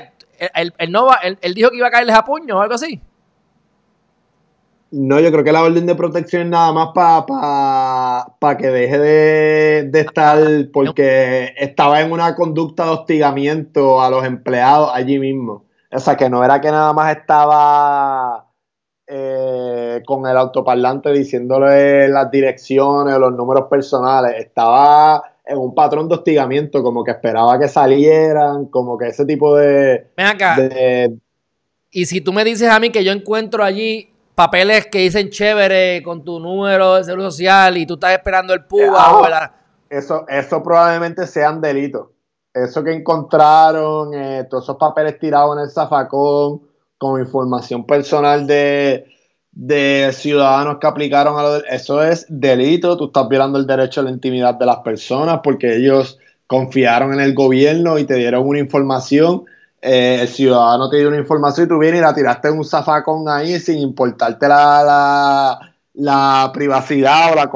él, 0.55 0.73
no 0.89 1.09
él, 1.41 1.53
dijo 1.53 1.69
que 1.69 1.77
iba 1.77 1.87
a 1.87 1.91
caerles 1.91 2.15
a 2.15 2.23
puño 2.23 2.57
o 2.57 2.61
algo 2.61 2.73
así. 2.73 3.01
No, 4.89 5.19
yo 5.19 5.31
creo 5.31 5.43
que 5.43 5.51
la 5.51 5.63
orden 5.63 5.85
de 5.85 5.95
protección 5.95 6.43
es 6.43 6.47
nada 6.47 6.71
más 6.71 6.89
para 6.95 7.25
pa, 8.39 8.57
que 8.57 8.67
deje 8.67 8.97
de, 8.97 9.83
de, 9.89 9.99
estar, 9.99 10.39
porque 10.71 11.53
estaba 11.57 11.99
en 11.99 12.13
una 12.13 12.35
conducta 12.35 12.85
de 12.85 12.91
hostigamiento 12.91 14.01
a 14.01 14.09
los 14.09 14.23
empleados 14.23 14.89
allí 14.93 15.19
mismo. 15.19 15.66
O 15.91 15.99
sea, 15.99 16.17
que 16.17 16.29
no 16.29 16.43
era 16.43 16.59
que 16.59 16.69
nada 16.69 16.91
más 16.93 17.15
estaba 17.15 18.45
eh, 19.07 20.01
con 20.05 20.27
el 20.27 20.35
autoparlante 20.35 21.11
diciéndole 21.13 22.09
las 22.09 22.29
direcciones 22.29 23.15
o 23.15 23.19
los 23.19 23.33
números 23.33 23.67
personales, 23.69 24.35
estaba 24.37 25.23
en 25.45 25.57
un 25.57 25.73
patrón 25.73 26.09
de 26.09 26.15
hostigamiento, 26.15 26.83
como 26.83 27.05
que 27.05 27.11
esperaba 27.11 27.57
que 27.57 27.69
salieran, 27.69 28.65
como 28.65 28.97
que 28.97 29.07
ese 29.07 29.25
tipo 29.25 29.55
de... 29.55 30.07
Ven 30.17 30.27
acá. 30.27 30.57
y 31.89 32.05
si 32.05 32.19
tú 32.19 32.33
me 32.33 32.43
dices 32.43 32.69
a 32.69 32.79
mí 32.81 32.89
que 32.89 33.05
yo 33.05 33.13
encuentro 33.13 33.63
allí 33.63 34.11
papeles 34.35 34.87
que 34.87 34.99
dicen 34.99 35.29
chévere 35.29 36.03
con 36.03 36.25
tu 36.25 36.39
número 36.39 36.95
de 36.95 37.05
seguro 37.05 37.31
social 37.31 37.77
y 37.77 37.85
tú 37.85 37.93
estás 37.93 38.11
esperando 38.11 38.53
el 38.53 38.65
PUA 38.65 39.17
o 39.17 39.29
la... 39.29 39.53
Eso, 39.89 40.25
eso 40.27 40.61
probablemente 40.61 41.25
sean 41.25 41.61
delitos 41.61 42.07
eso 42.63 42.83
que 42.83 42.93
encontraron, 42.93 44.13
eh, 44.13 44.45
todos 44.49 44.65
esos 44.65 44.77
papeles 44.77 45.19
tirados 45.19 45.57
en 45.57 45.63
el 45.63 45.69
zafacón, 45.69 46.61
con 46.97 47.19
información 47.19 47.85
personal 47.85 48.47
de, 48.47 49.05
ciudadanos 50.13 50.77
que 50.79 50.87
aplicaron 50.87 51.37
a 51.37 51.43
lo 51.43 51.53
de, 51.53 51.63
eso 51.69 52.03
es 52.03 52.25
delito, 52.29 52.97
tú 52.97 53.05
estás 53.05 53.27
violando 53.27 53.59
el 53.59 53.67
derecho 53.67 54.01
a 54.01 54.03
la 54.03 54.11
intimidad 54.11 54.55
de 54.55 54.65
las 54.65 54.77
personas 54.77 55.41
porque 55.43 55.75
ellos 55.75 56.19
confiaron 56.47 57.13
en 57.13 57.19
el 57.19 57.33
gobierno 57.33 57.97
y 57.97 58.05
te 58.05 58.15
dieron 58.15 58.47
una 58.47 58.59
información, 58.59 59.45
eh, 59.81 60.19
el 60.21 60.27
ciudadano 60.27 60.89
te 60.89 60.97
dio 60.97 61.07
una 61.07 61.17
información 61.17 61.65
y 61.65 61.69
tú 61.69 61.77
vienes 61.77 61.99
y 61.99 62.03
la 62.03 62.13
tiraste 62.13 62.49
en 62.49 62.57
un 62.57 62.65
zafacón 62.65 63.29
ahí 63.29 63.59
sin 63.59 63.77
importarte 63.79 64.47
la, 64.47 65.59
la, 65.93 66.51
privacidad 66.53 67.33
o 67.33 67.35
la 67.35 67.49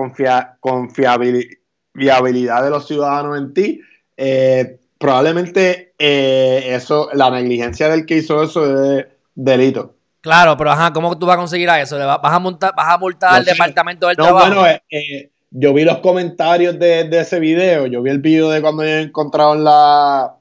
confiabilidad 0.59 2.63
de 2.63 2.69
los 2.69 2.87
ciudadanos 2.87 3.37
en 3.37 3.53
ti. 3.53 3.81
Eh, 4.17 4.80
probablemente 5.01 5.93
eh, 5.97 6.75
eso, 6.75 7.09
la 7.13 7.31
negligencia 7.31 7.89
del 7.89 8.05
que 8.05 8.17
hizo 8.17 8.43
eso 8.43 8.97
es 8.97 9.07
delito. 9.35 9.95
Claro, 10.21 10.55
pero 10.55 10.69
ajá, 10.69 10.93
¿cómo 10.93 11.17
tú 11.17 11.25
vas 11.25 11.33
a 11.33 11.39
conseguir 11.39 11.69
a 11.69 11.81
eso? 11.81 11.97
¿Vas 11.97 12.19
a, 12.21 12.39
multar, 12.39 12.73
vas 12.77 12.93
a 12.93 12.97
multar 12.99 13.33
al 13.33 13.43
departamento 13.43 14.07
del 14.07 14.15
trabajo? 14.15 14.47
Bueno, 14.47 14.67
eh, 14.67 14.83
eh, 14.91 15.31
yo 15.49 15.73
vi 15.73 15.83
los 15.83 15.97
comentarios 15.97 16.77
de, 16.77 17.09
ese 17.11 17.39
video, 17.39 17.87
yo 17.87 18.03
vi 18.03 18.11
el 18.11 18.19
video 18.19 18.51
de 18.51 18.61
cuando 18.61 18.83
ellos 18.83 19.07
encontraron 19.07 19.63
la... 19.63 20.35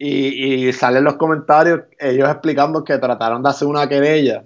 Y, 0.00 0.68
y 0.68 0.72
salen 0.72 1.02
los 1.02 1.16
comentarios 1.16 1.80
ellos 1.98 2.30
explicando 2.30 2.84
que 2.84 2.98
trataron 2.98 3.42
de 3.42 3.48
hacer 3.50 3.66
una 3.66 3.88
querella 3.88 4.44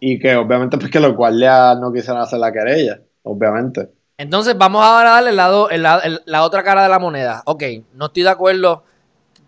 y 0.00 0.18
que 0.18 0.34
obviamente 0.34 0.76
pues 0.76 0.90
que 0.90 0.98
los 0.98 1.14
guardias 1.14 1.78
no 1.78 1.92
quisieron 1.92 2.20
hacer 2.20 2.40
la 2.40 2.52
querella, 2.52 3.00
obviamente. 3.22 3.90
Entonces 4.18 4.58
vamos 4.58 4.84
ahora 4.84 5.12
a 5.12 5.14
darle 5.14 5.30
el 5.30 5.36
lado, 5.36 5.68
la 5.70 6.42
otra 6.42 6.64
cara 6.64 6.82
de 6.82 6.88
la 6.88 6.98
moneda. 6.98 7.42
Ok, 7.46 7.62
no 7.94 8.06
estoy 8.06 8.24
de 8.24 8.28
acuerdo. 8.28 8.84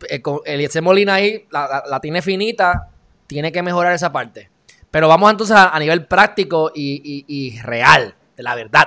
Eh, 0.09 0.23
Eliezer 0.45 0.81
Molina 0.81 1.15
ahí 1.15 1.45
la, 1.51 1.99
tiene 2.01 2.23
finita, 2.23 2.89
tiene 3.27 3.51
que 3.51 3.63
mejorar 3.63 3.93
esa 3.93 4.13
parte. 4.13 4.49
Pero 4.93 5.09
vamos 5.09 5.29
entonces 5.29 5.57
a, 5.57 5.77
nivel 5.81 6.07
práctico 6.07 6.71
y, 6.73 7.59
real, 7.63 8.15
de 8.37 8.43
la 8.45 8.55
verdad. 8.55 8.87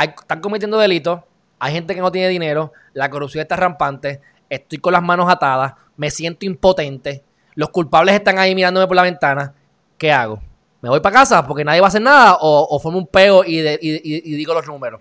están 0.00 0.40
cometiendo 0.40 0.78
delitos, 0.78 1.20
hay 1.58 1.72
gente 1.72 1.94
que 1.96 2.00
no 2.00 2.12
tiene 2.12 2.28
dinero, 2.28 2.72
la 2.92 3.10
corrupción 3.10 3.42
está 3.42 3.56
rampante, 3.56 4.20
estoy 4.48 4.78
con 4.78 4.92
las 4.92 5.02
manos 5.02 5.28
atadas, 5.28 5.74
me 5.96 6.10
siento 6.10 6.46
impotente, 6.46 7.24
los 7.54 7.70
culpables 7.70 8.14
están 8.14 8.38
ahí 8.38 8.54
mirándome 8.54 8.86
por 8.86 8.96
la 8.96 9.02
ventana. 9.02 9.54
¿Qué 9.98 10.12
hago? 10.12 10.40
¿Me 10.80 10.88
voy 10.88 11.00
para 11.00 11.14
casa 11.14 11.46
porque 11.46 11.64
nadie 11.64 11.80
va 11.80 11.86
a 11.86 11.88
hacer 11.88 12.02
nada? 12.02 12.38
¿O, 12.40 12.78
formo 12.78 12.98
un 12.98 13.06
peo 13.06 13.42
y, 13.44 13.60
digo 13.60 14.54
los 14.54 14.66
números? 14.66 15.00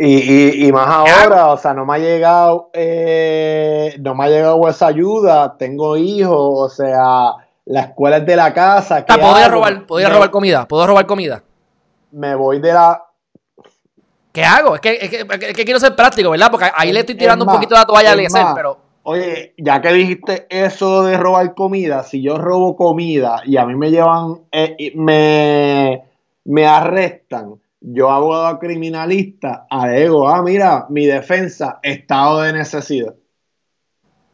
Y, 0.00 0.70
más 0.72 0.86
ahora, 0.86 1.48
o 1.48 1.56
sea, 1.56 1.74
no 1.74 1.84
me 1.84 1.96
ha 1.96 1.98
llegado, 1.98 2.70
eh, 2.72 3.96
no 4.00 4.14
me 4.14 4.24
ha 4.24 4.28
llegado 4.28 4.68
esa 4.68 4.86
ayuda, 4.86 5.56
tengo 5.58 5.96
hijos, 5.96 6.36
o 6.36 6.68
sea, 6.68 7.32
la 7.64 7.80
escuela 7.80 8.18
es 8.18 8.26
de 8.26 8.36
la 8.36 8.54
casa. 8.54 9.04
Ah, 9.08 9.18
podría 9.18 9.48
robar, 9.48 9.86
podría 9.86 10.08
robar 10.08 10.30
comida, 10.30 10.68
puedo 10.68 10.86
robar 10.86 11.04
comida. 11.04 11.42
Me 12.12 12.34
voy 12.36 12.60
de 12.60 12.72
la. 12.72 13.04
¿Qué 14.32 14.44
hago? 14.44 14.76
Es 14.76 14.80
que, 14.80 14.98
es 15.00 15.54
que, 15.54 15.64
quiero 15.64 15.80
ser 15.80 15.96
práctico, 15.96 16.30
¿verdad? 16.30 16.48
Porque 16.50 16.70
ahí 16.74 16.92
le 16.92 17.00
estoy 17.00 17.16
tirando 17.16 17.44
un 17.44 17.50
poquito 17.50 17.74
de 17.74 17.80
la 17.80 17.86
toalla 17.86 18.12
a 18.12 18.54
pero. 18.54 18.87
Oye, 19.10 19.54
ya 19.56 19.80
que 19.80 19.90
dijiste 19.90 20.46
eso 20.50 21.02
de 21.02 21.16
robar 21.16 21.54
comida, 21.54 22.02
si 22.02 22.20
yo 22.20 22.36
robo 22.36 22.76
comida 22.76 23.40
y 23.46 23.56
a 23.56 23.64
mí 23.64 23.74
me 23.74 23.90
llevan, 23.90 24.42
eh, 24.52 24.92
me, 24.96 26.02
me 26.44 26.66
arrestan, 26.66 27.54
yo 27.80 28.10
abogado 28.10 28.58
criminalista, 28.58 29.66
alego, 29.70 30.28
ah, 30.28 30.42
mira, 30.42 30.84
mi 30.90 31.06
defensa, 31.06 31.80
estado 31.82 32.42
de 32.42 32.52
necesidad. 32.52 33.14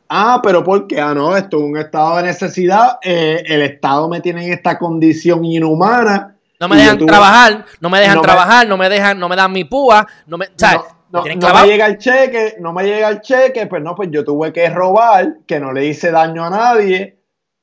Ah, 0.09 0.41
pero 0.43 0.64
¿por 0.64 0.89
qué? 0.89 1.01
Ah, 1.01 1.14
no, 1.14 1.37
esto 1.37 1.59
es 1.59 1.62
un 1.62 1.77
estado 1.77 2.16
de 2.16 2.25
necesidad, 2.25 2.99
eh, 3.01 3.45
el 3.47 3.62
Estado 3.62 4.09
me 4.09 4.20
tiene 4.20 4.45
en 4.45 4.55
esta 4.55 4.77
condición 4.77 5.45
inhumana. 5.45 6.35
No 6.59 6.68
me 6.68 6.79
dejan 6.79 6.99
trabajar, 6.99 7.64
no 7.79 7.91
me 7.91 8.01
dejan 8.01 8.20
trabajar, 8.20 8.66
no 8.66 8.77
me 8.77 8.89
dejan, 8.89 9.20
no 9.20 9.29
me 9.29 9.37
dan 9.37 9.53
mi 9.53 9.62
púa, 9.62 10.05
no 10.27 10.37
me, 10.37 10.47
no, 10.47 10.93
me 11.23 11.67
llega 11.67 11.87
el 11.87 11.99
cheque, 11.99 12.57
no 12.61 12.73
me 12.73 12.85
llega 12.85 13.09
el 13.09 13.21
cheque, 13.21 13.67
pues 13.67 13.83
no, 13.83 13.95
pues 13.95 14.11
yo 14.11 14.25
tuve 14.25 14.53
que 14.53 14.69
robar, 14.69 15.39
que 15.47 15.61
no 15.61 15.73
le 15.73 15.87
hice 15.87 16.11
daño 16.11 16.45
a 16.45 16.51
nadie, 16.51 17.19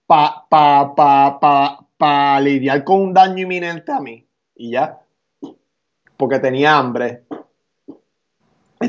para 0.08 0.45
pa, 0.49 0.95
pa, 0.95 1.39
pa, 1.39 1.88
pa 1.97 2.39
lidiar 2.39 2.84
con 2.84 3.02
un 3.02 3.14
daño 3.14 3.43
inminente 3.43 3.91
a 3.91 3.99
mí. 3.99 4.28
Y 4.56 4.72
ya. 4.72 4.99
Porque 6.18 6.39
tenía 6.39 6.78
hambre. 6.78 7.24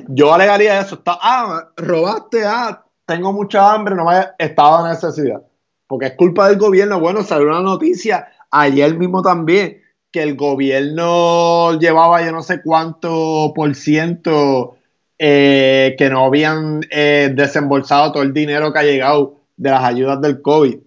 Yo 0.08 0.32
alegaría 0.32 0.80
eso. 0.80 0.96
Está, 0.96 1.18
ah, 1.20 1.70
robaste, 1.76 2.44
ah, 2.44 2.84
tengo 3.04 3.32
mucha 3.32 3.72
hambre, 3.72 3.94
no 3.94 4.04
me 4.04 4.20
he 4.38 4.44
estado 4.46 4.84
en 4.84 4.92
necesidad. 4.92 5.42
Porque 5.86 6.06
es 6.06 6.12
culpa 6.14 6.48
del 6.48 6.58
gobierno. 6.58 7.00
Bueno, 7.00 7.22
salió 7.22 7.48
una 7.48 7.60
noticia 7.60 8.28
ayer 8.50 8.96
mismo 8.96 9.22
también 9.22 9.81
que 10.12 10.22
el 10.22 10.36
gobierno 10.36 11.78
llevaba 11.78 12.22
yo 12.24 12.32
no 12.32 12.42
sé 12.42 12.62
cuánto 12.62 13.52
por 13.54 13.74
ciento 13.74 14.76
eh, 15.18 15.94
que 15.96 16.10
no 16.10 16.26
habían 16.26 16.82
eh, 16.90 17.30
desembolsado 17.34 18.12
todo 18.12 18.22
el 18.22 18.34
dinero 18.34 18.72
que 18.72 18.78
ha 18.78 18.82
llegado 18.82 19.40
de 19.56 19.70
las 19.70 19.82
ayudas 19.82 20.20
del 20.20 20.42
COVID. 20.42 20.78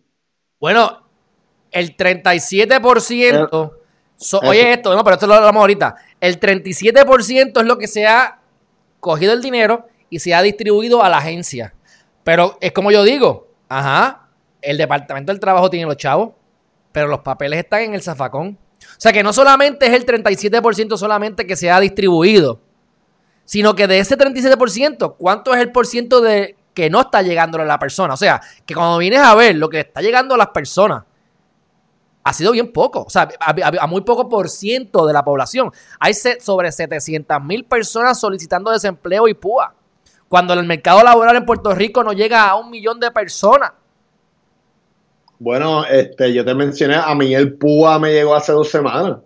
Bueno, 0.60 1.02
el 1.72 1.98
37%, 1.98 3.72
eh, 3.74 4.48
oye 4.48 4.74
esto, 4.74 4.96
no, 4.96 5.04
pero 5.04 5.16
esto 5.16 5.28
lo 5.28 5.34
hablamos 5.34 5.62
ahorita, 5.62 5.96
el 6.22 6.40
37% 6.40 7.62
es 7.62 7.66
lo 7.66 7.78
que 7.78 7.88
se 7.88 8.06
ha 8.06 8.40
cogido 9.00 9.34
el 9.34 9.42
dinero 9.42 9.88
y 10.10 10.20
se 10.20 10.34
ha 10.34 10.42
distribuido 10.42 11.04
a 11.04 11.10
la 11.10 11.18
agencia. 11.18 11.74
Pero 12.24 12.58
es 12.62 12.72
como 12.72 12.92
yo 12.92 13.04
digo, 13.04 13.48
ajá, 13.70 14.28
el 14.62 14.78
Departamento 14.78 15.32
del 15.32 15.40
Trabajo 15.40 15.70
tiene 15.70 15.86
los 15.86 15.98
chavos, 15.98 16.32
pero 16.92 17.08
los 17.08 17.20
papeles 17.20 17.60
están 17.60 17.82
en 17.82 17.94
el 17.94 18.02
zafacón. 18.02 18.58
O 18.98 19.02
sea 19.02 19.12
que 19.12 19.24
no 19.24 19.34
solamente 19.34 19.88
es 19.88 19.94
el 19.94 20.06
37% 20.06 20.98
solamente 20.98 21.46
que 21.46 21.56
se 21.56 21.70
ha 21.70 21.80
distribuido, 21.80 22.62
sino 23.44 23.76
que 23.76 23.88
de 23.88 24.00
ese 24.00 24.18
37%, 24.18 25.16
¿cuánto 25.18 25.54
es 25.54 25.62
el 25.62 25.72
por 25.72 25.86
ciento 25.86 26.22
de 26.22 26.56
que 26.74 26.90
no 26.90 27.02
está 27.02 27.22
llegando 27.22 27.60
a 27.60 27.66
la 27.66 27.78
persona? 27.78 28.14
O 28.14 28.18
sea, 28.18 28.42
que 28.66 28.74
cuando 28.74 28.98
vienes 28.98 29.20
a 29.20 29.36
ver 29.36 29.56
lo 29.56 29.70
que 29.70 29.82
está 29.82 30.02
llegando 30.02 30.36
a 30.36 30.38
las 30.38 30.48
personas, 30.48 31.04
ha 32.24 32.34
sido 32.34 32.54
bien 32.54 32.74
poco, 32.74 33.04
o 33.04 33.10
sea, 33.10 33.30
a, 33.40 33.86
muy 33.86 34.02
poco 34.02 34.28
por 34.28 34.50
ciento 34.50 35.06
de 35.06 35.14
la 35.14 35.24
población. 35.24 35.72
Hay 36.00 36.14
sobre 36.14 36.72
700 36.72 37.40
mil 37.44 37.66
personas 37.66 38.20
solicitando 38.20 38.72
desempleo 38.72 39.28
y 39.28 39.36
PUA, 39.36 39.76
cuando 40.28 40.56
el 40.56 40.66
mercado 40.66 41.04
laboral 41.04 41.36
en 41.36 41.46
Puerto 41.46 41.76
Rico 41.76 42.04
no 42.04 42.14
llega 42.14 42.50
a 42.50 42.56
un 42.56 42.72
millón 42.72 43.00
de 43.00 43.12
personas. 43.12 43.74
Bueno, 45.40 45.86
este, 45.86 46.34
yo 46.34 46.46
te 46.46 46.56
mencioné, 46.56 46.96
a 46.96 47.14
mí 47.16 47.34
el 47.34 47.58
PUA 47.58 48.00
me 48.00 48.14
llegó 48.14 48.36
hace 48.36 48.52
dos 48.52 48.70
semanas. 48.70 49.20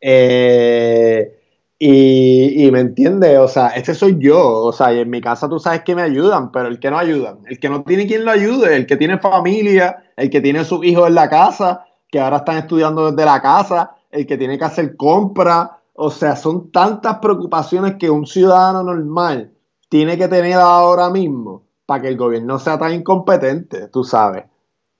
Eh, 0.00 1.38
y, 1.84 2.70
me 2.70 2.80
entiende, 2.80 3.38
o 3.38 3.48
sea, 3.48 3.68
este 3.68 3.94
soy 3.94 4.16
yo, 4.20 4.40
o 4.40 4.72
sea, 4.72 4.92
y 4.92 5.00
en 5.00 5.10
mi 5.10 5.20
casa 5.20 5.48
tú 5.48 5.58
sabes 5.58 5.82
que 5.82 5.96
me 5.96 6.02
ayudan, 6.02 6.52
pero 6.52 6.68
el 6.68 6.78
que 6.78 6.90
no 6.90 6.98
ayudan, 6.98 7.40
el 7.46 7.58
que 7.58 7.68
no 7.68 7.82
tiene 7.82 8.06
quien 8.06 8.24
lo 8.24 8.30
ayude, 8.30 8.76
el 8.76 8.86
que 8.86 8.96
tiene 8.96 9.18
familia, 9.18 10.04
el 10.16 10.30
que 10.30 10.40
tiene 10.40 10.64
sus 10.64 10.84
hijos 10.84 11.08
en 11.08 11.16
la 11.16 11.28
casa, 11.28 11.84
que 12.08 12.20
ahora 12.20 12.38
están 12.38 12.58
estudiando 12.58 13.10
desde 13.10 13.24
la 13.24 13.42
casa, 13.42 13.96
el 14.12 14.26
que 14.28 14.38
tiene 14.38 14.58
que 14.58 14.64
hacer 14.64 14.96
compra, 14.96 15.80
o 15.94 16.10
sea, 16.10 16.36
son 16.36 16.70
tantas 16.70 17.18
preocupaciones 17.18 17.96
que 17.98 18.10
un 18.10 18.26
ciudadano 18.26 18.84
normal 18.84 19.52
tiene 19.88 20.16
que 20.16 20.28
tener 20.28 20.54
ahora 20.54 21.10
mismo 21.10 21.64
para 21.84 22.02
que 22.02 22.08
el 22.08 22.16
gobierno 22.16 22.60
sea 22.60 22.78
tan 22.78 22.94
incompetente, 22.94 23.88
tú 23.88 24.04
sabes. 24.04 24.44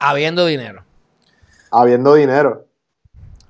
Habiendo 0.02 0.44
dinero. 0.46 0.84
Habiendo 1.70 2.14
dinero. 2.14 2.66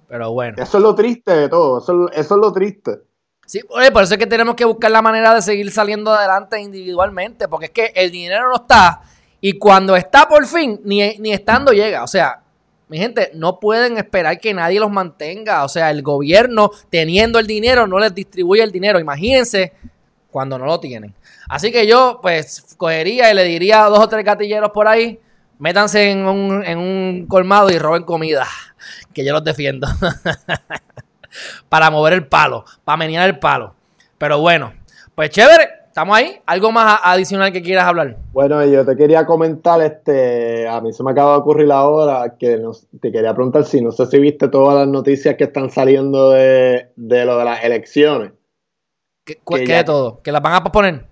Pero 0.09 0.33
bueno. 0.33 0.63
Eso 0.63 0.79
es 0.79 0.83
lo 0.83 0.95
triste 0.95 1.33
de 1.33 1.49
todo, 1.49 1.79
eso, 1.79 2.11
eso 2.13 2.35
es 2.35 2.41
lo 2.41 2.53
triste. 2.53 2.99
Sí, 3.47 3.61
por 3.93 4.03
eso 4.03 4.15
es 4.15 4.19
que 4.19 4.27
tenemos 4.27 4.55
que 4.55 4.65
buscar 4.65 4.91
la 4.91 5.03
manera 5.03 5.35
de 5.35 5.43
seguir 5.43 5.71
saliendo 5.71 6.13
adelante 6.13 6.61
individualmente, 6.61 7.49
porque 7.49 7.67
es 7.67 7.73
que 7.73 7.93
el 7.95 8.11
dinero 8.11 8.49
no 8.49 8.57
está 8.57 9.03
y 9.45 9.59
cuando 9.59 9.97
está 9.97 10.29
por 10.29 10.47
fin, 10.47 10.81
ni, 10.85 11.17
ni 11.19 11.33
estando 11.33 11.73
llega. 11.73 12.05
O 12.05 12.07
sea, 12.07 12.43
mi 12.89 12.97
gente, 12.99 13.33
no 13.35 13.59
pueden 13.59 13.99
esperar 13.99 14.39
que 14.39 14.55
nadie 14.55 14.79
los 14.79 14.91
mantenga. 14.91 15.65
O 15.65 15.69
sea, 15.69 15.91
el 15.91 16.03
gobierno 16.03 16.71
teniendo 16.91 17.41
el 17.41 17.47
dinero 17.49 17.89
no 17.89 17.99
les 17.99 18.15
distribuye 18.15 18.63
el 18.63 18.71
dinero. 18.71 19.01
Imagínense 19.01 19.73
cuando 20.31 20.59
no 20.59 20.67
lo 20.67 20.79
tienen. 20.79 21.13
Así 21.49 21.73
que 21.73 21.89
yo, 21.89 22.21
pues, 22.23 22.77
cogería 22.77 23.33
y 23.33 23.35
le 23.35 23.43
diría 23.43 23.85
a 23.85 23.89
dos 23.89 23.99
o 23.99 24.09
tres 24.09 24.25
gatilleros 24.25 24.71
por 24.71 24.87
ahí, 24.87 25.19
métanse 25.63 26.11
en 26.11 26.27
un, 26.27 26.65
en 26.65 26.77
un 26.77 27.27
colmado 27.29 27.71
y 27.71 27.79
roben 27.79 28.03
comida, 28.03 28.49
que 29.15 29.25
yo 29.25 29.33
los 29.33 29.45
defiendo. 29.45 29.87
para 31.69 31.89
mover 31.89 32.15
el 32.15 32.27
palo, 32.27 32.65
para 32.83 32.97
menear 32.97 33.29
el 33.29 33.39
palo. 33.39 33.75
Pero 34.19 34.41
bueno, 34.41 34.73
pues 35.15 35.31
chévere, 35.31 35.69
estamos 35.87 36.17
ahí. 36.17 36.41
¿Algo 36.47 36.73
más 36.73 36.99
adicional 37.05 37.53
que 37.53 37.63
quieras 37.63 37.85
hablar? 37.85 38.17
Bueno, 38.33 38.65
yo 38.67 38.85
te 38.85 38.97
quería 38.97 39.25
comentar, 39.25 39.81
este, 39.81 40.67
a 40.67 40.81
mí 40.81 40.93
se 40.93 41.05
me 41.05 41.13
acaba 41.13 41.35
de 41.35 41.39
ocurrir 41.39 41.71
ahora 41.71 42.35
que 42.37 42.61
te 43.01 43.13
quería 43.13 43.33
preguntar 43.33 43.65
si 43.65 43.81
no 43.81 43.93
sé 43.93 44.07
si 44.07 44.19
viste 44.19 44.49
todas 44.49 44.75
las 44.75 44.89
noticias 44.89 45.37
que 45.37 45.45
están 45.45 45.71
saliendo 45.71 46.31
de, 46.31 46.91
lo 46.97 47.39
de 47.39 47.45
las 47.45 47.63
elecciones. 47.63 48.33
¿Qué, 49.25 49.39
que 49.47 49.77
de 49.77 49.85
todo? 49.85 50.21
¿Que 50.23 50.33
las 50.33 50.43
van 50.43 50.55
a 50.55 50.63
posponer? 50.65 51.12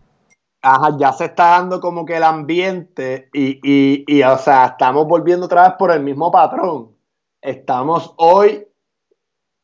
Ya 0.98 1.12
se 1.12 1.26
está 1.26 1.50
dando 1.50 1.80
como 1.80 2.04
que 2.04 2.16
el 2.16 2.22
ambiente 2.22 3.30
y, 3.32 3.60
y, 3.62 4.04
y, 4.06 4.22
o 4.22 4.36
sea, 4.36 4.66
estamos 4.66 5.06
volviendo 5.06 5.46
otra 5.46 5.62
vez 5.62 5.72
por 5.78 5.90
el 5.90 6.00
mismo 6.02 6.30
patrón. 6.30 6.94
Estamos 7.40 8.12
hoy 8.18 8.66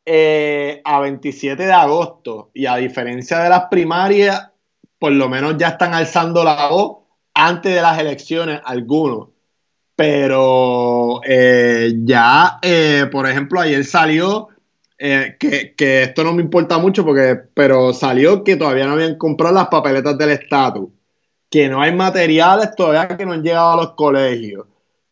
eh, 0.07 0.80
a 0.84 1.01
27 1.01 1.66
de 1.66 1.72
agosto 1.72 2.51
y 2.55 2.66
a 2.66 2.76
diferencia 2.76 3.40
de 3.40 3.51
las 3.51 3.64
primarias, 3.66 4.51
por 4.99 5.12
lo 5.12 5.28
menos 5.28 5.57
ya 5.59 5.68
están 5.68 5.92
alzando 5.94 6.44
la 6.44 6.68
voz 6.68 6.99
antes 7.34 7.74
de 7.74 7.82
las 7.82 7.99
elecciones 7.99 8.61
algunos. 8.64 9.28
Pero 9.97 11.20
eh, 11.24 11.92
ya, 12.05 12.59
eh, 12.62 13.07
por 13.11 13.28
ejemplo, 13.28 13.61
ayer 13.61 13.84
salió, 13.84 14.49
que, 14.99 15.74
que, 15.76 16.03
esto 16.03 16.24
no 16.24 16.32
me 16.32 16.42
importa 16.42 16.78
mucho, 16.78 17.05
porque, 17.05 17.38
pero 17.55 17.92
salió 17.92 18.42
que 18.44 18.57
todavía 18.57 18.86
no 18.86 18.92
habían 18.92 19.16
comprado 19.16 19.55
las 19.55 19.68
papeletas 19.68 20.16
del 20.16 20.30
estatus, 20.30 20.88
que 21.51 21.68
no 21.68 21.80
hay 21.80 21.94
materiales 21.94 22.74
todavía 22.76 23.16
que 23.16 23.26
no 23.26 23.32
han 23.32 23.42
llegado 23.42 23.72
a 23.72 23.76
los 23.76 23.92
colegios, 23.92 24.66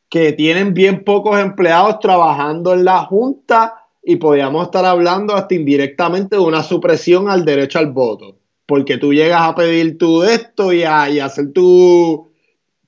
que 0.08 0.32
tienen 0.32 0.74
bien 0.74 1.04
pocos 1.04 1.38
empleados 1.38 1.98
trabajando 2.00 2.72
en 2.72 2.84
la 2.84 3.04
Junta 3.04 3.84
y 4.04 4.16
podríamos 4.16 4.66
estar 4.66 4.84
hablando 4.84 5.34
hasta 5.34 5.54
indirectamente 5.54 6.36
de 6.36 6.42
una 6.42 6.62
supresión 6.62 7.28
al 7.28 7.44
derecho 7.44 7.78
al 7.78 7.90
voto. 7.90 8.36
Porque 8.66 8.98
tú 8.98 9.12
llegas 9.12 9.42
a 9.42 9.54
pedir 9.54 9.98
tu 9.98 10.22
esto 10.22 10.72
y 10.72 10.84
a, 10.84 11.04
hacer 11.24 11.52
tu, 11.52 12.30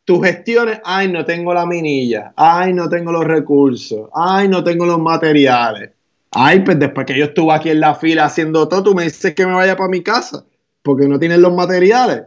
tus 0.05 0.25
gestiones. 0.25 0.81
Ay, 0.85 1.11
no 1.11 1.25
tengo 1.25 1.53
la 1.53 1.67
minilla. 1.67 2.33
Ay, 2.37 2.73
no 2.73 2.89
tengo 2.89 3.13
los 3.13 3.25
recursos. 3.25 4.09
Ay, 4.15 4.49
no 4.49 4.63
tengo 4.63 4.87
los 4.87 4.99
materiales. 4.99 5.91
Ay, 6.39 6.61
pues 6.61 6.79
después 6.79 7.07
que 7.07 7.17
yo 7.19 7.25
estuve 7.25 7.55
aquí 7.55 7.71
en 7.71 7.81
la 7.81 7.95
fila 7.95 8.27
haciendo 8.27 8.69
todo, 8.69 8.83
tú 8.83 8.95
me 8.95 9.05
dices 9.05 9.35
que 9.35 9.47
me 9.47 9.55
vaya 9.55 9.75
para 9.75 9.89
mi 9.89 10.03
casa 10.03 10.45
porque 10.83 11.09
no 11.09 11.19
tienes 11.19 11.39
los 11.39 11.55
materiales. 11.55 12.25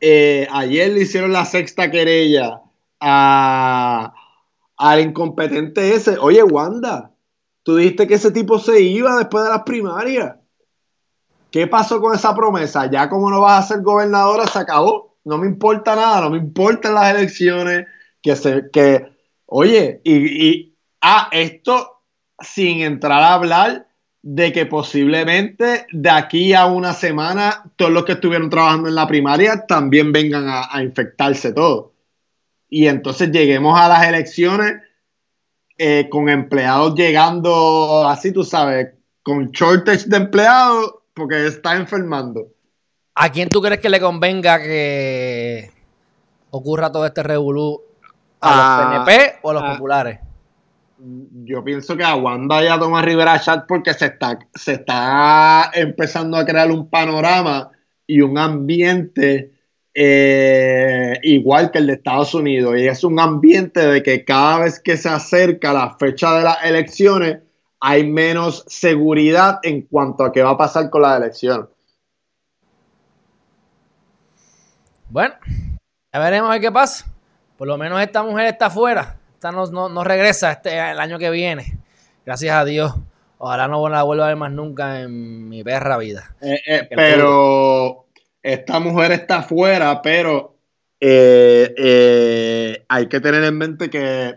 Eh, 0.00 0.48
ayer 0.50 0.90
le 0.90 1.02
hicieron 1.02 1.32
la 1.32 1.44
sexta 1.44 1.90
querella 1.90 2.62
a, 2.98 4.14
al 4.78 5.00
incompetente 5.00 5.94
ese. 5.94 6.16
Oye, 6.18 6.42
Wanda, 6.42 7.12
Tú 7.62 7.76
dijiste 7.76 8.06
que 8.06 8.14
ese 8.14 8.30
tipo 8.30 8.58
se 8.58 8.80
iba 8.80 9.16
después 9.18 9.44
de 9.44 9.50
las 9.50 9.62
primarias. 9.64 10.36
¿Qué 11.50 11.66
pasó 11.66 12.00
con 12.00 12.14
esa 12.14 12.34
promesa? 12.34 12.90
Ya 12.90 13.08
como 13.10 13.30
no 13.30 13.40
vas 13.42 13.64
a 13.64 13.74
ser 13.74 13.82
gobernadora, 13.82 14.46
se 14.46 14.58
acabó. 14.58 15.18
No 15.24 15.38
me 15.38 15.46
importa 15.46 15.94
nada, 15.94 16.22
no 16.22 16.30
me 16.30 16.38
importan 16.38 16.94
las 16.94 17.14
elecciones. 17.14 17.86
Que 18.22 18.34
se, 18.34 18.70
que, 18.72 19.12
oye, 19.46 20.00
y, 20.04 20.48
y 20.48 20.76
ah, 21.02 21.28
esto 21.32 22.01
sin 22.42 22.82
entrar 22.82 23.22
a 23.22 23.34
hablar 23.34 23.86
de 24.22 24.52
que 24.52 24.66
posiblemente 24.66 25.86
de 25.90 26.10
aquí 26.10 26.54
a 26.54 26.66
una 26.66 26.92
semana 26.92 27.64
todos 27.76 27.90
los 27.90 28.04
que 28.04 28.12
estuvieron 28.12 28.50
trabajando 28.50 28.88
en 28.88 28.94
la 28.94 29.06
primaria 29.08 29.66
también 29.66 30.12
vengan 30.12 30.48
a, 30.48 30.68
a 30.70 30.82
infectarse 30.82 31.52
todos. 31.52 31.90
Y 32.68 32.86
entonces 32.86 33.30
lleguemos 33.30 33.78
a 33.78 33.88
las 33.88 34.06
elecciones 34.06 34.74
eh, 35.78 36.08
con 36.08 36.28
empleados 36.28 36.94
llegando 36.94 38.06
así, 38.06 38.30
tú 38.30 38.44
sabes, 38.44 38.90
con 39.22 39.50
shortage 39.50 40.06
de 40.06 40.16
empleados 40.16 40.94
porque 41.12 41.46
está 41.46 41.74
enfermando. 41.76 42.46
¿A 43.14 43.30
quién 43.30 43.48
tú 43.48 43.60
crees 43.60 43.80
que 43.80 43.90
le 43.90 44.00
convenga 44.00 44.58
que 44.58 45.70
ocurra 46.50 46.92
todo 46.92 47.04
este 47.04 47.22
revolú? 47.22 47.82
¿A 48.40 48.56
los 48.56 49.04
PNP 49.04 49.40
o 49.42 49.50
a 49.50 49.54
los 49.54 49.62
populares? 49.74 50.20
Yo 51.44 51.64
pienso 51.64 51.96
que 51.96 52.04
a 52.04 52.14
Wanda 52.14 52.62
y 52.62 52.68
a 52.68 52.78
Tomás 52.78 53.04
Rivera 53.04 53.40
Chat 53.40 53.66
porque 53.66 53.92
se 53.92 54.06
está, 54.06 54.38
se 54.54 54.74
está 54.74 55.70
empezando 55.74 56.36
a 56.36 56.44
crear 56.44 56.70
un 56.70 56.88
panorama 56.88 57.72
y 58.06 58.20
un 58.20 58.38
ambiente 58.38 59.52
eh, 59.92 61.18
igual 61.24 61.72
que 61.72 61.78
el 61.78 61.88
de 61.88 61.94
Estados 61.94 62.34
Unidos. 62.34 62.76
Y 62.78 62.86
es 62.86 63.02
un 63.02 63.18
ambiente 63.18 63.84
de 63.84 64.00
que 64.02 64.24
cada 64.24 64.60
vez 64.60 64.78
que 64.78 64.96
se 64.96 65.08
acerca 65.08 65.72
la 65.72 65.96
fecha 65.96 66.38
de 66.38 66.44
las 66.44 66.64
elecciones, 66.64 67.40
hay 67.80 68.08
menos 68.08 68.64
seguridad 68.68 69.58
en 69.64 69.82
cuanto 69.82 70.24
a 70.24 70.30
qué 70.30 70.40
va 70.40 70.50
a 70.50 70.56
pasar 70.56 70.88
con 70.88 71.02
las 71.02 71.18
elecciones. 71.18 71.66
Bueno, 75.08 75.34
ya 76.12 76.20
veremos 76.20 76.56
qué 76.60 76.70
pasa. 76.70 77.12
Por 77.58 77.66
lo 77.66 77.76
menos 77.76 78.00
esta 78.00 78.22
mujer 78.22 78.46
está 78.46 78.66
afuera. 78.66 79.18
Esta 79.42 79.50
no, 79.50 79.88
no, 79.88 80.04
regresa 80.04 80.52
este, 80.52 80.78
el 80.78 81.00
año 81.00 81.18
que 81.18 81.28
viene. 81.28 81.76
Gracias 82.24 82.54
a 82.54 82.64
Dios. 82.64 82.94
Ojalá 83.38 83.66
no 83.66 83.88
la 83.88 84.04
vuelva 84.04 84.26
a 84.26 84.28
ver 84.28 84.36
más 84.36 84.52
nunca 84.52 85.00
en 85.00 85.48
mi 85.48 85.64
perra 85.64 85.98
vida. 85.98 86.36
Eh, 86.40 86.60
eh, 86.64 86.88
pero 86.94 88.06
esta 88.40 88.78
mujer 88.78 89.10
está 89.10 89.38
afuera, 89.38 90.00
pero 90.00 90.58
eh, 91.00 91.74
eh, 91.76 92.84
hay 92.88 93.08
que 93.08 93.18
tener 93.18 93.42
en 93.42 93.58
mente 93.58 93.90
que 93.90 94.32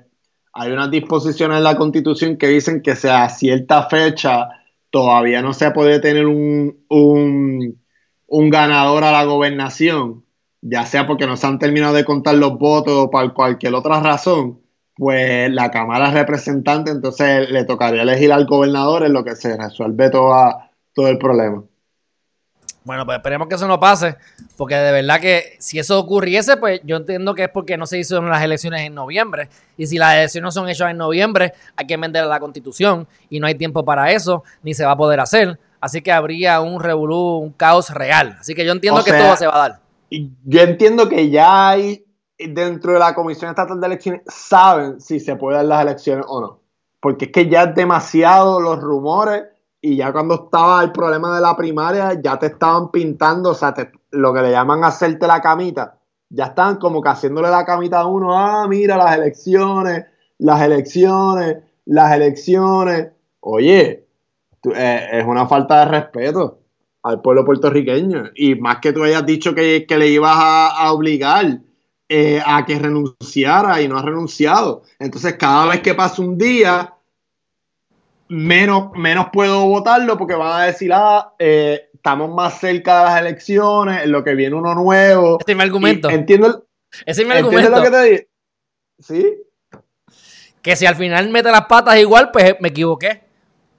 hay 0.52 0.72
unas 0.72 0.90
disposiciones 0.90 1.60
en 1.60 1.66
la 1.66 1.78
constitución 1.78 2.38
que 2.38 2.48
dicen 2.48 2.82
que 2.82 2.96
sea 2.96 3.26
a 3.26 3.30
cierta 3.30 3.88
fecha 3.88 4.50
todavía 4.90 5.44
no 5.44 5.54
se 5.54 5.70
puede 5.70 6.00
tener 6.00 6.26
un, 6.26 6.84
un, 6.90 7.80
un 8.26 8.50
ganador 8.50 9.04
a 9.04 9.12
la 9.12 9.24
gobernación, 9.26 10.26
ya 10.62 10.84
sea 10.88 11.06
porque 11.06 11.28
no 11.28 11.38
se 11.38 11.46
han 11.46 11.60
terminado 11.60 11.94
de 11.94 12.06
contar 12.06 12.34
los 12.34 12.58
votos 12.58 12.96
o 12.96 13.12
por 13.12 13.36
cualquier 13.36 13.76
otra 13.76 14.00
razón, 14.00 14.65
pues 14.96 15.52
la 15.52 15.72
Cámara 15.72 16.12
Representante 16.12 16.92
entonces 16.92 17.50
le 17.50 17.66
tocaría 17.66 18.04
elegir 18.04 18.32
al 18.32 18.46
gobernador 18.46 19.04
en 19.04 19.14
lo 19.14 19.24
que 19.24 19.36
se 19.36 19.58
resuelve 19.58 20.10
toda, 20.10 20.72
todo 20.94 21.08
el 21.08 21.18
problema. 21.18 21.64
Bueno, 22.86 23.04
pues 23.04 23.18
esperemos 23.18 23.48
que 23.48 23.56
eso 23.56 23.68
no 23.68 23.80
pase, 23.80 24.16
porque 24.58 24.76
de 24.76 24.92
verdad 24.92 25.20
que 25.20 25.56
si 25.58 25.80
eso 25.80 26.00
ocurriese, 26.00 26.58
pues 26.58 26.82
yo 26.84 26.98
entiendo 26.98 27.34
que 27.34 27.46
es 27.46 27.50
porque 27.50 27.78
no 27.78 27.88
se 27.88 27.98
hizo 27.98 28.22
las 28.22 28.44
elecciones 28.44 28.82
en 28.82 28.94
noviembre. 28.94 29.50
Y 29.76 29.88
si 29.88 29.98
las 29.98 30.14
elecciones 30.14 30.44
no 30.44 30.52
son 30.52 30.70
hechas 30.70 30.92
en 30.92 30.98
noviembre, 30.98 31.54
hay 31.76 31.88
que 31.88 31.98
vender 31.98 32.26
la 32.28 32.40
constitución 32.40 33.08
y 33.28 33.40
no 33.40 33.48
hay 33.48 33.56
tiempo 33.56 33.84
para 33.84 34.12
eso, 34.12 34.44
ni 34.62 34.76
se 34.76 34.86
va 34.86 34.92
a 34.92 34.98
poder 34.98 35.20
hacer. 35.20 35.60
Así 35.82 36.02
que 36.02 36.12
habría 36.12 36.62
un 36.62 36.80
revolú, 36.80 37.40
un 37.40 37.52
caos 37.54 37.90
real. 37.90 38.38
Así 38.40 38.54
que 38.54 38.64
yo 38.64 38.72
entiendo 38.72 39.04
que 39.04 39.14
todo 39.14 39.36
se 39.36 39.48
va 39.48 39.56
a 39.56 39.70
dar. 39.70 39.80
Yo 40.12 40.62
entiendo 40.62 41.10
que 41.10 41.32
ya 41.32 41.70
hay 41.70 42.05
dentro 42.38 42.94
de 42.94 43.00
la 43.00 43.16
Comisión 43.16 43.50
Estatal 43.50 43.80
de 43.80 43.88
Elecciones, 43.88 44.22
saben 44.28 45.00
si 45.00 45.20
se 45.20 45.36
pueden 45.36 45.60
dar 45.60 45.66
las 45.66 45.82
elecciones 45.84 46.26
o 46.28 46.42
no. 46.42 46.60
Porque 47.00 47.26
es 47.26 47.32
que 47.32 47.48
ya 47.48 47.64
es 47.64 47.76
demasiado 47.76 48.60
los 48.60 48.80
rumores 48.80 49.44
y 49.82 49.98
ya 49.98 50.12
cuando 50.12 50.46
estaba 50.46 50.84
el 50.84 50.92
problema 50.92 51.36
de 51.36 51.42
la 51.42 51.56
primaria, 51.56 52.20
ya 52.20 52.40
te 52.40 52.48
estaban 52.48 52.90
pintando, 52.90 53.52
o 53.52 53.54
sea, 53.54 53.74
lo 54.12 54.34
que 54.34 54.42
le 54.42 54.52
llaman 54.52 54.84
hacerte 54.84 55.28
la 55.28 55.42
camita, 55.42 56.00
ya 56.30 56.46
están 56.46 56.78
como 56.78 57.02
que 57.02 57.10
haciéndole 57.10 57.50
la 57.50 57.66
camita 57.66 58.00
a 58.00 58.08
uno, 58.08 58.36
ah, 58.36 58.68
mira 58.68 58.98
las 58.98 59.16
elecciones, 59.16 60.06
las 60.40 60.62
elecciones, 60.62 61.58
las 61.86 62.14
elecciones. 62.14 63.10
Oye, 63.42 64.08
eh, 64.76 65.08
es 65.12 65.26
una 65.26 65.48
falta 65.48 65.82
de 65.82 65.86
respeto 65.86 66.60
al 67.04 67.22
pueblo 67.22 67.46
puertorriqueño. 67.46 68.32
Y 68.36 68.56
más 68.56 68.80
que 68.80 68.92
tú 68.92 69.04
hayas 69.04 69.26
dicho 69.26 69.54
que, 69.54 69.86
le 69.88 70.08
ibas 70.08 70.36
a, 70.36 70.92
obligar 70.92 71.60
eh, 72.08 72.42
a 72.46 72.66
que 72.66 72.78
renunciara 72.78 73.82
y 73.82 73.88
no 73.88 73.98
ha 73.98 74.02
renunciado. 74.02 74.84
Entonces, 75.00 75.36
cada 75.36 75.66
vez 75.68 75.82
que 75.82 75.96
pasa 75.96 76.22
un 76.22 76.38
día, 76.38 76.94
menos, 78.28 78.92
menos 78.94 79.28
puedo 79.32 79.66
votarlo 79.66 80.18
porque 80.18 80.36
van 80.36 80.62
a 80.62 80.66
decir, 80.66 80.92
ah, 80.94 81.34
eh, 81.40 81.90
estamos 81.94 82.34
más 82.34 82.60
cerca 82.60 83.00
de 83.00 83.06
las 83.06 83.22
elecciones, 83.22 84.04
en 84.04 84.12
lo 84.12 84.24
que 84.24 84.36
viene 84.36 84.56
uno 84.56 84.76
nuevo. 84.76 85.40
Ese 85.40 85.52
es 85.52 85.58
mi 85.58 85.64
argumento. 85.64 86.10
entiendo, 86.10 86.66
Ese 87.06 87.24
es 87.24 87.28
mi 87.28 87.34
argumento. 87.34 87.70
lo 87.70 87.82
que 87.82 87.92
te 87.92 88.04
digo? 88.04 88.24
¿Sí? 89.00 89.38
Que 90.62 90.76
si 90.76 90.86
al 90.86 90.96
final 90.96 91.30
mete 91.30 91.52
las 91.52 91.66
patas 91.66 91.98
igual, 91.98 92.30
pues 92.32 92.56
me 92.60 92.70
equivoqué. 92.70 93.24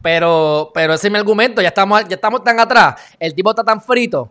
Pero, 0.03 0.71
pero 0.75 0.95
ese 0.95 1.09
es 1.09 1.13
mi 1.13 1.19
argumento. 1.19 1.63
Ya 1.63 1.69
estamos, 1.69 2.07
ya 2.09 2.17
estamos 2.17 2.45
tan 2.45 2.61
atrás. 2.61 2.95
El 3.19 3.35
tipo 3.35 3.51
está 3.51 3.65
tan 3.65 3.81
frito 3.81 4.31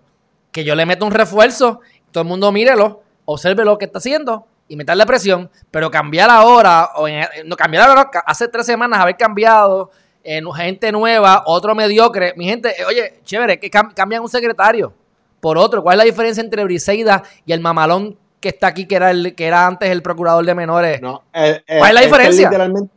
que 0.52 0.64
yo 0.64 0.76
le 0.76 0.86
meto 0.86 1.06
un 1.06 1.12
refuerzo. 1.12 1.82
Todo 2.12 2.22
el 2.22 2.30
mundo 2.30 2.52
mírelo, 2.52 3.04
observe 3.26 3.66
lo 3.66 3.78
que 3.78 3.86
está 3.86 4.00
haciendo 4.00 4.48
y 4.68 4.76
meterle 4.76 5.06
presión. 5.06 5.50
Pero 5.72 5.92
cambiar 5.92 6.30
ahora, 6.30 6.92
o 6.96 7.08
no 7.46 7.56
cambiar 7.56 7.90
ahora, 7.90 8.10
hace 8.26 8.48
tres 8.48 8.66
semanas 8.66 9.00
haber 9.00 9.18
cambiado, 9.18 9.92
en 10.26 10.52
gente 10.52 10.92
nueva, 10.92 11.44
otro 11.46 11.76
mediocre. 11.76 12.34
Mi 12.36 12.46
gente, 12.46 12.70
eh, 12.70 12.86
oye, 12.86 13.20
chévere, 13.24 13.60
que 13.60 13.70
cambian 13.70 14.22
un 14.22 14.30
secretario 14.30 14.92
por 15.40 15.58
otro. 15.58 15.84
¿Cuál 15.84 15.96
es 15.96 15.98
la 16.00 16.04
diferencia 16.06 16.42
entre 16.42 16.64
Briseida 16.64 17.24
y 17.46 17.54
el 17.54 17.62
mamalón 17.62 18.18
que 18.40 18.50
está 18.50 18.68
aquí, 18.68 18.88
que 18.88 18.96
era 18.96 19.12
el 19.12 19.36
que 19.36 19.46
era 19.46 19.68
antes 19.68 19.90
el 19.90 20.02
procurador 20.02 20.44
de 20.44 20.56
menores? 20.56 21.02
No, 21.02 21.24
eh, 21.32 21.62
eh, 21.68 21.78
¿Cuál 21.78 21.90
es 21.90 21.94
la 21.94 22.02
este 22.02 22.06
diferencia? 22.06 22.88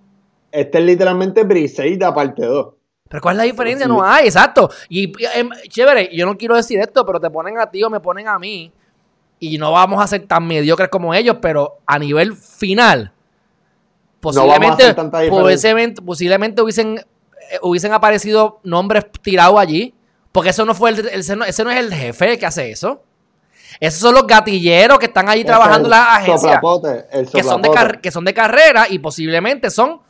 Este 0.51 0.79
es 0.79 0.85
literalmente, 0.85 1.45
Briseida 1.45 2.15
parte 2.15 2.47
2. 2.47 2.69
Pero 3.11 3.23
¿cuál 3.23 3.37
es 3.37 3.39
la 3.39 3.45
diferencia? 3.45 3.87
No 3.87 4.03
hay, 4.03 4.27
exacto. 4.27 4.71
Y 4.89 5.13
em, 5.35 5.51
chévere, 5.69 6.11
yo 6.15 6.25
no 6.25 6.37
quiero 6.37 6.57
decir 6.57 6.81
esto, 6.81 7.05
pero 7.05 7.21
te 7.21 7.31
ponen 7.31 7.59
a 7.59 7.71
ti 7.71 7.83
o 7.83 7.91
me 7.91 8.01
ponen 8.01 8.29
a 8.29 8.39
mí. 8.39 8.73
Y 9.41 9.59
no 9.59 9.73
vamos 9.73 10.03
a 10.03 10.07
ser 10.07 10.27
tan 10.27 10.47
mediocres 10.47 10.89
como 10.89 11.15
ellos, 11.15 11.37
pero 11.41 11.79
a 11.87 11.99
nivel 11.99 12.35
final, 12.35 13.13
posiblemente, 14.21 14.95
posiblemente 16.03 16.61
hubiesen 16.63 17.05
eh, 17.51 17.59
hubiesen 17.63 17.93
aparecido 17.93 18.61
nombres 18.65 19.07
tirados 19.23 19.59
allí. 19.59 19.95
Porque 20.33 20.51
eso 20.51 20.65
no 20.65 20.75
fue 20.75 20.91
el, 20.91 21.09
ese, 21.09 21.37
no, 21.37 21.45
es 21.45 21.59
el 21.59 21.93
jefe 21.93 22.39
que 22.39 22.47
hace 22.47 22.71
eso. 22.71 23.03
Esos 23.81 24.01
son 24.01 24.15
los 24.15 24.27
gatilleros 24.27 24.99
que 24.99 25.07
están 25.07 25.29
ahí 25.29 25.45
trabajando 25.45 25.87
en 25.87 25.91
la 25.91 26.17
agencia. 26.17 26.61
Que 27.33 27.43
son, 27.43 27.63
de 27.63 27.99
que 28.03 28.11
son 28.11 28.25
de 28.25 28.35
carrera 28.35 28.87
y 28.89 28.99
posiblemente 28.99 29.71
son 29.71 30.01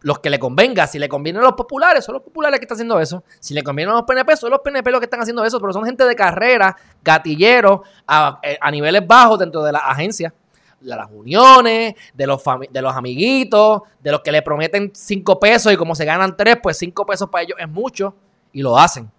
los 0.00 0.18
que 0.18 0.30
le 0.30 0.38
convenga. 0.38 0.86
Si 0.86 0.98
le 0.98 1.08
convienen 1.08 1.42
a 1.42 1.44
los 1.44 1.54
populares, 1.54 2.04
son 2.04 2.14
los 2.14 2.22
populares 2.22 2.58
que 2.58 2.64
están 2.64 2.76
haciendo 2.76 2.98
eso. 3.00 3.22
Si 3.38 3.54
le 3.54 3.62
convienen 3.62 3.92
a 3.92 3.98
los 3.98 4.04
PNP, 4.04 4.36
son 4.36 4.50
los 4.50 4.60
PNP 4.60 4.90
los 4.90 5.00
que 5.00 5.06
están 5.06 5.20
haciendo 5.20 5.44
eso. 5.44 5.60
Pero 5.60 5.72
son 5.72 5.84
gente 5.84 6.04
de 6.04 6.14
carrera, 6.14 6.76
gatilleros, 7.02 7.80
a, 8.06 8.40
eh, 8.42 8.58
niveles 8.70 9.06
bajos 9.06 9.38
dentro 9.38 9.62
de 9.62 9.72
la 9.72 9.78
agencia 9.78 10.32
de 10.80 10.96
las 10.96 11.10
uniones, 11.10 11.94
de 12.14 12.26
los, 12.26 12.42
de 12.70 12.82
los 12.82 12.96
amiguitos, 12.96 13.82
de 14.00 14.10
los 14.10 14.20
que 14.20 14.32
le 14.32 14.42
prometen 14.42 14.90
cinco 14.94 15.38
pesos 15.38 15.72
y 15.72 15.76
como 15.76 15.94
se 15.94 16.04
ganan 16.04 16.36
tres, 16.36 16.56
pues 16.62 16.78
cinco 16.78 17.04
pesos 17.04 17.28
para 17.28 17.44
ellos 17.44 17.58
es 17.60 17.68
mucho 17.68 18.14
y 18.52 18.62
lo 18.62 18.78
hacen. 18.78 19.10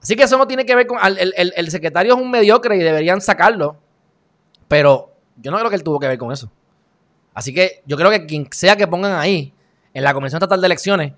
Así 0.00 0.16
que 0.16 0.22
eso 0.22 0.38
no 0.38 0.46
tiene 0.46 0.64
que 0.64 0.74
ver 0.74 0.86
con... 0.86 0.98
El, 1.04 1.34
el, 1.36 1.70
secretario 1.70 2.14
es 2.14 2.20
un 2.20 2.30
mediocre 2.30 2.76
y 2.76 2.78
deberían 2.80 3.20
sacarlo, 3.20 3.76
pero 4.68 5.12
yo 5.36 5.50
no 5.50 5.58
creo 5.58 5.68
que 5.68 5.76
él 5.76 5.82
tuvo 5.82 5.98
que 5.98 6.08
ver 6.08 6.18
con 6.18 6.32
eso. 6.32 6.50
Así 7.34 7.52
que 7.52 7.82
yo 7.86 7.96
creo 7.96 8.10
que 8.10 8.24
quien 8.24 8.48
sea 8.50 8.76
que 8.76 8.86
pongan 8.86 9.12
ahí, 9.12 9.52
en 9.96 10.04
la 10.04 10.12
Comisión 10.12 10.36
Estatal 10.36 10.60
de 10.60 10.66
Elecciones, 10.66 11.12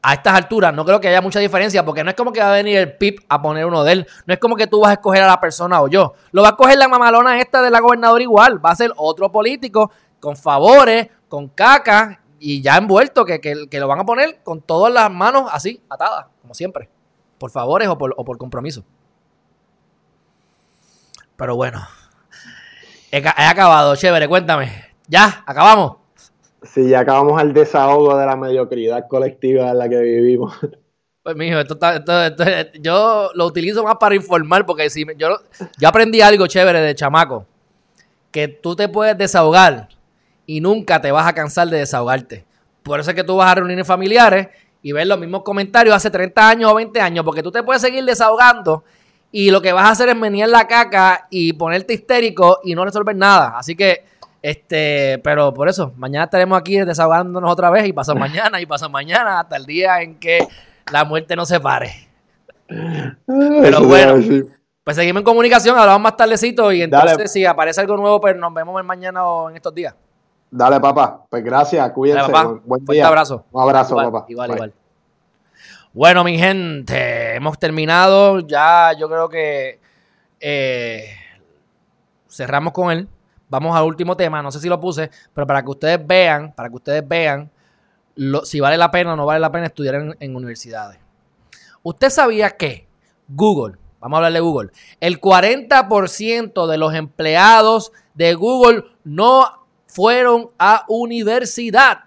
a 0.00 0.14
estas 0.14 0.34
alturas 0.34 0.72
no 0.72 0.84
creo 0.84 1.00
que 1.00 1.08
haya 1.08 1.20
mucha 1.20 1.40
diferencia 1.40 1.84
porque 1.84 2.04
no 2.04 2.10
es 2.10 2.16
como 2.16 2.32
que 2.32 2.38
va 2.38 2.50
a 2.50 2.56
venir 2.56 2.76
el 2.76 2.96
PIP 2.96 3.18
a 3.28 3.42
poner 3.42 3.66
uno 3.66 3.82
de 3.82 3.92
él. 3.92 4.06
No 4.26 4.34
es 4.34 4.38
como 4.38 4.54
que 4.54 4.68
tú 4.68 4.80
vas 4.80 4.90
a 4.90 4.92
escoger 4.94 5.24
a 5.24 5.26
la 5.26 5.40
persona 5.40 5.82
o 5.82 5.88
yo. 5.88 6.14
Lo 6.30 6.42
va 6.42 6.48
a 6.48 6.50
escoger 6.52 6.78
la 6.78 6.86
mamalona 6.86 7.40
esta 7.40 7.60
de 7.62 7.70
la 7.70 7.80
gobernadora 7.80 8.22
igual. 8.22 8.64
Va 8.64 8.70
a 8.70 8.76
ser 8.76 8.92
otro 8.96 9.32
político 9.32 9.90
con 10.20 10.36
favores, 10.36 11.08
con 11.28 11.48
caca 11.48 12.20
y 12.38 12.62
ya 12.62 12.76
envuelto 12.76 13.24
que, 13.24 13.40
que, 13.40 13.80
lo 13.80 13.88
van 13.88 13.98
a 13.98 14.04
poner 14.04 14.40
con 14.44 14.60
todas 14.62 14.92
las 14.92 15.10
manos 15.10 15.50
así, 15.52 15.82
atadas, 15.90 16.26
como 16.40 16.54
siempre. 16.54 16.88
Por 17.38 17.50
favores 17.50 17.88
o 17.88 17.98
por, 17.98 18.14
o 18.16 18.24
por 18.24 18.38
compromiso. 18.38 18.84
Pero 21.34 21.56
bueno. 21.56 21.80
he 23.10 23.18
acabado, 23.26 23.96
chévere, 23.96 24.28
cuéntame. 24.28 24.94
Ya, 25.08 25.42
acabamos. 25.44 26.01
Sí, 26.62 26.88
ya 26.88 27.00
acabamos 27.00 27.40
el 27.42 27.52
desahogo 27.52 28.16
de 28.16 28.26
la 28.26 28.36
mediocridad 28.36 29.06
colectiva 29.08 29.70
en 29.70 29.78
la 29.78 29.88
que 29.88 30.00
vivimos. 30.00 30.54
Pues, 31.22 31.36
mijo, 31.36 31.60
esto 31.60 31.74
está, 31.74 32.72
yo 32.80 33.30
lo 33.34 33.46
utilizo 33.46 33.84
más 33.84 33.94
para 33.94 34.16
informar, 34.16 34.66
porque 34.66 34.90
si 34.90 35.06
yo, 35.16 35.38
yo 35.78 35.88
aprendí 35.88 36.20
algo 36.20 36.48
chévere 36.48 36.80
de 36.80 36.96
chamaco, 36.96 37.46
que 38.32 38.48
tú 38.48 38.74
te 38.74 38.88
puedes 38.88 39.16
desahogar 39.16 39.88
y 40.46 40.60
nunca 40.60 41.00
te 41.00 41.12
vas 41.12 41.28
a 41.28 41.32
cansar 41.32 41.68
de 41.68 41.78
desahogarte. 41.78 42.44
Por 42.82 42.98
eso 42.98 43.10
es 43.10 43.16
que 43.16 43.22
tú 43.22 43.36
vas 43.36 43.52
a 43.52 43.54
reuniones 43.54 43.86
familiares 43.86 44.48
y 44.82 44.90
ves 44.90 45.06
los 45.06 45.18
mismos 45.18 45.42
comentarios 45.42 45.94
hace 45.94 46.10
30 46.10 46.48
años 46.48 46.72
o 46.72 46.74
20 46.74 47.00
años, 47.00 47.24
porque 47.24 47.42
tú 47.42 47.52
te 47.52 47.62
puedes 47.62 47.82
seguir 47.82 48.04
desahogando 48.04 48.82
y 49.30 49.50
lo 49.50 49.62
que 49.62 49.72
vas 49.72 49.84
a 49.84 49.90
hacer 49.90 50.08
es 50.08 50.20
venir 50.20 50.48
la 50.48 50.66
caca 50.66 51.28
y 51.30 51.52
ponerte 51.52 51.94
histérico 51.94 52.58
y 52.64 52.74
no 52.74 52.84
resolver 52.84 53.14
nada. 53.14 53.54
Así 53.56 53.76
que 53.76 54.04
este, 54.42 55.20
pero 55.22 55.54
por 55.54 55.68
eso, 55.68 55.92
mañana 55.96 56.24
estaremos 56.24 56.58
aquí 56.58 56.80
desahogándonos 56.80 57.50
otra 57.50 57.70
vez 57.70 57.86
y 57.86 57.92
pasa 57.92 58.12
mañana 58.14 58.60
y 58.60 58.66
pasa 58.66 58.88
mañana 58.88 59.38
hasta 59.38 59.56
el 59.56 59.66
día 59.66 60.02
en 60.02 60.18
que 60.18 60.48
la 60.90 61.04
muerte 61.04 61.36
nos 61.36 61.48
separe. 61.48 62.08
Pero 62.66 63.84
bueno, 63.84 64.14
pues 64.82 64.96
seguimos 64.96 65.20
en 65.20 65.24
comunicación, 65.24 65.78
hablamos 65.78 66.02
más 66.02 66.16
tardecito 66.16 66.72
y 66.72 66.82
entonces 66.82 67.30
si 67.30 67.44
aparece 67.44 67.80
algo 67.80 67.96
nuevo, 67.96 68.20
pues 68.20 68.36
nos 68.36 68.52
vemos 68.52 68.84
mañana 68.84 69.24
o 69.24 69.48
en 69.48 69.56
estos 69.56 69.72
días. 69.74 69.94
Dale, 70.50 70.80
papá. 70.80 71.24
Pues 71.30 71.44
gracias, 71.44 71.90
cuídense. 71.92 72.30
Buen, 72.64 72.84
día. 72.84 73.04
Un 73.04 73.08
abrazo. 73.08 73.44
Un 73.52 73.62
abrazo, 73.62 73.94
papá. 73.94 74.26
Igual, 74.28 74.50
igual. 74.50 74.72
Bueno, 75.92 76.24
mi 76.24 76.36
gente, 76.36 77.36
hemos 77.36 77.58
terminado. 77.58 78.40
Ya 78.40 78.92
yo 78.98 79.08
creo 79.08 79.28
que 79.28 79.78
eh, 80.40 81.04
cerramos 82.28 82.72
con 82.72 82.90
él 82.90 83.08
vamos 83.52 83.76
al 83.76 83.84
último 83.84 84.16
tema, 84.16 84.40
no 84.40 84.50
sé 84.50 84.60
si 84.60 84.68
lo 84.68 84.80
puse, 84.80 85.10
pero 85.34 85.46
para 85.46 85.62
que 85.62 85.70
ustedes 85.70 86.06
vean, 86.06 86.52
para 86.52 86.70
que 86.70 86.76
ustedes 86.76 87.06
vean 87.06 87.50
si 88.44 88.60
vale 88.60 88.78
la 88.78 88.90
pena 88.90 89.12
o 89.12 89.16
no 89.16 89.26
vale 89.26 89.40
la 89.40 89.52
pena 89.52 89.66
estudiar 89.66 90.16
en, 90.18 90.36
universidades. 90.36 90.98
Usted 91.82 92.08
sabía 92.08 92.50
que 92.50 92.86
Google, 93.28 93.76
vamos 94.00 94.16
a 94.16 94.18
hablar 94.18 94.32
de 94.32 94.40
Google, 94.40 94.70
el 95.00 95.20
40% 95.20 96.66
de 96.66 96.78
los 96.78 96.94
empleados 96.94 97.92
de 98.14 98.32
Google 98.32 98.84
no 99.04 99.66
fueron 99.86 100.48
a 100.58 100.86
universidad. 100.88 102.04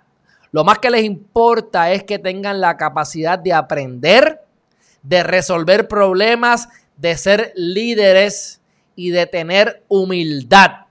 Lo 0.52 0.64
más 0.64 0.80
que 0.80 0.89
les 0.89 1.04
importa 1.04 1.91
es 1.91 2.04
que 2.04 2.18
tengan 2.18 2.60
la 2.60 2.76
capacidad 2.76 3.38
de 3.38 3.54
aprender, 3.54 4.41
de 5.04 5.22
resolver 5.22 5.88
problemas, 5.88 6.70
de 6.98 7.16
ser 7.18 7.54
líderes 7.56 8.62
y 8.96 9.12
de 9.12 9.28
tener 9.28 9.84
humildad. 9.89 10.84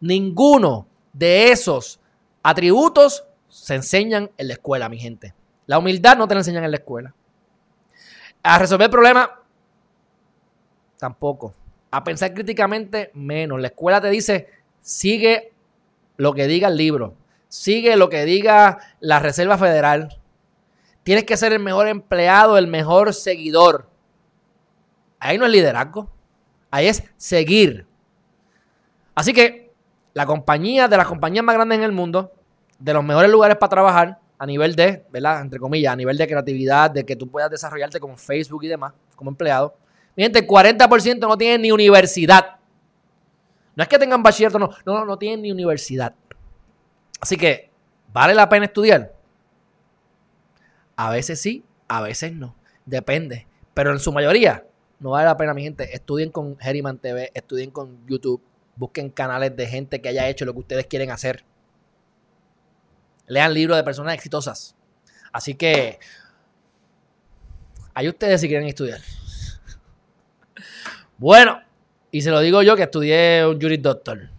Ninguno 0.00 0.86
de 1.12 1.50
esos 1.50 2.00
atributos 2.42 3.24
se 3.48 3.74
enseñan 3.74 4.30
en 4.36 4.48
la 4.48 4.54
escuela, 4.54 4.88
mi 4.88 4.98
gente. 4.98 5.34
La 5.66 5.78
humildad 5.78 6.16
no 6.16 6.28
te 6.28 6.34
la 6.34 6.40
enseñan 6.40 6.64
en 6.64 6.70
la 6.70 6.76
escuela. 6.76 7.14
A 8.42 8.58
resolver 8.58 8.90
problemas, 8.90 9.28
tampoco. 10.98 11.54
A 11.90 12.04
pensar 12.04 12.32
críticamente, 12.32 13.10
menos. 13.14 13.60
La 13.60 13.68
escuela 13.68 14.00
te 14.00 14.10
dice, 14.10 14.48
sigue 14.80 15.52
lo 16.16 16.34
que 16.34 16.46
diga 16.46 16.68
el 16.68 16.76
libro. 16.76 17.14
Sigue 17.48 17.96
lo 17.96 18.10
que 18.10 18.24
diga 18.24 18.78
la 19.00 19.18
Reserva 19.20 19.56
Federal. 19.56 20.20
Tienes 21.02 21.24
que 21.24 21.36
ser 21.36 21.52
el 21.52 21.60
mejor 21.60 21.88
empleado, 21.88 22.58
el 22.58 22.66
mejor 22.66 23.14
seguidor. 23.14 23.88
Ahí 25.18 25.38
no 25.38 25.46
es 25.46 25.52
liderazgo. 25.52 26.10
Ahí 26.70 26.86
es 26.86 27.02
seguir. 27.16 27.86
Así 29.14 29.32
que 29.32 29.67
la 30.18 30.26
compañía 30.26 30.88
de 30.88 30.96
las 30.96 31.06
compañías 31.06 31.44
más 31.44 31.54
grandes 31.54 31.78
en 31.78 31.84
el 31.84 31.92
mundo, 31.92 32.32
de 32.76 32.92
los 32.92 33.04
mejores 33.04 33.30
lugares 33.30 33.56
para 33.56 33.70
trabajar 33.70 34.18
a 34.36 34.46
nivel 34.46 34.74
de, 34.74 35.04
¿verdad? 35.12 35.42
Entre 35.42 35.60
comillas, 35.60 35.92
a 35.92 35.96
nivel 35.96 36.18
de 36.18 36.26
creatividad, 36.26 36.90
de 36.90 37.06
que 37.06 37.14
tú 37.14 37.30
puedas 37.30 37.48
desarrollarte 37.48 38.00
como 38.00 38.16
Facebook 38.16 38.64
y 38.64 38.66
demás, 38.66 38.92
como 39.14 39.30
empleado. 39.30 39.76
Mi 40.16 40.24
gente, 40.24 40.40
el 40.40 40.46
40% 40.48 41.20
no 41.20 41.38
tienen 41.38 41.62
ni 41.62 41.70
universidad. 41.70 42.56
No 43.76 43.82
es 43.84 43.88
que 43.88 43.96
tengan 43.96 44.20
bachillerato, 44.20 44.58
no, 44.58 44.70
no, 44.84 45.04
no 45.04 45.16
tienen 45.18 45.40
ni 45.42 45.52
universidad. 45.52 46.12
Así 47.20 47.36
que, 47.36 47.70
¿vale 48.12 48.34
la 48.34 48.48
pena 48.48 48.64
estudiar? 48.64 49.14
A 50.96 51.10
veces 51.10 51.40
sí, 51.40 51.64
a 51.86 52.02
veces 52.02 52.32
no. 52.32 52.56
Depende. 52.86 53.46
Pero 53.72 53.92
en 53.92 54.00
su 54.00 54.10
mayoría, 54.10 54.66
no 54.98 55.10
vale 55.10 55.26
la 55.26 55.36
pena, 55.36 55.54
mi 55.54 55.62
gente. 55.62 55.94
Estudien 55.94 56.32
con 56.32 56.56
Herriman 56.60 56.98
TV, 56.98 57.30
estudien 57.34 57.70
con 57.70 58.04
YouTube, 58.08 58.42
Busquen 58.78 59.10
canales 59.10 59.54
de 59.56 59.66
gente 59.66 60.00
que 60.00 60.08
haya 60.08 60.28
hecho 60.28 60.44
lo 60.44 60.52
que 60.52 60.60
ustedes 60.60 60.86
quieren 60.86 61.10
hacer. 61.10 61.44
Lean 63.26 63.52
libros 63.52 63.76
de 63.76 63.82
personas 63.82 64.14
exitosas. 64.14 64.76
Así 65.32 65.54
que, 65.54 65.98
hay 67.92 68.08
ustedes 68.08 68.40
si 68.40 68.48
quieren 68.48 68.66
estudiar. 68.66 69.00
Bueno, 71.20 71.60
y 72.12 72.22
se 72.22 72.30
lo 72.30 72.38
digo 72.38 72.62
yo 72.62 72.76
que 72.76 72.84
estudié 72.84 73.44
un 73.44 73.60
Juris 73.60 73.82
Doctor. 73.82 74.30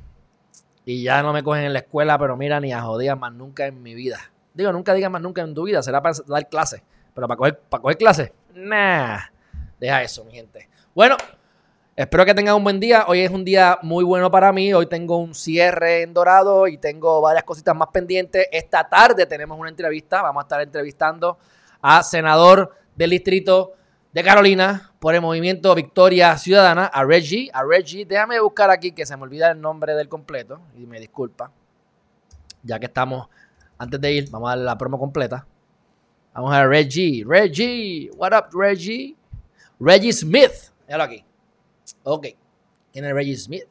Y 0.86 1.04
ya 1.04 1.22
no 1.22 1.34
me 1.34 1.44
cogen 1.44 1.66
en 1.66 1.74
la 1.74 1.80
escuela, 1.80 2.18
pero 2.18 2.38
mira, 2.38 2.62
ni 2.62 2.72
a 2.72 2.82
jodía 2.82 3.18
más 3.18 3.34
nunca 3.34 3.68
en 3.68 3.84
mi 3.84 3.94
vida. 3.94 4.32
Digo, 4.54 4.72
nunca 4.72 4.94
digas 4.94 5.12
más 5.12 5.22
nunca 5.22 5.42
en 5.42 5.54
tu 5.54 5.64
vida, 5.64 5.84
será 5.84 6.02
para 6.02 6.16
dar 6.26 6.48
clases. 6.48 6.82
Pero 7.14 7.28
para 7.28 7.38
coger, 7.38 7.60
para 7.60 7.82
coger 7.82 7.98
clases, 7.98 8.32
nah. 8.54 9.20
Deja 9.78 10.04
eso, 10.04 10.24
mi 10.24 10.32
gente. 10.32 10.70
Bueno, 10.96 11.18
espero 12.04 12.26
que 12.26 12.34
tengan 12.34 12.56
un 12.56 12.64
buen 12.64 12.80
día. 12.80 13.04
Hoy 13.10 13.20
es 13.20 13.30
un 13.30 13.44
día 13.44 13.78
muy 13.82 14.06
bueno 14.06 14.32
para 14.32 14.54
mí. 14.54 14.74
Hoy 14.74 14.86
tengo 14.86 15.18
un 15.18 15.36
cierre 15.36 16.02
en 16.02 16.14
Dorado 16.14 16.66
y 16.66 16.78
tengo 16.78 17.20
varias 17.20 17.44
cositas 17.44 17.76
más 17.76 17.90
pendientes. 17.90 18.48
Esta 18.54 18.88
tarde 18.88 19.26
tenemos 19.26 19.60
una 19.60 19.68
entrevista. 19.68 20.22
Vamos 20.22 20.42
a 20.42 20.46
estar 20.46 20.62
entrevistando 20.62 21.38
a 21.82 22.02
senador 22.02 22.74
del 22.96 23.10
distrito 23.10 23.74
de 24.14 24.24
Carolina 24.24 24.94
por 24.98 25.14
el 25.14 25.20
movimiento 25.20 25.76
Victoria 25.76 26.38
Ciudadana, 26.38 26.86
a 26.86 27.04
Reggie. 27.04 27.50
A 27.54 27.66
Reggie, 27.66 28.06
déjame 28.06 28.40
buscar 28.40 28.70
aquí 28.70 28.94
que 28.94 29.06
se 29.06 29.18
me 29.18 29.24
olvida 29.24 29.52
el 29.52 29.60
nombre 29.60 29.94
del 29.94 30.08
completo 30.08 30.62
y 30.78 30.86
me 30.86 31.02
disculpa. 31.02 31.52
Ya 32.64 32.80
que 32.80 32.86
estamos, 32.86 33.28
antes 33.78 34.00
de 34.00 34.14
ir, 34.14 34.30
vamos 34.30 34.48
a 34.50 34.56
dar 34.56 34.64
la 34.64 34.78
promo 34.78 34.98
completa. 34.98 35.46
Vamos 36.34 36.54
a 36.54 36.66
Reggie. 36.66 37.26
Reggie, 37.28 38.10
what 38.16 38.32
up, 38.32 38.58
Reggie? 38.58 39.18
Reggie 39.82 40.14
Smith. 40.14 40.72
Déjalo 40.88 41.04
aquí. 41.04 41.26
Ok. 42.04 42.28
¿Quién 42.92 43.06
es 43.06 43.14
Reggie 43.14 43.38
Smith? 43.38 43.64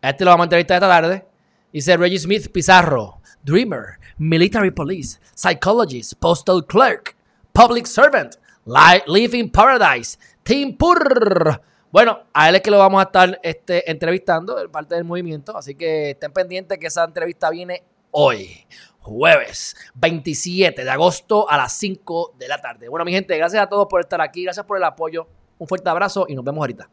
este 0.00 0.24
lo 0.24 0.30
vamos 0.30 0.44
a 0.44 0.46
entrevistar 0.46 0.76
esta 0.76 0.88
tarde. 0.88 1.26
Dice 1.72 1.96
Reggie 1.96 2.18
Smith 2.18 2.50
Pizarro, 2.50 3.20
Dreamer, 3.42 3.98
Military 4.18 4.70
Police, 4.70 5.20
Psychologist, 5.34 6.14
Postal 6.14 6.64
Clerk, 6.66 7.16
Public 7.52 7.86
Servant, 7.86 8.36
Living 9.06 9.50
Paradise, 9.50 10.18
Team 10.42 10.76
Purr. 10.76 11.60
Bueno, 11.90 12.24
a 12.32 12.48
él 12.48 12.56
es 12.56 12.62
que 12.62 12.70
lo 12.70 12.78
vamos 12.78 13.00
a 13.00 13.04
estar 13.04 13.40
este, 13.42 13.90
entrevistando, 13.90 14.56
parte 14.70 14.94
del 14.94 15.04
movimiento. 15.04 15.56
Así 15.56 15.74
que 15.74 16.10
estén 16.10 16.32
pendientes 16.32 16.78
que 16.78 16.86
esa 16.86 17.04
entrevista 17.04 17.50
viene 17.50 17.82
hoy, 18.10 18.66
jueves 19.00 19.76
27 19.94 20.84
de 20.84 20.90
agosto 20.90 21.48
a 21.50 21.56
las 21.56 21.72
5 21.74 22.34
de 22.38 22.48
la 22.48 22.60
tarde. 22.60 22.88
Bueno, 22.88 23.04
mi 23.04 23.12
gente, 23.12 23.36
gracias 23.36 23.62
a 23.62 23.68
todos 23.68 23.86
por 23.88 24.00
estar 24.00 24.20
aquí, 24.20 24.44
gracias 24.44 24.66
por 24.66 24.76
el 24.76 24.84
apoyo. 24.84 25.26
Un 25.58 25.66
fuerte 25.66 25.88
abrazo 25.90 26.26
y 26.28 26.34
nos 26.34 26.44
vemos 26.44 26.62
ahorita. 26.62 26.88